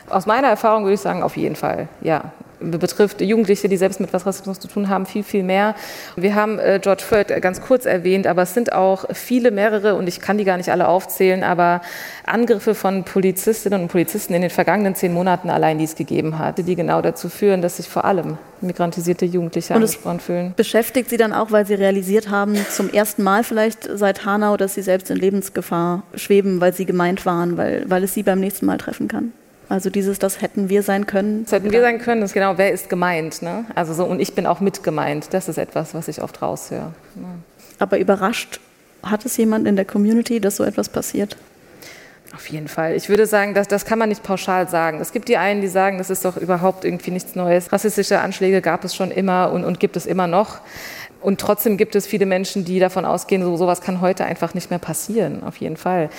Aus 0.10 0.26
meiner 0.26 0.48
Erfahrung 0.48 0.84
würde 0.84 0.96
ich 0.96 1.00
sagen, 1.00 1.24
auf 1.24 1.38
jeden 1.38 1.56
Fall, 1.56 1.88
ja 2.02 2.32
betrifft 2.62 3.22
Jugendliche, 3.22 3.70
die 3.70 3.78
selbst 3.78 4.00
mit 4.00 4.14
was 4.14 4.26
Rassismus 4.26 4.60
zu 4.60 4.68
tun 4.68 4.90
haben, 4.90 5.06
viel, 5.06 5.24
viel 5.24 5.44
mehr. 5.44 5.76
Wir 6.16 6.36
haben 6.36 6.60
äh, 6.60 6.80
George 6.82 7.04
Floyd 7.04 7.28
ganz 7.42 7.62
kurz 7.62 7.86
erwähnt, 7.86 8.28
aber 8.28 8.44
es 8.44 8.54
sind 8.54 8.74
auch 8.74 9.06
viele, 9.14 9.52
mehrere, 9.52 9.96
und 9.96 10.08
ich 10.08 10.22
kann 10.22 10.38
die 10.38 10.44
gar 10.44 10.58
nicht 10.58 10.72
alle 10.72 10.88
aufzählen, 10.88 11.44
aber 11.44 11.82
Angriffe 12.26 12.76
von 12.76 13.04
Polizistinnen 13.04 13.82
und 13.82 13.88
Polizisten 13.88 14.34
in 14.34 14.42
den 14.42 14.52
vergangenen 14.52 14.96
zehn 14.96 15.14
Monaten 15.14 15.50
allein, 15.50 15.78
die 15.78 15.86
es 15.86 15.96
gegeben 15.96 16.40
hat, 16.40 16.58
die 16.60 16.76
genau 16.76 17.02
dazu 17.02 17.30
führen, 17.30 17.62
dass 17.62 17.78
sich 17.78 17.90
vor 17.90 18.06
allem 18.06 18.38
migrantisierte 18.62 19.26
Jugendliche 19.26 19.74
und 19.74 19.82
angesprochen 19.82 20.20
fühlen. 20.20 20.54
Beschäftigt 20.56 21.10
Sie 21.10 21.18
dann 21.18 21.34
auch, 21.34 21.52
weil 21.52 21.66
Sie 21.66 21.74
realisiert 21.74 22.30
haben, 22.30 22.56
zum 22.70 22.90
ersten 22.90 23.24
Mal 23.24 23.44
vielleicht 23.44 23.90
seit 23.94 24.26
Hanau, 24.26 24.58
dass 24.58 24.76
Sie 24.76 24.82
selbst 24.82 25.10
in 25.10 25.18
Lebensgefahr 25.18 26.04
schweben, 26.14 26.62
weil 26.62 26.74
Sie 26.74 26.86
gemeint 26.86 27.26
waren, 27.26 27.58
weil, 27.58 27.84
weil 27.88 28.04
es 28.04 28.14
Sie 28.14 28.24
beim 28.24 28.40
nächsten 28.40 28.66
Mal 28.66 28.78
treffen 28.78 29.08
kann? 29.08 29.34
Also 29.72 29.90
dieses, 29.90 30.20
das 30.20 30.42
hätten 30.42 30.68
wir 30.68 30.84
sein 30.84 31.06
können. 31.06 31.46
Das 31.46 31.54
hätten 31.54 31.72
wir 31.72 31.80
sein 31.80 32.00
können, 32.00 32.20
das 32.20 32.32
ist 32.32 32.34
genau, 32.34 32.58
wer 32.58 32.74
ist 32.74 32.90
gemeint. 32.90 33.42
Ne? 33.42 33.64
Also 33.74 33.94
so, 33.94 34.04
und 34.04 34.20
ich 34.20 34.36
bin 34.36 34.46
auch 34.46 34.60
mit 34.60 34.84
gemeint. 34.84 35.34
Das 35.34 35.48
ist 35.48 35.58
etwas, 35.58 35.94
was 35.94 36.10
ich 36.10 36.22
oft 36.22 36.42
raushöre. 36.42 36.92
Ja. 37.16 37.24
Aber 37.80 37.98
überrascht 37.98 38.60
hat 39.02 39.24
es 39.24 39.38
jemand 39.38 39.66
in 39.66 39.78
der 39.78 39.86
Community, 39.86 40.42
dass 40.42 40.58
so 40.58 40.66
etwas 40.66 40.90
passiert? 40.90 41.38
Auf 42.34 42.48
jeden 42.48 42.68
Fall. 42.68 42.96
Ich 42.96 43.08
würde 43.08 43.26
sagen, 43.26 43.54
dass, 43.54 43.70
das 43.70 43.86
kann 43.86 43.98
man 43.98 44.10
nicht 44.10 44.24
pauschal 44.24 44.68
sagen. 44.68 45.00
Es 45.00 45.14
gibt 45.14 45.30
die 45.30 45.38
einen, 45.38 45.62
die 45.62 45.70
sagen, 45.70 45.98
das 45.98 46.10
ist 46.10 46.26
doch 46.26 46.36
überhaupt 46.36 46.84
irgendwie 46.84 47.12
nichts 47.12 47.36
Neues. 47.36 47.72
Rassistische 47.72 48.20
Anschläge 48.20 48.62
gab 48.62 48.84
es 48.84 48.94
schon 48.94 49.10
immer 49.10 49.54
und, 49.54 49.64
und 49.64 49.80
gibt 49.80 49.96
es 49.96 50.06
immer 50.06 50.28
noch. 50.28 50.60
Und 51.22 51.40
trotzdem 51.40 51.78
gibt 51.78 51.96
es 51.96 52.08
viele 52.08 52.26
Menschen, 52.26 52.66
die 52.66 52.80
davon 52.80 53.06
ausgehen, 53.06 53.44
so 53.44 53.56
sowas 53.56 53.82
kann 53.82 54.02
heute 54.02 54.26
einfach 54.26 54.56
nicht 54.56 54.72
mehr 54.72 54.80
passieren, 54.80 55.44
auf 55.44 55.58
jeden 55.58 55.78
Fall. 55.78 56.10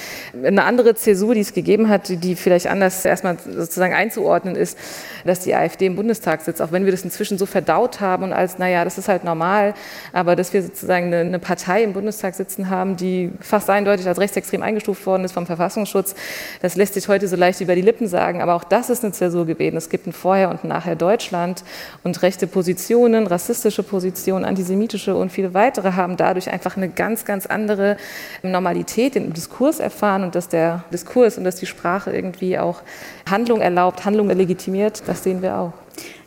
Eine 0.44 0.62
andere 0.62 0.94
Zäsur, 0.94 1.34
die 1.34 1.40
es 1.40 1.52
gegeben 1.52 1.88
hat, 1.88 2.08
die 2.08 2.36
vielleicht 2.36 2.68
anders 2.68 3.04
erstmal 3.04 3.36
sozusagen 3.38 3.94
einzuordnen 3.94 4.54
ist, 4.54 4.78
dass 5.24 5.40
die 5.40 5.54
AfD 5.54 5.86
im 5.86 5.96
Bundestag 5.96 6.40
sitzt, 6.42 6.62
auch 6.62 6.70
wenn 6.70 6.84
wir 6.84 6.92
das 6.92 7.02
inzwischen 7.02 7.36
so 7.36 7.46
verdaut 7.46 8.00
haben 8.00 8.22
und 8.22 8.32
als, 8.32 8.58
naja, 8.58 8.84
das 8.84 8.96
ist 8.96 9.08
halt 9.08 9.24
normal, 9.24 9.74
aber 10.12 10.36
dass 10.36 10.52
wir 10.52 10.62
sozusagen 10.62 11.06
eine, 11.06 11.20
eine 11.20 11.38
Partei 11.40 11.82
im 11.82 11.94
Bundestag 11.94 12.36
sitzen 12.36 12.70
haben, 12.70 12.96
die 12.96 13.32
fast 13.40 13.68
eindeutig 13.70 14.06
als 14.06 14.20
rechtsextrem 14.20 14.62
eingestuft 14.62 15.04
worden 15.04 15.24
ist 15.24 15.32
vom 15.32 15.46
Verfassungsschutz, 15.46 16.14
das 16.60 16.76
lässt 16.76 16.94
sich 16.94 17.08
heute 17.08 17.26
so 17.26 17.34
leicht 17.34 17.60
über 17.60 17.74
die 17.74 17.82
Lippen 17.82 18.06
sagen, 18.06 18.40
aber 18.40 18.54
auch 18.54 18.64
das 18.64 18.88
ist 18.88 19.02
eine 19.02 19.12
Zäsur 19.12 19.46
gewesen. 19.46 19.76
Es 19.76 19.88
gibt 19.88 20.06
ein 20.06 20.12
Vorher 20.12 20.48
und 20.50 20.62
ein 20.62 20.68
Nachher 20.68 20.94
Deutschland 20.94 21.64
und 22.04 22.22
rechte 22.22 22.46
Positionen, 22.46 23.26
rassistische 23.26 23.82
Positionen, 23.82 24.44
antisemitische 24.44 24.91
politische 24.92 25.14
und 25.14 25.32
viele 25.32 25.54
weitere 25.54 25.92
haben 25.92 26.16
dadurch 26.16 26.50
einfach 26.50 26.76
eine 26.76 26.88
ganz, 26.88 27.24
ganz 27.24 27.46
andere 27.46 27.96
Normalität 28.42 29.16
im 29.16 29.32
Diskurs 29.32 29.80
erfahren 29.80 30.22
und 30.22 30.34
dass 30.34 30.48
der 30.48 30.84
Diskurs 30.92 31.38
und 31.38 31.44
dass 31.44 31.56
die 31.56 31.66
Sprache 31.66 32.12
irgendwie 32.12 32.58
auch 32.58 32.82
Handlung 33.30 33.60
erlaubt, 33.60 34.04
Handlung 34.04 34.28
legitimiert, 34.28 35.02
das 35.06 35.22
sehen 35.22 35.40
wir 35.40 35.56
auch. 35.56 35.72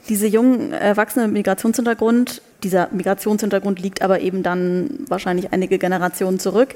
Diese 0.09 0.27
jungen 0.27 0.73
Erwachsenen 0.73 1.27
mit 1.27 1.33
Migrationshintergrund, 1.45 2.41
dieser 2.63 2.89
Migrationshintergrund 2.91 3.79
liegt 3.79 4.01
aber 4.01 4.19
eben 4.21 4.41
dann 4.41 4.89
wahrscheinlich 5.07 5.51
einige 5.53 5.77
Generationen 5.77 6.39
zurück. 6.39 6.69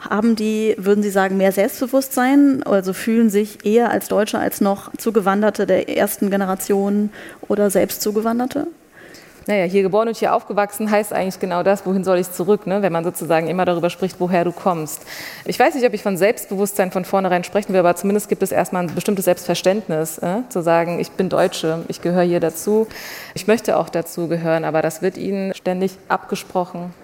Haben 0.00 0.36
die, 0.36 0.74
würden 0.78 1.02
Sie 1.02 1.10
sagen, 1.10 1.36
mehr 1.36 1.52
Selbstbewusstsein, 1.52 2.62
also 2.64 2.92
fühlen 2.92 3.30
sich 3.30 3.64
eher 3.64 3.90
als 3.90 4.08
Deutsche 4.08 4.38
als 4.38 4.60
noch 4.60 4.90
Zugewanderte 4.96 5.64
der 5.66 5.88
ersten 5.88 6.28
Generation 6.28 7.10
oder 7.48 7.70
selbst 7.70 8.02
Zugewanderte? 8.02 8.66
Naja, 9.46 9.64
hier 9.64 9.82
geboren 9.82 10.08
und 10.08 10.16
hier 10.16 10.34
aufgewachsen 10.34 10.90
heißt 10.90 11.12
eigentlich 11.12 11.40
genau 11.40 11.62
das, 11.62 11.84
wohin 11.86 12.04
soll 12.04 12.18
ich 12.18 12.30
zurück, 12.30 12.66
ne? 12.66 12.82
wenn 12.82 12.92
man 12.92 13.04
sozusagen 13.04 13.48
immer 13.48 13.64
darüber 13.64 13.90
spricht, 13.90 14.20
woher 14.20 14.44
du 14.44 14.52
kommst. 14.52 15.02
Ich 15.44 15.58
weiß 15.58 15.74
nicht, 15.74 15.86
ob 15.86 15.94
ich 15.94 16.02
von 16.02 16.16
Selbstbewusstsein 16.16 16.90
von 16.90 17.04
vornherein 17.04 17.44
sprechen 17.44 17.72
will, 17.72 17.80
aber 17.80 17.96
zumindest 17.96 18.28
gibt 18.28 18.42
es 18.42 18.52
erstmal 18.52 18.84
ein 18.84 18.94
bestimmtes 18.94 19.24
Selbstverständnis, 19.24 20.18
äh? 20.18 20.42
zu 20.48 20.62
sagen, 20.62 21.00
ich 21.00 21.10
bin 21.12 21.28
Deutsche, 21.28 21.84
ich 21.88 22.00
gehöre 22.02 22.22
hier 22.22 22.40
dazu, 22.40 22.86
ich 23.34 23.46
möchte 23.46 23.76
auch 23.76 23.88
dazu 23.88 24.28
gehören, 24.28 24.64
aber 24.64 24.82
das 24.82 25.02
wird 25.02 25.16
ihnen 25.16 25.54
ständig 25.54 25.96
abgesprochen 26.08 26.94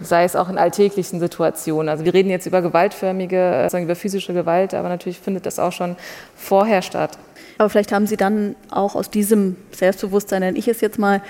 sei 0.00 0.24
es 0.24 0.36
auch 0.36 0.48
in 0.48 0.58
alltäglichen 0.58 1.20
Situationen. 1.20 1.88
Also 1.88 2.04
wir 2.04 2.14
reden 2.14 2.30
jetzt 2.30 2.46
über 2.46 2.62
gewaltförmige, 2.62 3.42
also 3.42 3.78
über 3.78 3.96
physische 3.96 4.32
Gewalt, 4.32 4.74
aber 4.74 4.88
natürlich 4.88 5.18
findet 5.18 5.46
das 5.46 5.58
auch 5.58 5.72
schon 5.72 5.96
vorher 6.36 6.82
statt. 6.82 7.18
Aber 7.58 7.68
vielleicht 7.68 7.90
haben 7.90 8.06
Sie 8.06 8.16
dann 8.16 8.54
auch 8.70 8.94
aus 8.94 9.10
diesem 9.10 9.56
Selbstbewusstsein, 9.72 10.40
nenne 10.40 10.58
ich 10.58 10.68
es 10.68 10.80
jetzt 10.80 10.98
mal, 10.98 11.20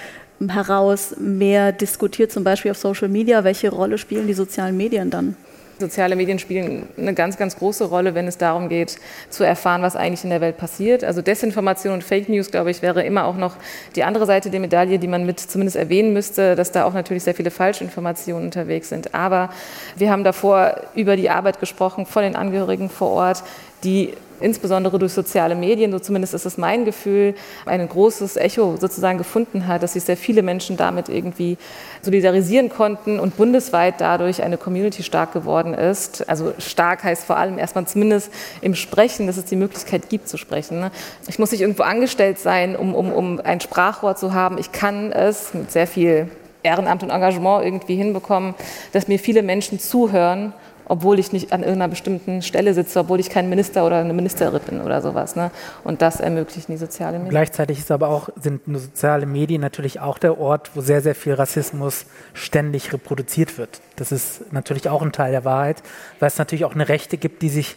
heraus 0.47 1.17
mehr 1.19 1.73
diskutiert, 1.73 2.31
zum 2.31 2.45
Beispiel 2.45 2.71
auf 2.71 2.79
Social 2.79 3.09
Media? 3.09 3.45
Welche 3.45 3.71
Rolle 3.71 3.99
spielen 3.99 4.27
die 4.27 4.35
sozialen 4.35 4.77
Medien 4.77 5.11
dann? 5.11 5.37
Soziale 5.81 6.17
Medien 6.17 6.41
spielen 6.41 6.89
eine 6.97 7.15
ganz, 7.15 7.37
ganz 7.37 7.57
große 7.57 7.85
Rolle, 7.85 8.17
wenn 8.17 8.27
es 8.27 8.37
darum 8.37 8.69
geht, 8.69 8.97
zu 9.31 9.45
erfahren, 9.45 9.81
was 9.81 9.95
eigentlich 9.95 10.25
in 10.25 10.31
der 10.31 10.41
Welt 10.41 10.57
passiert. 10.57 11.05
Also 11.05 11.23
Desinformation 11.23 11.95
und 11.95 12.03
Fake 12.03 12.29
News, 12.29 12.51
glaube 12.51 12.73
ich, 12.73 12.83
wäre 12.83 13.05
immer 13.05 13.25
auch 13.25 13.37
noch 13.37 13.55
die 13.95 14.03
andere 14.03 14.27
Seite 14.27 14.51
der 14.51 14.59
Medaille, 14.59 14.99
die 14.99 15.07
man 15.07 15.25
mit 15.25 15.39
zumindest 15.39 15.77
erwähnen 15.77 16.13
müsste, 16.13 16.57
dass 16.57 16.73
da 16.73 16.85
auch 16.85 16.95
natürlich 16.95 17.23
sehr 17.23 17.35
viele 17.35 17.53
Falschinformationen 17.53 18.47
unterwegs 18.47 18.89
sind. 18.89 19.15
Aber 19.15 19.51
wir 19.97 20.11
haben 20.11 20.25
davor 20.25 20.81
über 20.97 21.15
die 21.15 21.31
Arbeit 21.31 21.61
gesprochen 21.61 22.07
von 22.07 22.25
den 22.25 22.35
Angehörigen 22.35 22.91
vor 22.91 23.11
Ort, 23.11 23.45
die 23.85 24.15
insbesondere 24.41 24.99
durch 24.99 25.13
soziale 25.13 25.55
Medien, 25.55 25.93
so 25.93 25.99
zumindest 25.99 26.35
ist 26.35 26.47
es 26.47 26.59
mein 26.59 26.85
Gefühl, 26.85 27.35
ein 27.67 27.89
großes 27.89 28.37
Echo 28.37 28.77
sozusagen 28.79 29.19
gefunden 29.19 29.67
hat, 29.67 29.83
dass 29.83 29.95
sich 29.95 30.05
sehr 30.05 30.17
viele 30.17 30.43
Menschen 30.43 30.77
damit 30.77 31.09
irgendwie 31.09 31.59
solidarisieren 32.03 32.69
konnten 32.69 33.19
und 33.21 33.37
bundesweit 33.37 33.95
dadurch 33.99 34.43
eine 34.43 34.57
Community 34.57 35.03
stark 35.03 35.33
geworden 35.33 35.75
ist. 35.75 36.29
Also 36.29 36.53
stark 36.59 37.05
heißt 37.05 37.25
vor 37.25 37.37
allem 37.37 37.59
erstmal 37.59 37.87
zumindest 37.87 38.33
im 38.61 38.75
Sprechen, 38.75 39.27
dass 39.27 39.37
es 39.37 39.45
die 39.45 39.57
Möglichkeit 39.57 40.09
gibt 40.09 40.29
zu 40.29 40.37
sprechen. 40.37 40.81
Ne? 40.81 40.91
Ich 41.29 41.39
muss 41.39 41.51
nicht 41.51 41.61
irgendwo 41.61 41.83
angestellt 41.83 42.39
sein, 42.39 42.77
um, 42.77 42.95
um, 42.95 43.13
um 43.13 43.41
ein 43.41 43.61
Sprachrohr 43.61 44.17
zu 44.17 44.35
haben. 44.35 44.59
Ich 44.59 44.73
kann 44.73 45.13
es 45.13 45.55
mit 45.55 45.71
sehr 45.73 45.87
viel 45.87 46.29
Ehrenamt 46.63 47.03
und 47.03 47.11
Engagement 47.11 47.65
irgendwie 47.65 47.97
hinbekommen, 47.97 48.55
dass 48.93 49.09
mir 49.09 49.19
viele 49.19 49.43
Menschen 49.43 49.79
zuhören 49.79 50.53
obwohl 50.89 51.19
ich 51.19 51.33
nicht 51.33 51.53
an 51.53 51.61
irgendeiner 51.61 51.89
bestimmten 51.89 52.43
Stelle 52.43 52.75
sitze, 52.75 53.01
obwohl 53.01 53.21
ich 53.21 53.31
kein 53.31 53.49
Minister 53.49 53.87
oder 53.87 53.99
eine 53.99 54.13
Ministerin 54.13 54.61
bin 54.67 54.81
oder 54.81 55.01
sowas. 55.03 55.37
Ne? 55.37 55.51
Und 55.85 56.03
das 56.03 56.21
ermöglichen 56.21 56.73
die 56.73 56.79
sozialen 56.79 57.19
Medien. 57.19 57.31
Gleichzeitig 57.31 57.79
ist 57.79 57.91
aber 57.91 58.09
auch, 58.09 58.29
sind 58.41 58.63
soziale 58.67 59.27
Medien 59.27 59.61
natürlich 59.61 60.01
auch 60.01 60.19
der 60.19 60.39
Ort, 60.39 60.71
wo 60.75 60.81
sehr, 60.81 61.01
sehr 61.01 61.15
viel 61.15 61.35
Rassismus 61.35 62.07
ständig 62.35 62.93
reproduziert 62.93 63.59
wird. 63.59 63.81
Das 63.97 64.13
ist 64.13 64.53
natürlich 64.53 64.89
auch 64.89 65.03
ein 65.03 65.13
Teil 65.13 65.33
der 65.33 65.45
Wahrheit, 65.45 65.83
weil 66.19 66.29
es 66.29 66.39
natürlich 66.39 66.65
auch 66.65 66.75
eine 66.75 66.89
Rechte 66.89 67.19
gibt, 67.19 67.43
die 67.43 67.49
sich 67.49 67.77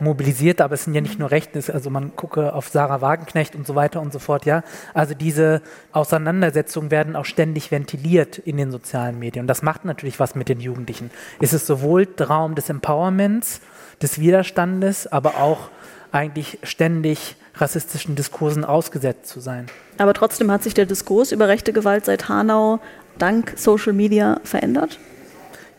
mobilisiert, 0.00 0.60
aber 0.60 0.74
es 0.74 0.84
sind 0.84 0.94
ja 0.94 1.00
nicht 1.00 1.18
nur 1.18 1.30
Rechte, 1.30 1.62
also 1.72 1.90
man 1.90 2.14
gucke 2.16 2.52
auf 2.54 2.68
Sarah 2.68 3.00
Wagenknecht 3.00 3.54
und 3.54 3.66
so 3.66 3.74
weiter 3.74 4.00
und 4.00 4.12
so 4.12 4.18
fort, 4.18 4.46
ja. 4.46 4.62
Also 4.94 5.14
diese 5.14 5.62
Auseinandersetzungen 5.92 6.90
werden 6.90 7.16
auch 7.16 7.24
ständig 7.24 7.70
ventiliert 7.70 8.38
in 8.38 8.56
den 8.56 8.70
sozialen 8.70 9.18
Medien 9.18 9.44
und 9.44 9.48
das 9.48 9.62
macht 9.62 9.84
natürlich 9.84 10.20
was 10.20 10.34
mit 10.34 10.48
den 10.48 10.60
Jugendlichen. 10.60 11.10
Es 11.40 11.52
ist 11.52 11.66
sowohl 11.66 12.06
Raum 12.20 12.54
des 12.54 12.68
Empowerments, 12.68 13.60
des 14.02 14.18
Widerstandes, 14.18 15.06
aber 15.06 15.36
auch 15.38 15.70
eigentlich 16.12 16.58
ständig 16.62 17.36
rassistischen 17.54 18.14
Diskursen 18.14 18.64
ausgesetzt 18.64 19.26
zu 19.26 19.40
sein. 19.40 19.66
Aber 19.98 20.14
trotzdem 20.14 20.50
hat 20.50 20.62
sich 20.62 20.74
der 20.74 20.86
Diskurs 20.86 21.32
über 21.32 21.48
rechte 21.48 21.72
Gewalt 21.72 22.04
seit 22.04 22.28
Hanau 22.28 22.80
dank 23.18 23.54
Social 23.56 23.92
Media 23.92 24.40
verändert? 24.44 24.98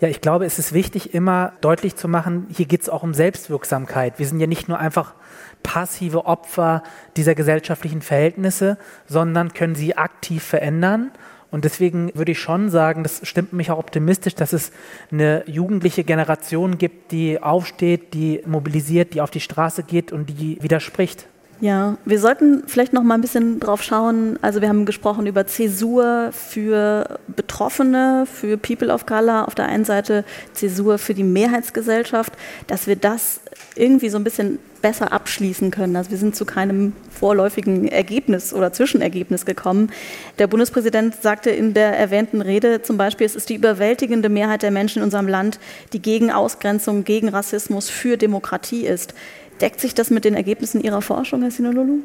Ja, 0.02 0.08
ich 0.08 0.22
glaube, 0.22 0.46
es 0.46 0.60
ist 0.60 0.72
wichtig, 0.72 1.14
immer 1.14 1.54
deutlich 1.60 1.98
zu 1.98 2.08
machen, 2.08 2.48
hier 2.50 2.66
geht 2.66 2.82
es 2.82 2.90
auch 2.90 3.04
um 3.04 3.14
Selbstwirksamkeit. 3.14 4.18
Wir 4.18 4.28
sind 4.28 4.40
ja 4.40 4.48
nicht 4.48 4.70
nur 4.70 4.80
einfach 4.80 5.14
passive 5.62 6.26
Opfer 6.26 6.84
dieser 7.18 7.36
gesellschaftlichen 7.36 8.02
Verhältnisse, 8.02 8.78
sondern 9.08 9.54
können 9.54 9.76
sie 9.76 9.98
aktiv 9.98 10.42
verändern. 10.42 11.12
Und 11.52 11.66
deswegen 11.66 12.12
würde 12.14 12.32
ich 12.32 12.40
schon 12.40 12.70
sagen, 12.70 13.04
das 13.04 13.28
stimmt 13.28 13.52
mich 13.52 13.72
auch 13.72 13.80
optimistisch, 13.80 14.36
dass 14.36 14.54
es 14.54 14.72
eine 15.12 15.44
jugendliche 15.48 16.06
Generation 16.06 16.78
gibt, 16.78 17.12
die 17.12 17.42
aufsteht, 17.42 18.14
die 18.14 18.42
mobilisiert, 18.46 19.14
die 19.14 19.22
auf 19.22 19.32
die 19.32 19.42
Straße 19.42 19.84
geht 19.84 20.14
und 20.14 20.28
die 20.28 20.62
widerspricht. 20.62 21.28
Ja, 21.62 21.98
wir 22.06 22.20
sollten 22.20 22.64
vielleicht 22.68 22.94
noch 22.94 23.04
mal 23.04 23.16
ein 23.16 23.22
bisschen 23.22 23.60
drauf 23.60 23.84
schauen. 23.84 24.40
Also 24.42 24.62
wir 24.62 24.70
haben 24.70 24.86
gesprochen 24.86 25.28
über 25.28 25.46
Zäsur 25.46 26.30
für 26.32 27.20
Betroffene, 27.28 28.26
für 28.32 28.58
People 28.58 28.94
of 28.94 29.06
Color 29.06 29.46
auf 29.46 29.56
der 29.56 29.66
einen 29.66 29.84
Seite, 29.84 30.24
Zäsur 30.54 30.98
für 30.98 31.14
die 31.14 31.24
Mehrheitsgesellschaft, 31.24 32.32
dass 32.68 32.88
wir 32.88 32.96
das 32.96 33.42
irgendwie 33.76 34.10
so 34.10 34.18
ein 34.18 34.24
bisschen 34.24 34.60
besser 34.82 35.12
abschließen 35.12 35.72
können. 35.72 35.98
Also 35.98 36.12
wir 36.12 36.18
sind 36.18 36.34
zu 36.34 36.46
keinem 36.46 36.94
vorläufigen 37.12 37.90
Ergebnis 37.90 38.54
oder 38.54 38.72
Zwischenergebnis 38.72 39.46
gekommen. 39.46 39.92
Der 40.38 40.48
Bundespräsident 40.48 41.22
sagte 41.22 41.50
in 41.50 41.74
der 41.74 41.98
erwähnten 41.98 42.42
Rede 42.42 42.82
zum 42.84 42.96
Beispiel, 42.96 43.26
es 43.26 43.36
ist 43.36 43.50
die 43.50 43.56
überwältigende 43.56 44.30
Mehrheit 44.30 44.64
der 44.64 44.72
Menschen 44.72 45.00
in 45.00 45.04
unserem 45.04 45.28
Land, 45.28 45.60
die 45.92 46.02
gegen 46.02 46.32
Ausgrenzung, 46.32 47.04
gegen 47.04 47.28
Rassismus, 47.28 47.90
für 47.90 48.16
Demokratie 48.16 48.86
ist. 48.86 49.14
Deckt 49.62 49.82
sich 49.82 49.94
das 49.94 50.10
mit 50.10 50.26
den 50.26 50.36
Ergebnissen 50.36 50.82
Ihrer 50.82 51.02
Forschung, 51.02 51.42
Herr 51.42 51.52
Sinololu? 51.52 52.00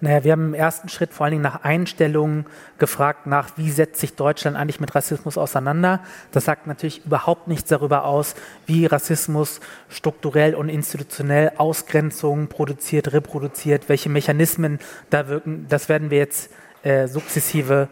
Naja, 0.00 0.24
wir 0.24 0.32
haben 0.32 0.48
im 0.48 0.54
ersten 0.54 0.90
Schritt 0.90 1.12
vor 1.12 1.24
allen 1.24 1.32
Dingen 1.32 1.42
nach 1.42 1.62
Einstellungen 1.64 2.44
gefragt, 2.78 3.26
nach 3.26 3.56
wie 3.56 3.70
setzt 3.70 3.98
sich 3.98 4.14
Deutschland 4.14 4.56
eigentlich 4.56 4.80
mit 4.80 4.94
Rassismus 4.94 5.38
auseinander. 5.38 6.00
Das 6.32 6.44
sagt 6.44 6.66
natürlich 6.66 7.06
überhaupt 7.06 7.48
nichts 7.48 7.70
darüber 7.70 8.04
aus, 8.04 8.34
wie 8.66 8.84
Rassismus 8.84 9.60
strukturell 9.88 10.54
und 10.54 10.68
institutionell 10.68 11.52
Ausgrenzungen 11.56 12.48
produziert, 12.48 13.14
reproduziert, 13.14 13.88
welche 13.88 14.10
Mechanismen 14.10 14.80
da 15.08 15.28
wirken. 15.28 15.66
Das 15.70 15.88
werden 15.88 16.10
wir 16.10 16.18
jetzt 16.18 16.50
äh, 16.82 17.08
sukzessive 17.08 17.88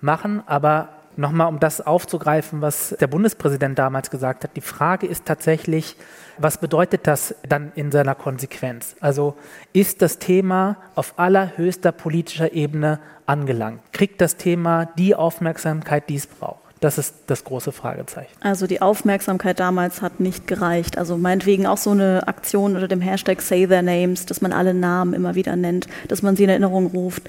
machen. 0.00 0.42
Aber 0.46 0.90
nochmal, 1.16 1.48
um 1.48 1.60
das 1.60 1.80
aufzugreifen, 1.80 2.60
was 2.60 2.96
der 3.00 3.06
Bundespräsident 3.06 3.78
damals 3.78 4.10
gesagt 4.10 4.44
hat, 4.44 4.56
die 4.56 4.60
Frage 4.60 5.06
ist 5.06 5.26
tatsächlich, 5.26 5.96
was 6.38 6.58
bedeutet 6.58 7.06
das 7.06 7.34
dann 7.48 7.72
in 7.74 7.90
seiner 7.90 8.14
Konsequenz? 8.14 8.94
Also 9.00 9.36
ist 9.72 10.02
das 10.02 10.18
Thema 10.18 10.76
auf 10.94 11.18
allerhöchster 11.18 11.92
politischer 11.92 12.52
Ebene 12.52 13.00
angelangt? 13.26 13.80
Kriegt 13.92 14.20
das 14.20 14.36
Thema 14.36 14.86
die 14.86 15.14
Aufmerksamkeit, 15.14 16.08
die 16.08 16.16
es 16.16 16.26
braucht? 16.26 16.68
Das 16.80 16.96
ist 16.96 17.14
das 17.26 17.42
große 17.42 17.72
Fragezeichen. 17.72 18.30
Also 18.40 18.68
die 18.68 18.80
Aufmerksamkeit 18.80 19.58
damals 19.58 20.00
hat 20.00 20.20
nicht 20.20 20.46
gereicht. 20.46 20.96
Also 20.96 21.16
meinetwegen 21.16 21.66
auch 21.66 21.76
so 21.76 21.90
eine 21.90 22.28
Aktion 22.28 22.76
unter 22.76 22.86
dem 22.86 23.00
Hashtag 23.00 23.42
Say 23.42 23.66
Their 23.66 23.82
Names, 23.82 24.26
dass 24.26 24.40
man 24.40 24.52
alle 24.52 24.74
Namen 24.74 25.12
immer 25.12 25.34
wieder 25.34 25.56
nennt, 25.56 25.88
dass 26.06 26.22
man 26.22 26.36
sie 26.36 26.44
in 26.44 26.50
Erinnerung 26.50 26.86
ruft. 26.86 27.28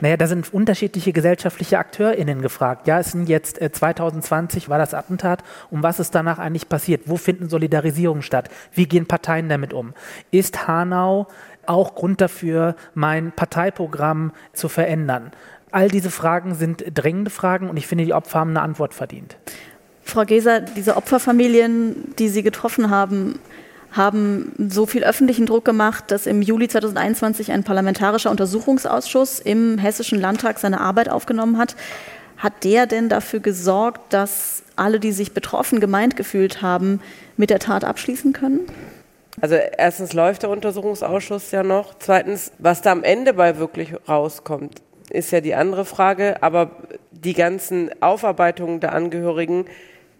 Naja, 0.00 0.16
da 0.16 0.26
sind 0.26 0.52
unterschiedliche 0.52 1.12
gesellschaftliche 1.12 1.78
AkteurInnen 1.78 2.40
gefragt. 2.40 2.86
Ja, 2.86 3.00
es 3.00 3.12
sind 3.12 3.28
jetzt 3.28 3.60
äh, 3.60 3.70
2020 3.70 4.68
war 4.68 4.78
das 4.78 4.94
Attentat. 4.94 5.42
Um 5.70 5.82
was 5.82 6.00
ist 6.00 6.14
danach 6.14 6.38
eigentlich 6.38 6.68
passiert? 6.68 7.02
Wo 7.06 7.16
finden 7.16 7.48
Solidarisierungen 7.48 8.22
statt? 8.22 8.48
Wie 8.72 8.86
gehen 8.86 9.06
Parteien 9.06 9.48
damit 9.48 9.72
um? 9.72 9.92
Ist 10.30 10.66
Hanau 10.66 11.28
auch 11.66 11.94
Grund 11.94 12.20
dafür, 12.20 12.74
mein 12.94 13.32
Parteiprogramm 13.32 14.32
zu 14.52 14.68
verändern? 14.68 15.32
All 15.70 15.88
diese 15.88 16.10
Fragen 16.10 16.54
sind 16.54 16.84
drängende 16.92 17.30
Fragen 17.30 17.68
und 17.70 17.76
ich 17.76 17.86
finde, 17.86 18.04
die 18.04 18.14
Opfer 18.14 18.40
haben 18.40 18.50
eine 18.50 18.62
Antwort 18.62 18.94
verdient. 18.94 19.36
Frau 20.02 20.24
Geser, 20.24 20.60
diese 20.60 20.96
Opferfamilien, 20.96 22.14
die 22.18 22.28
Sie 22.28 22.42
getroffen 22.42 22.90
haben, 22.90 23.38
haben 23.92 24.52
so 24.68 24.86
viel 24.86 25.04
öffentlichen 25.04 25.46
Druck 25.46 25.64
gemacht, 25.64 26.04
dass 26.08 26.26
im 26.26 26.42
Juli 26.42 26.68
2021 26.68 27.52
ein 27.52 27.64
parlamentarischer 27.64 28.30
Untersuchungsausschuss 28.30 29.40
im 29.40 29.78
Hessischen 29.78 30.20
Landtag 30.20 30.58
seine 30.58 30.80
Arbeit 30.80 31.08
aufgenommen 31.08 31.58
hat. 31.58 31.74
Hat 32.36 32.64
der 32.64 32.86
denn 32.86 33.08
dafür 33.08 33.40
gesorgt, 33.40 34.12
dass 34.12 34.62
alle, 34.76 35.00
die 35.00 35.12
sich 35.12 35.32
betroffen 35.32 35.80
gemeint 35.80 36.16
gefühlt 36.16 36.62
haben, 36.62 37.00
mit 37.36 37.50
der 37.50 37.58
Tat 37.58 37.84
abschließen 37.84 38.32
können? 38.32 38.60
Also 39.40 39.56
erstens 39.56 40.12
läuft 40.12 40.42
der 40.42 40.50
Untersuchungsausschuss 40.50 41.50
ja 41.50 41.62
noch. 41.62 41.94
Zweitens, 41.98 42.52
was 42.58 42.82
da 42.82 42.92
am 42.92 43.02
Ende 43.02 43.34
bei 43.34 43.58
wirklich 43.58 43.94
rauskommt, 44.08 44.82
ist 45.10 45.32
ja 45.32 45.40
die 45.40 45.54
andere 45.54 45.84
Frage. 45.84 46.42
Aber 46.42 46.70
die 47.10 47.34
ganzen 47.34 47.90
Aufarbeitungen 48.00 48.80
der 48.80 48.92
Angehörigen 48.92 49.66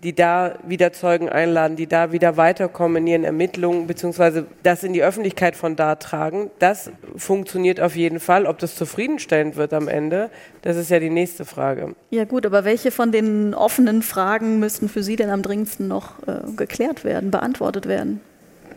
die 0.03 0.15
da 0.15 0.55
wieder 0.67 0.93
Zeugen 0.93 1.29
einladen, 1.29 1.77
die 1.77 1.87
da 1.87 2.11
wieder 2.13 2.37
weiterkommen 2.37 2.99
in 2.99 3.07
ihren 3.07 3.25
Ermittlungen, 3.25 3.87
beziehungsweise 3.87 4.47
das 4.63 4.83
in 4.83 4.93
die 4.93 5.03
Öffentlichkeit 5.03 5.57
von 5.57 5.77
da 5.77 5.97
tragen. 5.97 6.51
Das 6.59 6.91
funktioniert 7.17 7.81
auf 7.81 7.97
jeden 7.97 8.19
Fall. 8.19 8.47
Ob 8.47 8.59
das 8.59 8.77
zufriedenstellend 8.77 9.57
wird 9.57 9.75
am 9.75 9.89
Ende, 9.89 10.31
das 10.63 10.77
ist 10.77 10.91
ja 10.91 11.01
die 11.01 11.11
nächste 11.11 11.45
Frage. 11.45 11.95
Ja 12.09 12.25
gut, 12.25 12.47
aber 12.47 12.65
welche 12.65 12.91
von 12.91 13.13
den 13.13 13.55
offenen 13.55 14.03
Fragen 14.03 14.59
müssten 14.59 14.89
für 14.89 15.03
Sie 15.03 15.17
denn 15.17 15.29
am 15.29 15.43
dringendsten 15.43 15.87
noch 15.87 16.27
äh, 16.27 16.51
geklärt 16.57 17.05
werden, 17.05 17.31
beantwortet 17.31 17.87
werden? 17.87 18.21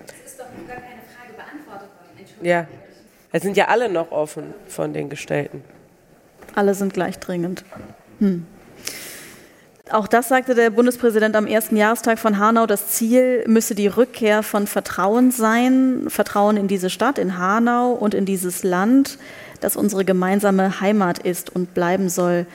Es 0.05 0.31
ist 0.31 0.39
doch 0.39 0.45
noch 0.45 0.67
gar 0.67 0.75
keine 0.75 1.01
Frage 1.15 1.33
beantwortet 1.37 1.89
worden. 1.89 2.45
Ja, 2.45 2.67
es 3.31 3.43
sind 3.43 3.55
ja 3.55 3.69
alle 3.69 3.87
noch 3.87 4.11
offen 4.11 4.53
von 4.67 4.93
den 4.93 5.09
gestellten. 5.09 5.63
Alle 6.53 6.73
sind 6.73 6.93
gleich 6.93 7.17
dringend. 7.17 7.63
Hm. 8.19 8.45
Auch 9.91 10.07
das 10.07 10.29
sagte 10.29 10.55
der 10.55 10.69
Bundespräsident 10.69 11.35
am 11.35 11.45
ersten 11.45 11.75
Jahrestag 11.75 12.17
von 12.17 12.39
Hanau. 12.39 12.65
Das 12.65 12.87
Ziel 12.87 13.43
müsse 13.47 13.75
die 13.75 13.87
Rückkehr 13.87 14.41
von 14.41 14.65
Vertrauen 14.65 15.29
sein. 15.29 16.05
Vertrauen 16.07 16.55
in 16.55 16.69
diese 16.69 16.89
Stadt, 16.89 17.17
in 17.17 17.37
Hanau 17.37 17.91
und 17.91 18.13
in 18.13 18.25
dieses 18.25 18.63
Land, 18.63 19.17
das 19.59 19.75
unsere 19.75 20.05
gemeinsame 20.05 20.79
Heimat 20.79 21.19
ist 21.19 21.53
und 21.53 21.73
bleiben 21.73 22.07
soll. 22.07 22.45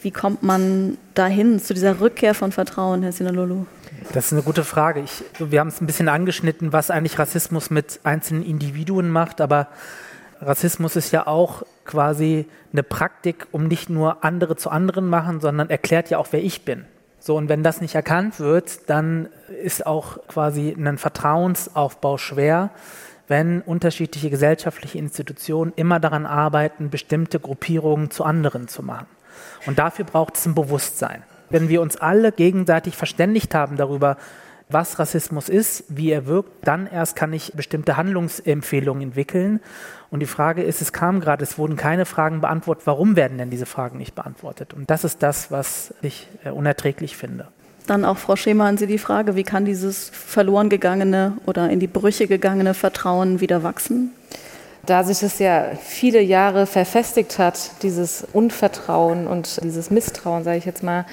Wie 0.00 0.12
kommt 0.12 0.44
man 0.44 0.96
dahin, 1.14 1.58
zu 1.58 1.74
dieser 1.74 2.00
Rückkehr 2.00 2.34
von 2.34 2.52
Vertrauen, 2.52 3.02
Herr 3.02 3.10
Sinalolu? 3.10 3.66
Das 4.12 4.26
ist 4.26 4.32
eine 4.32 4.42
gute 4.42 4.62
Frage. 4.62 5.00
Ich, 5.00 5.24
wir 5.40 5.58
haben 5.58 5.68
es 5.68 5.80
ein 5.80 5.86
bisschen 5.86 6.08
angeschnitten, 6.08 6.72
was 6.72 6.92
eigentlich 6.92 7.18
Rassismus 7.18 7.68
mit 7.68 7.98
einzelnen 8.04 8.44
Individuen 8.44 9.10
macht, 9.10 9.40
aber 9.40 9.66
Rassismus 10.40 10.96
ist 10.96 11.12
ja 11.12 11.26
auch 11.26 11.62
quasi 11.84 12.46
eine 12.72 12.82
Praktik, 12.82 13.46
um 13.52 13.68
nicht 13.68 13.88
nur 13.88 14.24
andere 14.24 14.56
zu 14.56 14.70
anderen 14.70 15.08
machen, 15.08 15.40
sondern 15.40 15.70
erklärt 15.70 16.10
ja 16.10 16.18
auch, 16.18 16.28
wer 16.30 16.42
ich 16.42 16.64
bin. 16.64 16.84
So, 17.18 17.36
und 17.36 17.48
wenn 17.48 17.62
das 17.62 17.80
nicht 17.80 17.94
erkannt 17.94 18.38
wird, 18.38 18.88
dann 18.88 19.28
ist 19.62 19.86
auch 19.86 20.18
quasi 20.28 20.76
ein 20.78 20.98
Vertrauensaufbau 20.98 22.18
schwer, 22.18 22.70
wenn 23.28 23.62
unterschiedliche 23.62 24.30
gesellschaftliche 24.30 24.98
Institutionen 24.98 25.72
immer 25.74 25.98
daran 25.98 26.26
arbeiten, 26.26 26.90
bestimmte 26.90 27.40
Gruppierungen 27.40 28.10
zu 28.10 28.24
anderen 28.24 28.68
zu 28.68 28.82
machen. 28.82 29.08
Und 29.66 29.78
dafür 29.78 30.04
braucht 30.04 30.36
es 30.36 30.46
ein 30.46 30.54
Bewusstsein. 30.54 31.24
Wenn 31.50 31.68
wir 31.68 31.80
uns 31.80 31.96
alle 31.96 32.32
gegenseitig 32.32 32.96
verständigt 32.96 33.54
haben 33.54 33.76
darüber, 33.76 34.16
was 34.68 34.98
Rassismus 34.98 35.48
ist, 35.48 35.84
wie 35.88 36.10
er 36.10 36.26
wirkt, 36.26 36.66
dann 36.66 36.86
erst 36.86 37.14
kann 37.14 37.32
ich 37.32 37.52
bestimmte 37.54 37.96
Handlungsempfehlungen 37.96 39.02
entwickeln. 39.02 39.60
Und 40.10 40.20
die 40.20 40.26
Frage 40.26 40.62
ist, 40.62 40.82
es 40.82 40.92
kam 40.92 41.20
gerade, 41.20 41.44
es 41.44 41.56
wurden 41.56 41.76
keine 41.76 42.04
Fragen 42.04 42.40
beantwortet, 42.40 42.86
warum 42.86 43.16
werden 43.16 43.38
denn 43.38 43.50
diese 43.50 43.66
Fragen 43.66 43.98
nicht 43.98 44.14
beantwortet? 44.14 44.74
Und 44.74 44.90
das 44.90 45.04
ist 45.04 45.22
das, 45.22 45.50
was 45.50 45.94
ich 46.02 46.28
äh, 46.44 46.50
unerträglich 46.50 47.16
finde. 47.16 47.48
Dann 47.86 48.04
auch, 48.04 48.18
Frau 48.18 48.34
Schema, 48.34 48.66
an 48.66 48.78
Sie 48.78 48.88
die 48.88 48.98
Frage, 48.98 49.36
wie 49.36 49.44
kann 49.44 49.64
dieses 49.64 50.08
verloren 50.08 50.68
gegangene 50.68 51.36
oder 51.46 51.70
in 51.70 51.78
die 51.78 51.86
Brüche 51.86 52.26
gegangene 52.26 52.74
Vertrauen 52.74 53.40
wieder 53.40 53.62
wachsen? 53.62 54.10
Da 54.84 55.04
sich 55.04 55.22
es 55.22 55.38
ja 55.38 55.72
viele 55.80 56.20
Jahre 56.20 56.66
verfestigt 56.66 57.38
hat, 57.38 57.82
dieses 57.82 58.26
Unvertrauen 58.32 59.26
und 59.26 59.62
dieses 59.62 59.90
Misstrauen, 59.90 60.44
sage 60.44 60.58
ich 60.58 60.64
jetzt 60.64 60.82
mal, 60.82 61.06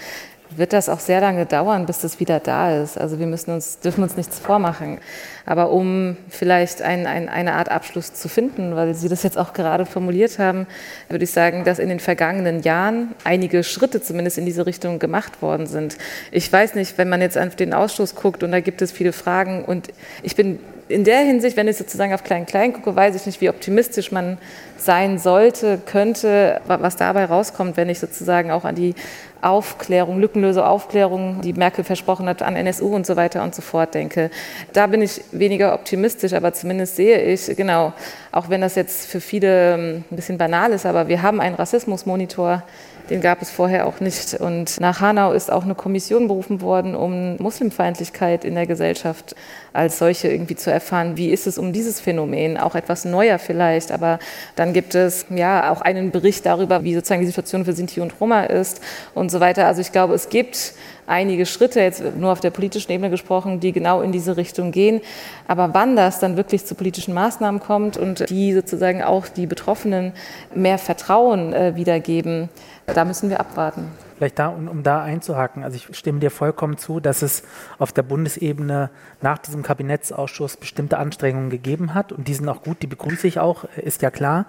wird 0.58 0.74
das 0.74 0.90
auch 0.90 1.00
sehr 1.00 1.22
lange 1.22 1.46
dauern, 1.46 1.86
bis 1.86 2.00
das 2.00 2.20
wieder 2.20 2.40
da 2.40 2.82
ist. 2.82 2.98
Also 2.98 3.20
wir 3.20 3.28
müssen 3.28 3.52
uns, 3.52 3.80
dürfen 3.80 4.04
uns 4.04 4.18
nichts 4.18 4.40
vormachen. 4.40 5.00
Aber 5.46 5.72
um 5.72 6.18
vielleicht 6.30 6.82
ein, 6.82 7.06
ein, 7.06 7.30
eine 7.30 7.54
Art 7.54 7.70
Abschluss 7.70 8.14
zu 8.14 8.30
finden, 8.30 8.76
weil 8.76 8.94
Sie 8.94 9.10
das 9.10 9.24
jetzt 9.24 9.38
auch 9.38 9.54
gerade 9.54 9.86
formuliert 9.86 10.40
haben, 10.40 10.68
würde 11.10 11.26
ich 11.26 11.32
sagen, 11.32 11.64
dass 11.64 11.80
in 11.80 11.90
den 11.90 12.00
vergangenen 12.00 12.62
Jahren 12.62 13.14
einige 13.24 13.64
Schritte 13.64 14.02
zumindest 14.02 14.38
in 14.38 14.46
diese 14.46 14.66
Richtung 14.66 15.00
gemacht 15.00 15.42
worden 15.42 15.68
sind. 15.68 15.98
Ich 16.32 16.52
weiß 16.52 16.76
nicht, 16.76 16.98
wenn 16.98 17.10
man 17.10 17.22
jetzt 17.22 17.38
auf 17.38 17.56
den 17.56 17.74
Ausschuss 17.74 18.16
guckt 18.16 18.44
und 18.44 18.52
da 18.52 18.62
gibt 18.62 18.82
es 18.82 18.92
viele 18.92 19.12
Fragen 19.12 19.66
und 19.66 19.90
ich 20.22 20.36
bin 20.36 20.60
in 20.94 21.04
der 21.04 21.20
Hinsicht, 21.20 21.58
wenn 21.58 21.68
ich 21.68 21.78
sozusagen 21.78 22.14
auf 22.14 22.24
Klein-Klein 22.24 22.74
gucke, 22.74 22.96
weiß 22.96 23.16
ich 23.16 23.26
nicht, 23.26 23.42
wie 23.42 23.50
optimistisch 23.50 24.12
man 24.12 24.38
sein 24.78 25.18
sollte, 25.18 25.80
könnte, 25.86 26.62
was 26.68 26.96
dabei 26.96 27.26
rauskommt, 27.26 27.78
wenn 27.78 27.90
ich 27.90 28.00
sozusagen 28.00 28.52
auch 28.52 28.64
an 28.64 28.76
die 28.76 28.94
Aufklärung, 29.42 30.20
lückenlose 30.20 30.66
Aufklärung, 30.66 31.42
die 31.42 31.54
Merkel 31.54 31.84
versprochen 31.84 32.30
hat, 32.30 32.42
an 32.42 32.56
NSU 32.56 32.94
und 32.94 33.06
so 33.06 33.16
weiter 33.16 33.44
und 33.44 33.56
so 33.56 33.62
fort 33.62 33.94
denke. 33.94 34.30
Da 34.72 34.88
bin 34.88 35.02
ich 35.02 35.22
weniger 35.32 35.74
optimistisch, 35.74 36.34
aber 36.34 36.54
zumindest 36.54 36.96
sehe 36.96 37.22
ich, 37.22 37.56
genau, 37.58 37.94
auch 38.32 38.50
wenn 38.50 38.62
das 38.62 38.76
jetzt 38.76 39.08
für 39.08 39.20
viele 39.20 39.74
ähm, 39.74 40.04
ein 40.12 40.16
bisschen 40.16 40.38
banal 40.38 40.72
ist, 40.72 40.86
aber 40.86 41.08
wir 41.08 41.22
haben 41.22 41.42
einen 41.42 41.56
Rassismusmonitor, 41.56 42.64
den 43.10 43.22
gab 43.22 43.42
es 43.42 43.50
vorher 43.50 43.88
auch 43.88 44.00
nicht. 44.00 44.34
Und 44.36 44.80
nach 44.80 45.02
Hanau 45.02 45.34
ist 45.34 45.52
auch 45.52 45.64
eine 45.64 45.76
Kommission 45.76 46.28
berufen 46.28 46.62
worden, 46.62 46.96
um 46.96 47.38
Muslimfeindlichkeit 47.38 48.46
in 48.46 48.56
der 48.56 48.66
Gesellschaft 48.66 49.36
als 49.74 49.98
solche 49.98 50.30
irgendwie 50.30 50.56
zu 50.56 50.72
erfahren. 50.72 51.18
Wie 51.18 51.30
ist 51.30 51.48
es 51.48 51.58
um 51.58 51.74
dieses 51.74 52.00
Phänomen? 52.00 52.58
Auch 52.58 52.76
etwas 52.76 53.06
neuer 53.06 53.40
vielleicht, 53.40 53.92
aber 53.92 54.20
dann 54.56 54.74
gibt 54.74 54.96
es 54.96 55.26
ja 55.30 55.72
auch 55.72 55.82
einen 55.82 56.12
Bericht 56.12 56.46
darüber, 56.46 56.84
wie 56.84 56.94
sozusagen 56.94 57.22
die 57.22 57.28
Situation 57.28 57.66
für 57.66 57.74
Sinti 57.74 58.00
und 58.00 58.14
Roma 58.22 58.44
ist 58.44 58.82
und 59.14 59.32
so 59.32 59.40
weiter. 59.40 59.68
Also 59.68 59.82
ich 59.82 59.92
glaube, 59.92 60.14
es 60.14 60.30
gibt 60.30 60.74
einige 61.08 61.46
Schritte, 61.46 61.82
jetzt 61.82 62.04
nur 62.18 62.32
auf 62.32 62.40
der 62.40 62.52
politischen 62.52 62.92
Ebene 62.92 63.10
gesprochen, 63.10 63.60
die 63.60 63.72
genau 63.72 64.02
in 64.02 64.12
diese 64.12 64.38
Richtung 64.38 64.72
gehen. 64.72 65.02
Aber 65.48 65.74
wann 65.74 65.96
das 65.96 66.20
dann 66.20 66.38
wirklich 66.38 66.66
zu 66.66 66.76
politischen 66.76 67.14
Maßnahmen 67.14 67.60
kommt 67.60 67.98
und 67.98 68.30
die 68.30 68.54
sozusagen 68.54 69.04
auch 69.04 69.28
die 69.28 69.48
Betroffenen 69.48 70.14
mehr 70.56 70.78
Vertrauen 70.78 71.54
äh, 71.54 71.76
wiedergeben, 71.76 72.50
da 72.86 73.06
müssen 73.06 73.30
wir 73.30 73.40
abwarten. 73.40 73.88
Vielleicht 74.18 74.40
da, 74.40 74.48
um, 74.48 74.68
um, 74.68 74.84
da 74.84 75.02
einzuhaken, 75.02 75.64
also 75.64 75.76
ich 75.76 75.98
stimme 75.98 76.20
dir 76.20 76.32
vollkommen 76.32 76.78
zu, 76.78 77.00
dass 77.00 77.22
es 77.22 77.44
auf 77.80 77.92
der 77.92 78.04
Bundesebene 78.04 78.90
nach 79.22 79.38
diesem 79.38 79.64
Kabinettsausschuss 79.64 80.58
bestimmte 80.58 80.98
Anstrengungen 80.98 81.50
gegeben 81.50 81.94
hat 81.94 82.12
und 82.12 82.28
die 82.28 82.34
sind 82.34 82.48
auch 82.48 82.62
gut, 82.62 82.82
die 82.82 82.88
begrüße 82.88 83.28
ich 83.28 83.40
auch, 83.40 83.66
ist 83.76 84.02
ja 84.02 84.12
klar. 84.12 84.46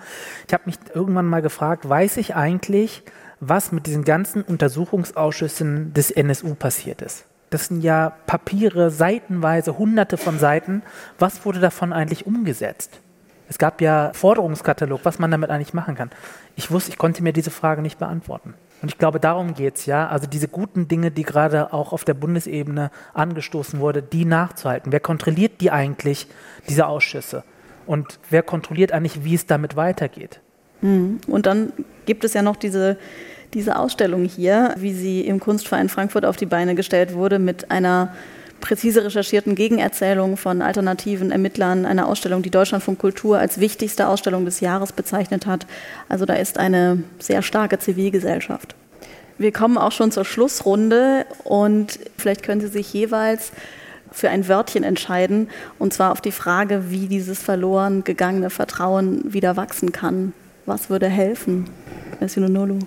Ich 0.46 0.54
habe 0.54 0.64
mich 0.66 0.76
irgendwann 0.94 1.26
mal 1.26 1.42
gefragt, 1.42 1.88
weiß 1.88 2.16
ich 2.18 2.34
eigentlich, 2.34 3.02
was 3.40 3.72
mit 3.72 3.86
diesen 3.86 4.04
ganzen 4.04 4.42
Untersuchungsausschüssen 4.42 5.92
des 5.92 6.10
NSU 6.10 6.54
passiert 6.54 7.02
ist? 7.02 7.24
Das 7.50 7.66
sind 7.66 7.82
ja 7.82 8.12
Papiere, 8.26 8.90
seitenweise, 8.90 9.78
hunderte 9.78 10.16
von 10.16 10.38
Seiten. 10.38 10.82
Was 11.18 11.44
wurde 11.44 11.60
davon 11.60 11.92
eigentlich 11.92 12.26
umgesetzt? 12.26 13.00
Es 13.48 13.58
gab 13.58 13.80
ja 13.80 14.10
Forderungskatalog, 14.14 15.00
was 15.04 15.18
man 15.18 15.30
damit 15.30 15.50
eigentlich 15.50 15.74
machen 15.74 15.94
kann. 15.94 16.10
Ich 16.56 16.70
wusste, 16.70 16.90
ich 16.90 16.98
konnte 16.98 17.22
mir 17.22 17.32
diese 17.32 17.50
Frage 17.50 17.82
nicht 17.82 17.98
beantworten. 17.98 18.54
Und 18.82 18.88
ich 18.88 18.98
glaube, 18.98 19.20
darum 19.20 19.54
geht 19.54 19.76
es 19.76 19.86
ja. 19.86 20.08
Also 20.08 20.26
diese 20.26 20.48
guten 20.48 20.88
Dinge, 20.88 21.10
die 21.10 21.22
gerade 21.22 21.72
auch 21.72 21.92
auf 21.92 22.04
der 22.04 22.14
Bundesebene 22.14 22.90
angestoßen 23.12 23.80
wurde, 23.80 24.02
die 24.02 24.24
nachzuhalten. 24.24 24.92
Wer 24.92 25.00
kontrolliert 25.00 25.60
die 25.60 25.70
eigentlich, 25.70 26.26
diese 26.68 26.86
Ausschüsse? 26.86 27.44
Und 27.86 28.18
wer 28.30 28.42
kontrolliert 28.42 28.92
eigentlich, 28.92 29.24
wie 29.24 29.34
es 29.34 29.46
damit 29.46 29.76
weitergeht? 29.76 30.40
Hm. 30.80 31.20
Und 31.26 31.46
dann 31.46 31.72
gibt 32.06 32.24
es 32.24 32.34
ja 32.34 32.42
noch 32.42 32.56
diese, 32.56 32.98
diese 33.52 33.78
Ausstellung 33.78 34.24
hier, 34.24 34.74
wie 34.78 34.92
sie 34.92 35.20
im 35.22 35.40
Kunstverein 35.40 35.88
Frankfurt 35.88 36.24
auf 36.24 36.36
die 36.36 36.46
Beine 36.46 36.74
gestellt 36.74 37.14
wurde, 37.14 37.38
mit 37.38 37.70
einer 37.70 38.14
präzise 38.64 39.04
recherchierten 39.04 39.54
Gegenerzählung 39.54 40.38
von 40.38 40.62
alternativen 40.62 41.30
Ermittlern, 41.30 41.84
einer 41.84 42.08
Ausstellung, 42.08 42.42
die 42.42 42.50
Deutschlandfunk 42.50 42.98
Kultur 42.98 43.38
als 43.38 43.60
wichtigste 43.60 44.08
Ausstellung 44.08 44.46
des 44.46 44.60
Jahres 44.60 44.92
bezeichnet 44.92 45.44
hat. 45.44 45.66
Also 46.08 46.24
da 46.24 46.32
ist 46.32 46.56
eine 46.56 47.02
sehr 47.18 47.42
starke 47.42 47.78
Zivilgesellschaft. 47.78 48.74
Wir 49.36 49.52
kommen 49.52 49.76
auch 49.76 49.92
schon 49.92 50.12
zur 50.12 50.24
Schlussrunde 50.24 51.26
und 51.44 51.98
vielleicht 52.16 52.42
können 52.42 52.62
Sie 52.62 52.68
sich 52.68 52.90
jeweils 52.94 53.52
für 54.10 54.30
ein 54.30 54.48
Wörtchen 54.48 54.82
entscheiden, 54.82 55.50
und 55.78 55.92
zwar 55.92 56.10
auf 56.10 56.22
die 56.22 56.32
Frage, 56.32 56.84
wie 56.88 57.06
dieses 57.06 57.42
verloren 57.42 58.02
gegangene 58.02 58.48
Vertrauen 58.48 59.30
wieder 59.30 59.58
wachsen 59.58 59.92
kann. 59.92 60.32
Was 60.64 60.88
würde 60.88 61.08
helfen? 61.08 61.68
Nolu? 62.36 62.78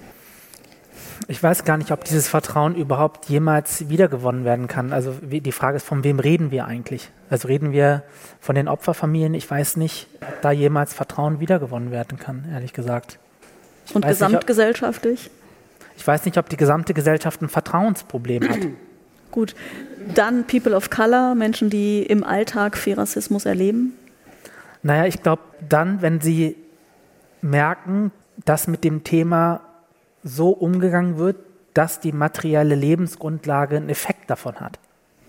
Ich 1.28 1.42
weiß 1.42 1.64
gar 1.64 1.78
nicht, 1.78 1.92
ob 1.92 2.04
dieses 2.04 2.28
Vertrauen 2.28 2.76
überhaupt 2.76 3.30
jemals 3.30 3.90
wiedergewonnen 3.90 4.46
werden 4.46 4.68
kann. 4.68 4.94
Also 4.94 5.14
die 5.22 5.52
Frage 5.52 5.78
ist, 5.78 5.86
von 5.86 6.04
wem 6.04 6.20
reden 6.20 6.52
wir 6.52 6.66
eigentlich? 6.66 7.10
Also 7.30 7.48
reden 7.48 7.72
wir 7.72 8.04
von 8.40 8.56
den 8.56 8.68
Opferfamilien? 8.68 9.34
Ich 9.34 9.50
weiß 9.50 9.78
nicht, 9.78 10.08
ob 10.22 10.42
da 10.42 10.52
jemals 10.52 10.94
Vertrauen 10.94 11.40
wiedergewonnen 11.40 11.92
werden 11.92 12.18
kann, 12.18 12.46
ehrlich 12.52 12.74
gesagt. 12.74 13.20
Ich 13.86 13.96
Und 13.96 14.06
gesamtgesellschaftlich? 14.06 15.24
Nicht, 15.24 15.32
ob, 15.32 15.98
ich 15.98 16.08
weiß 16.08 16.26
nicht, 16.26 16.38
ob 16.38 16.50
die 16.50 16.58
gesamte 16.58 16.94
Gesellschaft 16.94 17.42
ein 17.42 17.50
Vertrauensproblem 17.50 18.50
hat. 18.50 18.60
Gut, 19.32 19.56
dann 20.14 20.46
People 20.46 20.76
of 20.76 20.90
Color, 20.90 21.36
Menschen, 21.36 21.70
die 21.70 22.04
im 22.04 22.24
Alltag 22.24 22.78
viel 22.78 22.96
Rassismus 22.96 23.46
erleben? 23.46 23.94
Naja, 24.84 25.06
ich 25.06 25.22
glaube 25.22 25.42
dann, 25.68 26.02
wenn 26.02 26.22
sie 26.22 26.56
merken, 27.42 28.12
dass 28.46 28.68
mit 28.68 28.84
dem 28.84 29.04
Thema 29.04 29.62
so 30.28 30.50
umgegangen 30.50 31.18
wird, 31.18 31.38
dass 31.74 32.00
die 32.00 32.12
materielle 32.12 32.76
Lebensgrundlage 32.76 33.78
einen 33.78 33.90
Effekt 33.90 34.30
davon 34.30 34.56
hat. 34.56 34.80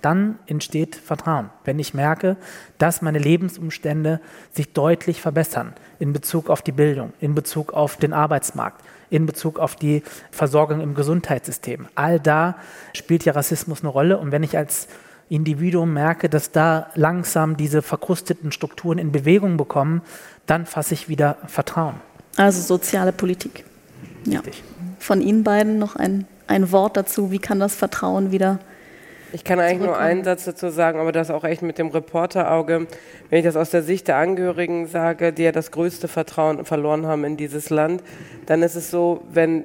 Dann 0.01 0.39
entsteht 0.47 0.95
Vertrauen. 0.95 1.51
Wenn 1.65 1.79
ich 1.79 1.93
merke, 1.93 2.37
dass 2.79 3.03
meine 3.03 3.19
Lebensumstände 3.19 4.21
sich 4.53 4.73
deutlich 4.73 5.21
verbessern 5.21 5.75
in 5.99 6.13
Bezug 6.13 6.51
auf 6.51 6.63
die 6.63 6.73
Bildung, 6.73 7.13
in 7.21 7.35
Bezug 7.35 7.73
auf 7.73 7.97
den 7.97 8.13
Arbeitsmarkt, 8.13 8.83
in 9.11 9.27
Bezug 9.27 9.59
auf 9.59 9.75
die 9.75 10.03
Versorgung 10.31 10.81
im 10.81 10.95
Gesundheitssystem. 10.95 11.89
All 11.95 12.21
da 12.21 12.57
spielt 12.93 13.25
ja 13.25 13.33
Rassismus 13.33 13.81
eine 13.81 13.89
Rolle. 13.89 14.19
Und 14.19 14.31
wenn 14.31 14.43
ich 14.43 14.57
als 14.57 14.87
Individuum 15.29 15.93
merke, 15.93 16.29
dass 16.29 16.53
da 16.53 16.91
langsam 16.95 17.57
diese 17.57 17.83
verkrusteten 17.83 18.53
Strukturen 18.53 18.99
in 18.99 19.13
Bewegung 19.13 19.57
bekommen, 19.57 20.03
dann 20.47 20.65
fasse 20.65 20.95
ich 20.95 21.09
wieder 21.09 21.39
Vertrauen. 21.47 21.97
Also 22.37 22.63
soziale 22.63 23.13
Politik. 23.13 23.65
Ja. 24.25 24.43
Von 24.99 25.21
Ihnen 25.21 25.45
beiden 25.45 25.79
noch 25.79 25.97
ein, 25.97 26.27
ein 26.47 26.73
Wort 26.73 26.97
dazu? 26.97 27.31
Wie 27.31 27.39
kann 27.39 27.61
das 27.61 27.75
Vertrauen 27.75 28.33
wieder 28.33 28.59
ich 29.31 29.45
kann 29.45 29.61
eigentlich 29.61 29.87
nur 29.87 29.99
einen 29.99 30.25
Satz 30.25 30.47
dazu 30.47 30.71
sagen, 30.71 30.99
aber 30.99 31.13
das 31.13 31.31
auch 31.31 31.45
echt 31.45 31.61
mit 31.61 31.77
dem 31.77 31.89
Reporterauge. 31.89 32.87
Wenn 33.29 33.39
ich 33.39 33.45
das 33.45 33.57
aus 33.57 33.71
der 33.71 33.83
Sicht 33.83 34.09
der 34.09 34.17
Angehörigen 34.17 34.87
sage, 34.87 35.35
die 35.35 35.43
ja 35.43 35.53
das 35.53 35.71
größte 35.71 36.09
Vertrauen 36.09 36.65
verloren 36.65 37.07
haben 37.07 37.25
in 37.25 37.37
dieses 37.37 37.69
Land, 37.69 38.03
dann 38.47 38.63
ist 38.63 38.75
es 38.75 38.91
so, 38.91 39.23
wenn 39.31 39.65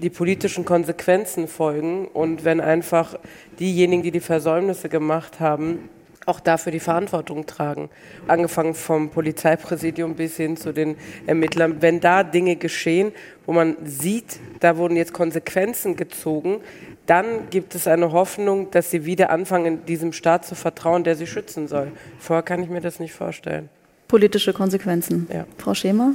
die 0.00 0.08
politischen 0.08 0.64
Konsequenzen 0.64 1.48
folgen 1.48 2.08
und 2.08 2.44
wenn 2.44 2.60
einfach 2.60 3.18
diejenigen, 3.60 4.02
die 4.02 4.10
die 4.10 4.20
Versäumnisse 4.20 4.88
gemacht 4.88 5.38
haben, 5.38 5.90
auch 6.26 6.40
dafür 6.40 6.72
die 6.72 6.80
Verantwortung 6.80 7.46
tragen. 7.46 7.90
Angefangen 8.28 8.74
vom 8.74 9.10
Polizeipräsidium 9.10 10.14
bis 10.14 10.36
hin 10.36 10.56
zu 10.56 10.72
den 10.72 10.96
Ermittlern. 11.26 11.80
Wenn 11.80 12.00
da 12.00 12.22
Dinge 12.22 12.56
geschehen, 12.56 13.12
wo 13.46 13.52
man 13.52 13.76
sieht, 13.84 14.38
da 14.60 14.76
wurden 14.76 14.96
jetzt 14.96 15.12
Konsequenzen 15.12 15.96
gezogen, 15.96 16.60
dann 17.06 17.50
gibt 17.50 17.74
es 17.74 17.86
eine 17.86 18.12
Hoffnung, 18.12 18.70
dass 18.70 18.90
sie 18.90 19.04
wieder 19.04 19.30
anfangen, 19.30 19.66
in 19.66 19.86
diesem 19.86 20.12
Staat 20.12 20.44
zu 20.46 20.54
vertrauen, 20.54 21.04
der 21.04 21.16
sie 21.16 21.26
schützen 21.26 21.66
soll. 21.66 21.90
Vorher 22.18 22.42
kann 22.42 22.62
ich 22.62 22.68
mir 22.68 22.80
das 22.80 23.00
nicht 23.00 23.12
vorstellen. 23.12 23.68
Politische 24.08 24.52
Konsequenzen. 24.52 25.26
Ja. 25.32 25.46
Frau 25.58 25.74
Schemer? 25.74 26.12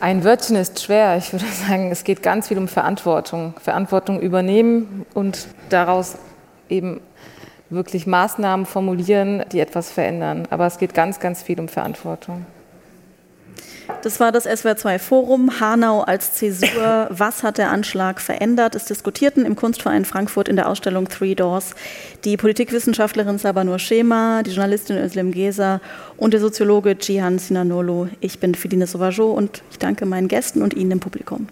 Ein 0.00 0.22
Wörtchen 0.22 0.56
ist 0.56 0.82
schwer. 0.82 1.16
Ich 1.16 1.32
würde 1.32 1.46
sagen, 1.68 1.90
es 1.90 2.04
geht 2.04 2.22
ganz 2.22 2.48
viel 2.48 2.58
um 2.58 2.68
Verantwortung. 2.68 3.54
Verantwortung 3.62 4.20
übernehmen 4.20 5.06
und 5.14 5.48
daraus 5.70 6.18
eben 6.68 7.00
wirklich 7.70 8.06
Maßnahmen 8.06 8.66
formulieren, 8.66 9.44
die 9.52 9.60
etwas 9.60 9.90
verändern. 9.90 10.46
Aber 10.50 10.66
es 10.66 10.78
geht 10.78 10.94
ganz, 10.94 11.20
ganz 11.20 11.42
viel 11.42 11.58
um 11.60 11.68
Verantwortung. 11.68 12.46
Das 14.02 14.20
war 14.20 14.32
das 14.32 14.46
SWR2 14.46 14.98
Forum. 14.98 15.60
Hanau 15.60 16.02
als 16.02 16.34
Zäsur. 16.34 17.06
Was 17.10 17.42
hat 17.42 17.58
der 17.58 17.70
Anschlag 17.70 18.20
verändert? 18.20 18.74
Es 18.74 18.86
diskutierten 18.86 19.44
im 19.44 19.56
Kunstverein 19.56 20.04
Frankfurt 20.04 20.48
in 20.48 20.56
der 20.56 20.68
Ausstellung 20.68 21.08
Three 21.08 21.34
Doors 21.34 21.74
die 22.24 22.36
Politikwissenschaftlerin 22.36 23.38
Sabanur 23.38 23.78
Schema, 23.78 24.42
die 24.42 24.50
Journalistin 24.50 24.96
Özlem 24.96 25.32
Geser 25.32 25.80
und 26.16 26.32
der 26.32 26.40
Soziologe 26.40 26.98
Cihan 26.98 27.38
Sinanolo. 27.38 28.08
Ich 28.20 28.38
bin 28.40 28.54
Filine 28.54 28.86
Sauvageau 28.86 29.30
und 29.30 29.62
ich 29.70 29.78
danke 29.78 30.06
meinen 30.06 30.28
Gästen 30.28 30.62
und 30.62 30.74
Ihnen 30.74 30.92
im 30.92 31.00
Publikum. 31.00 31.48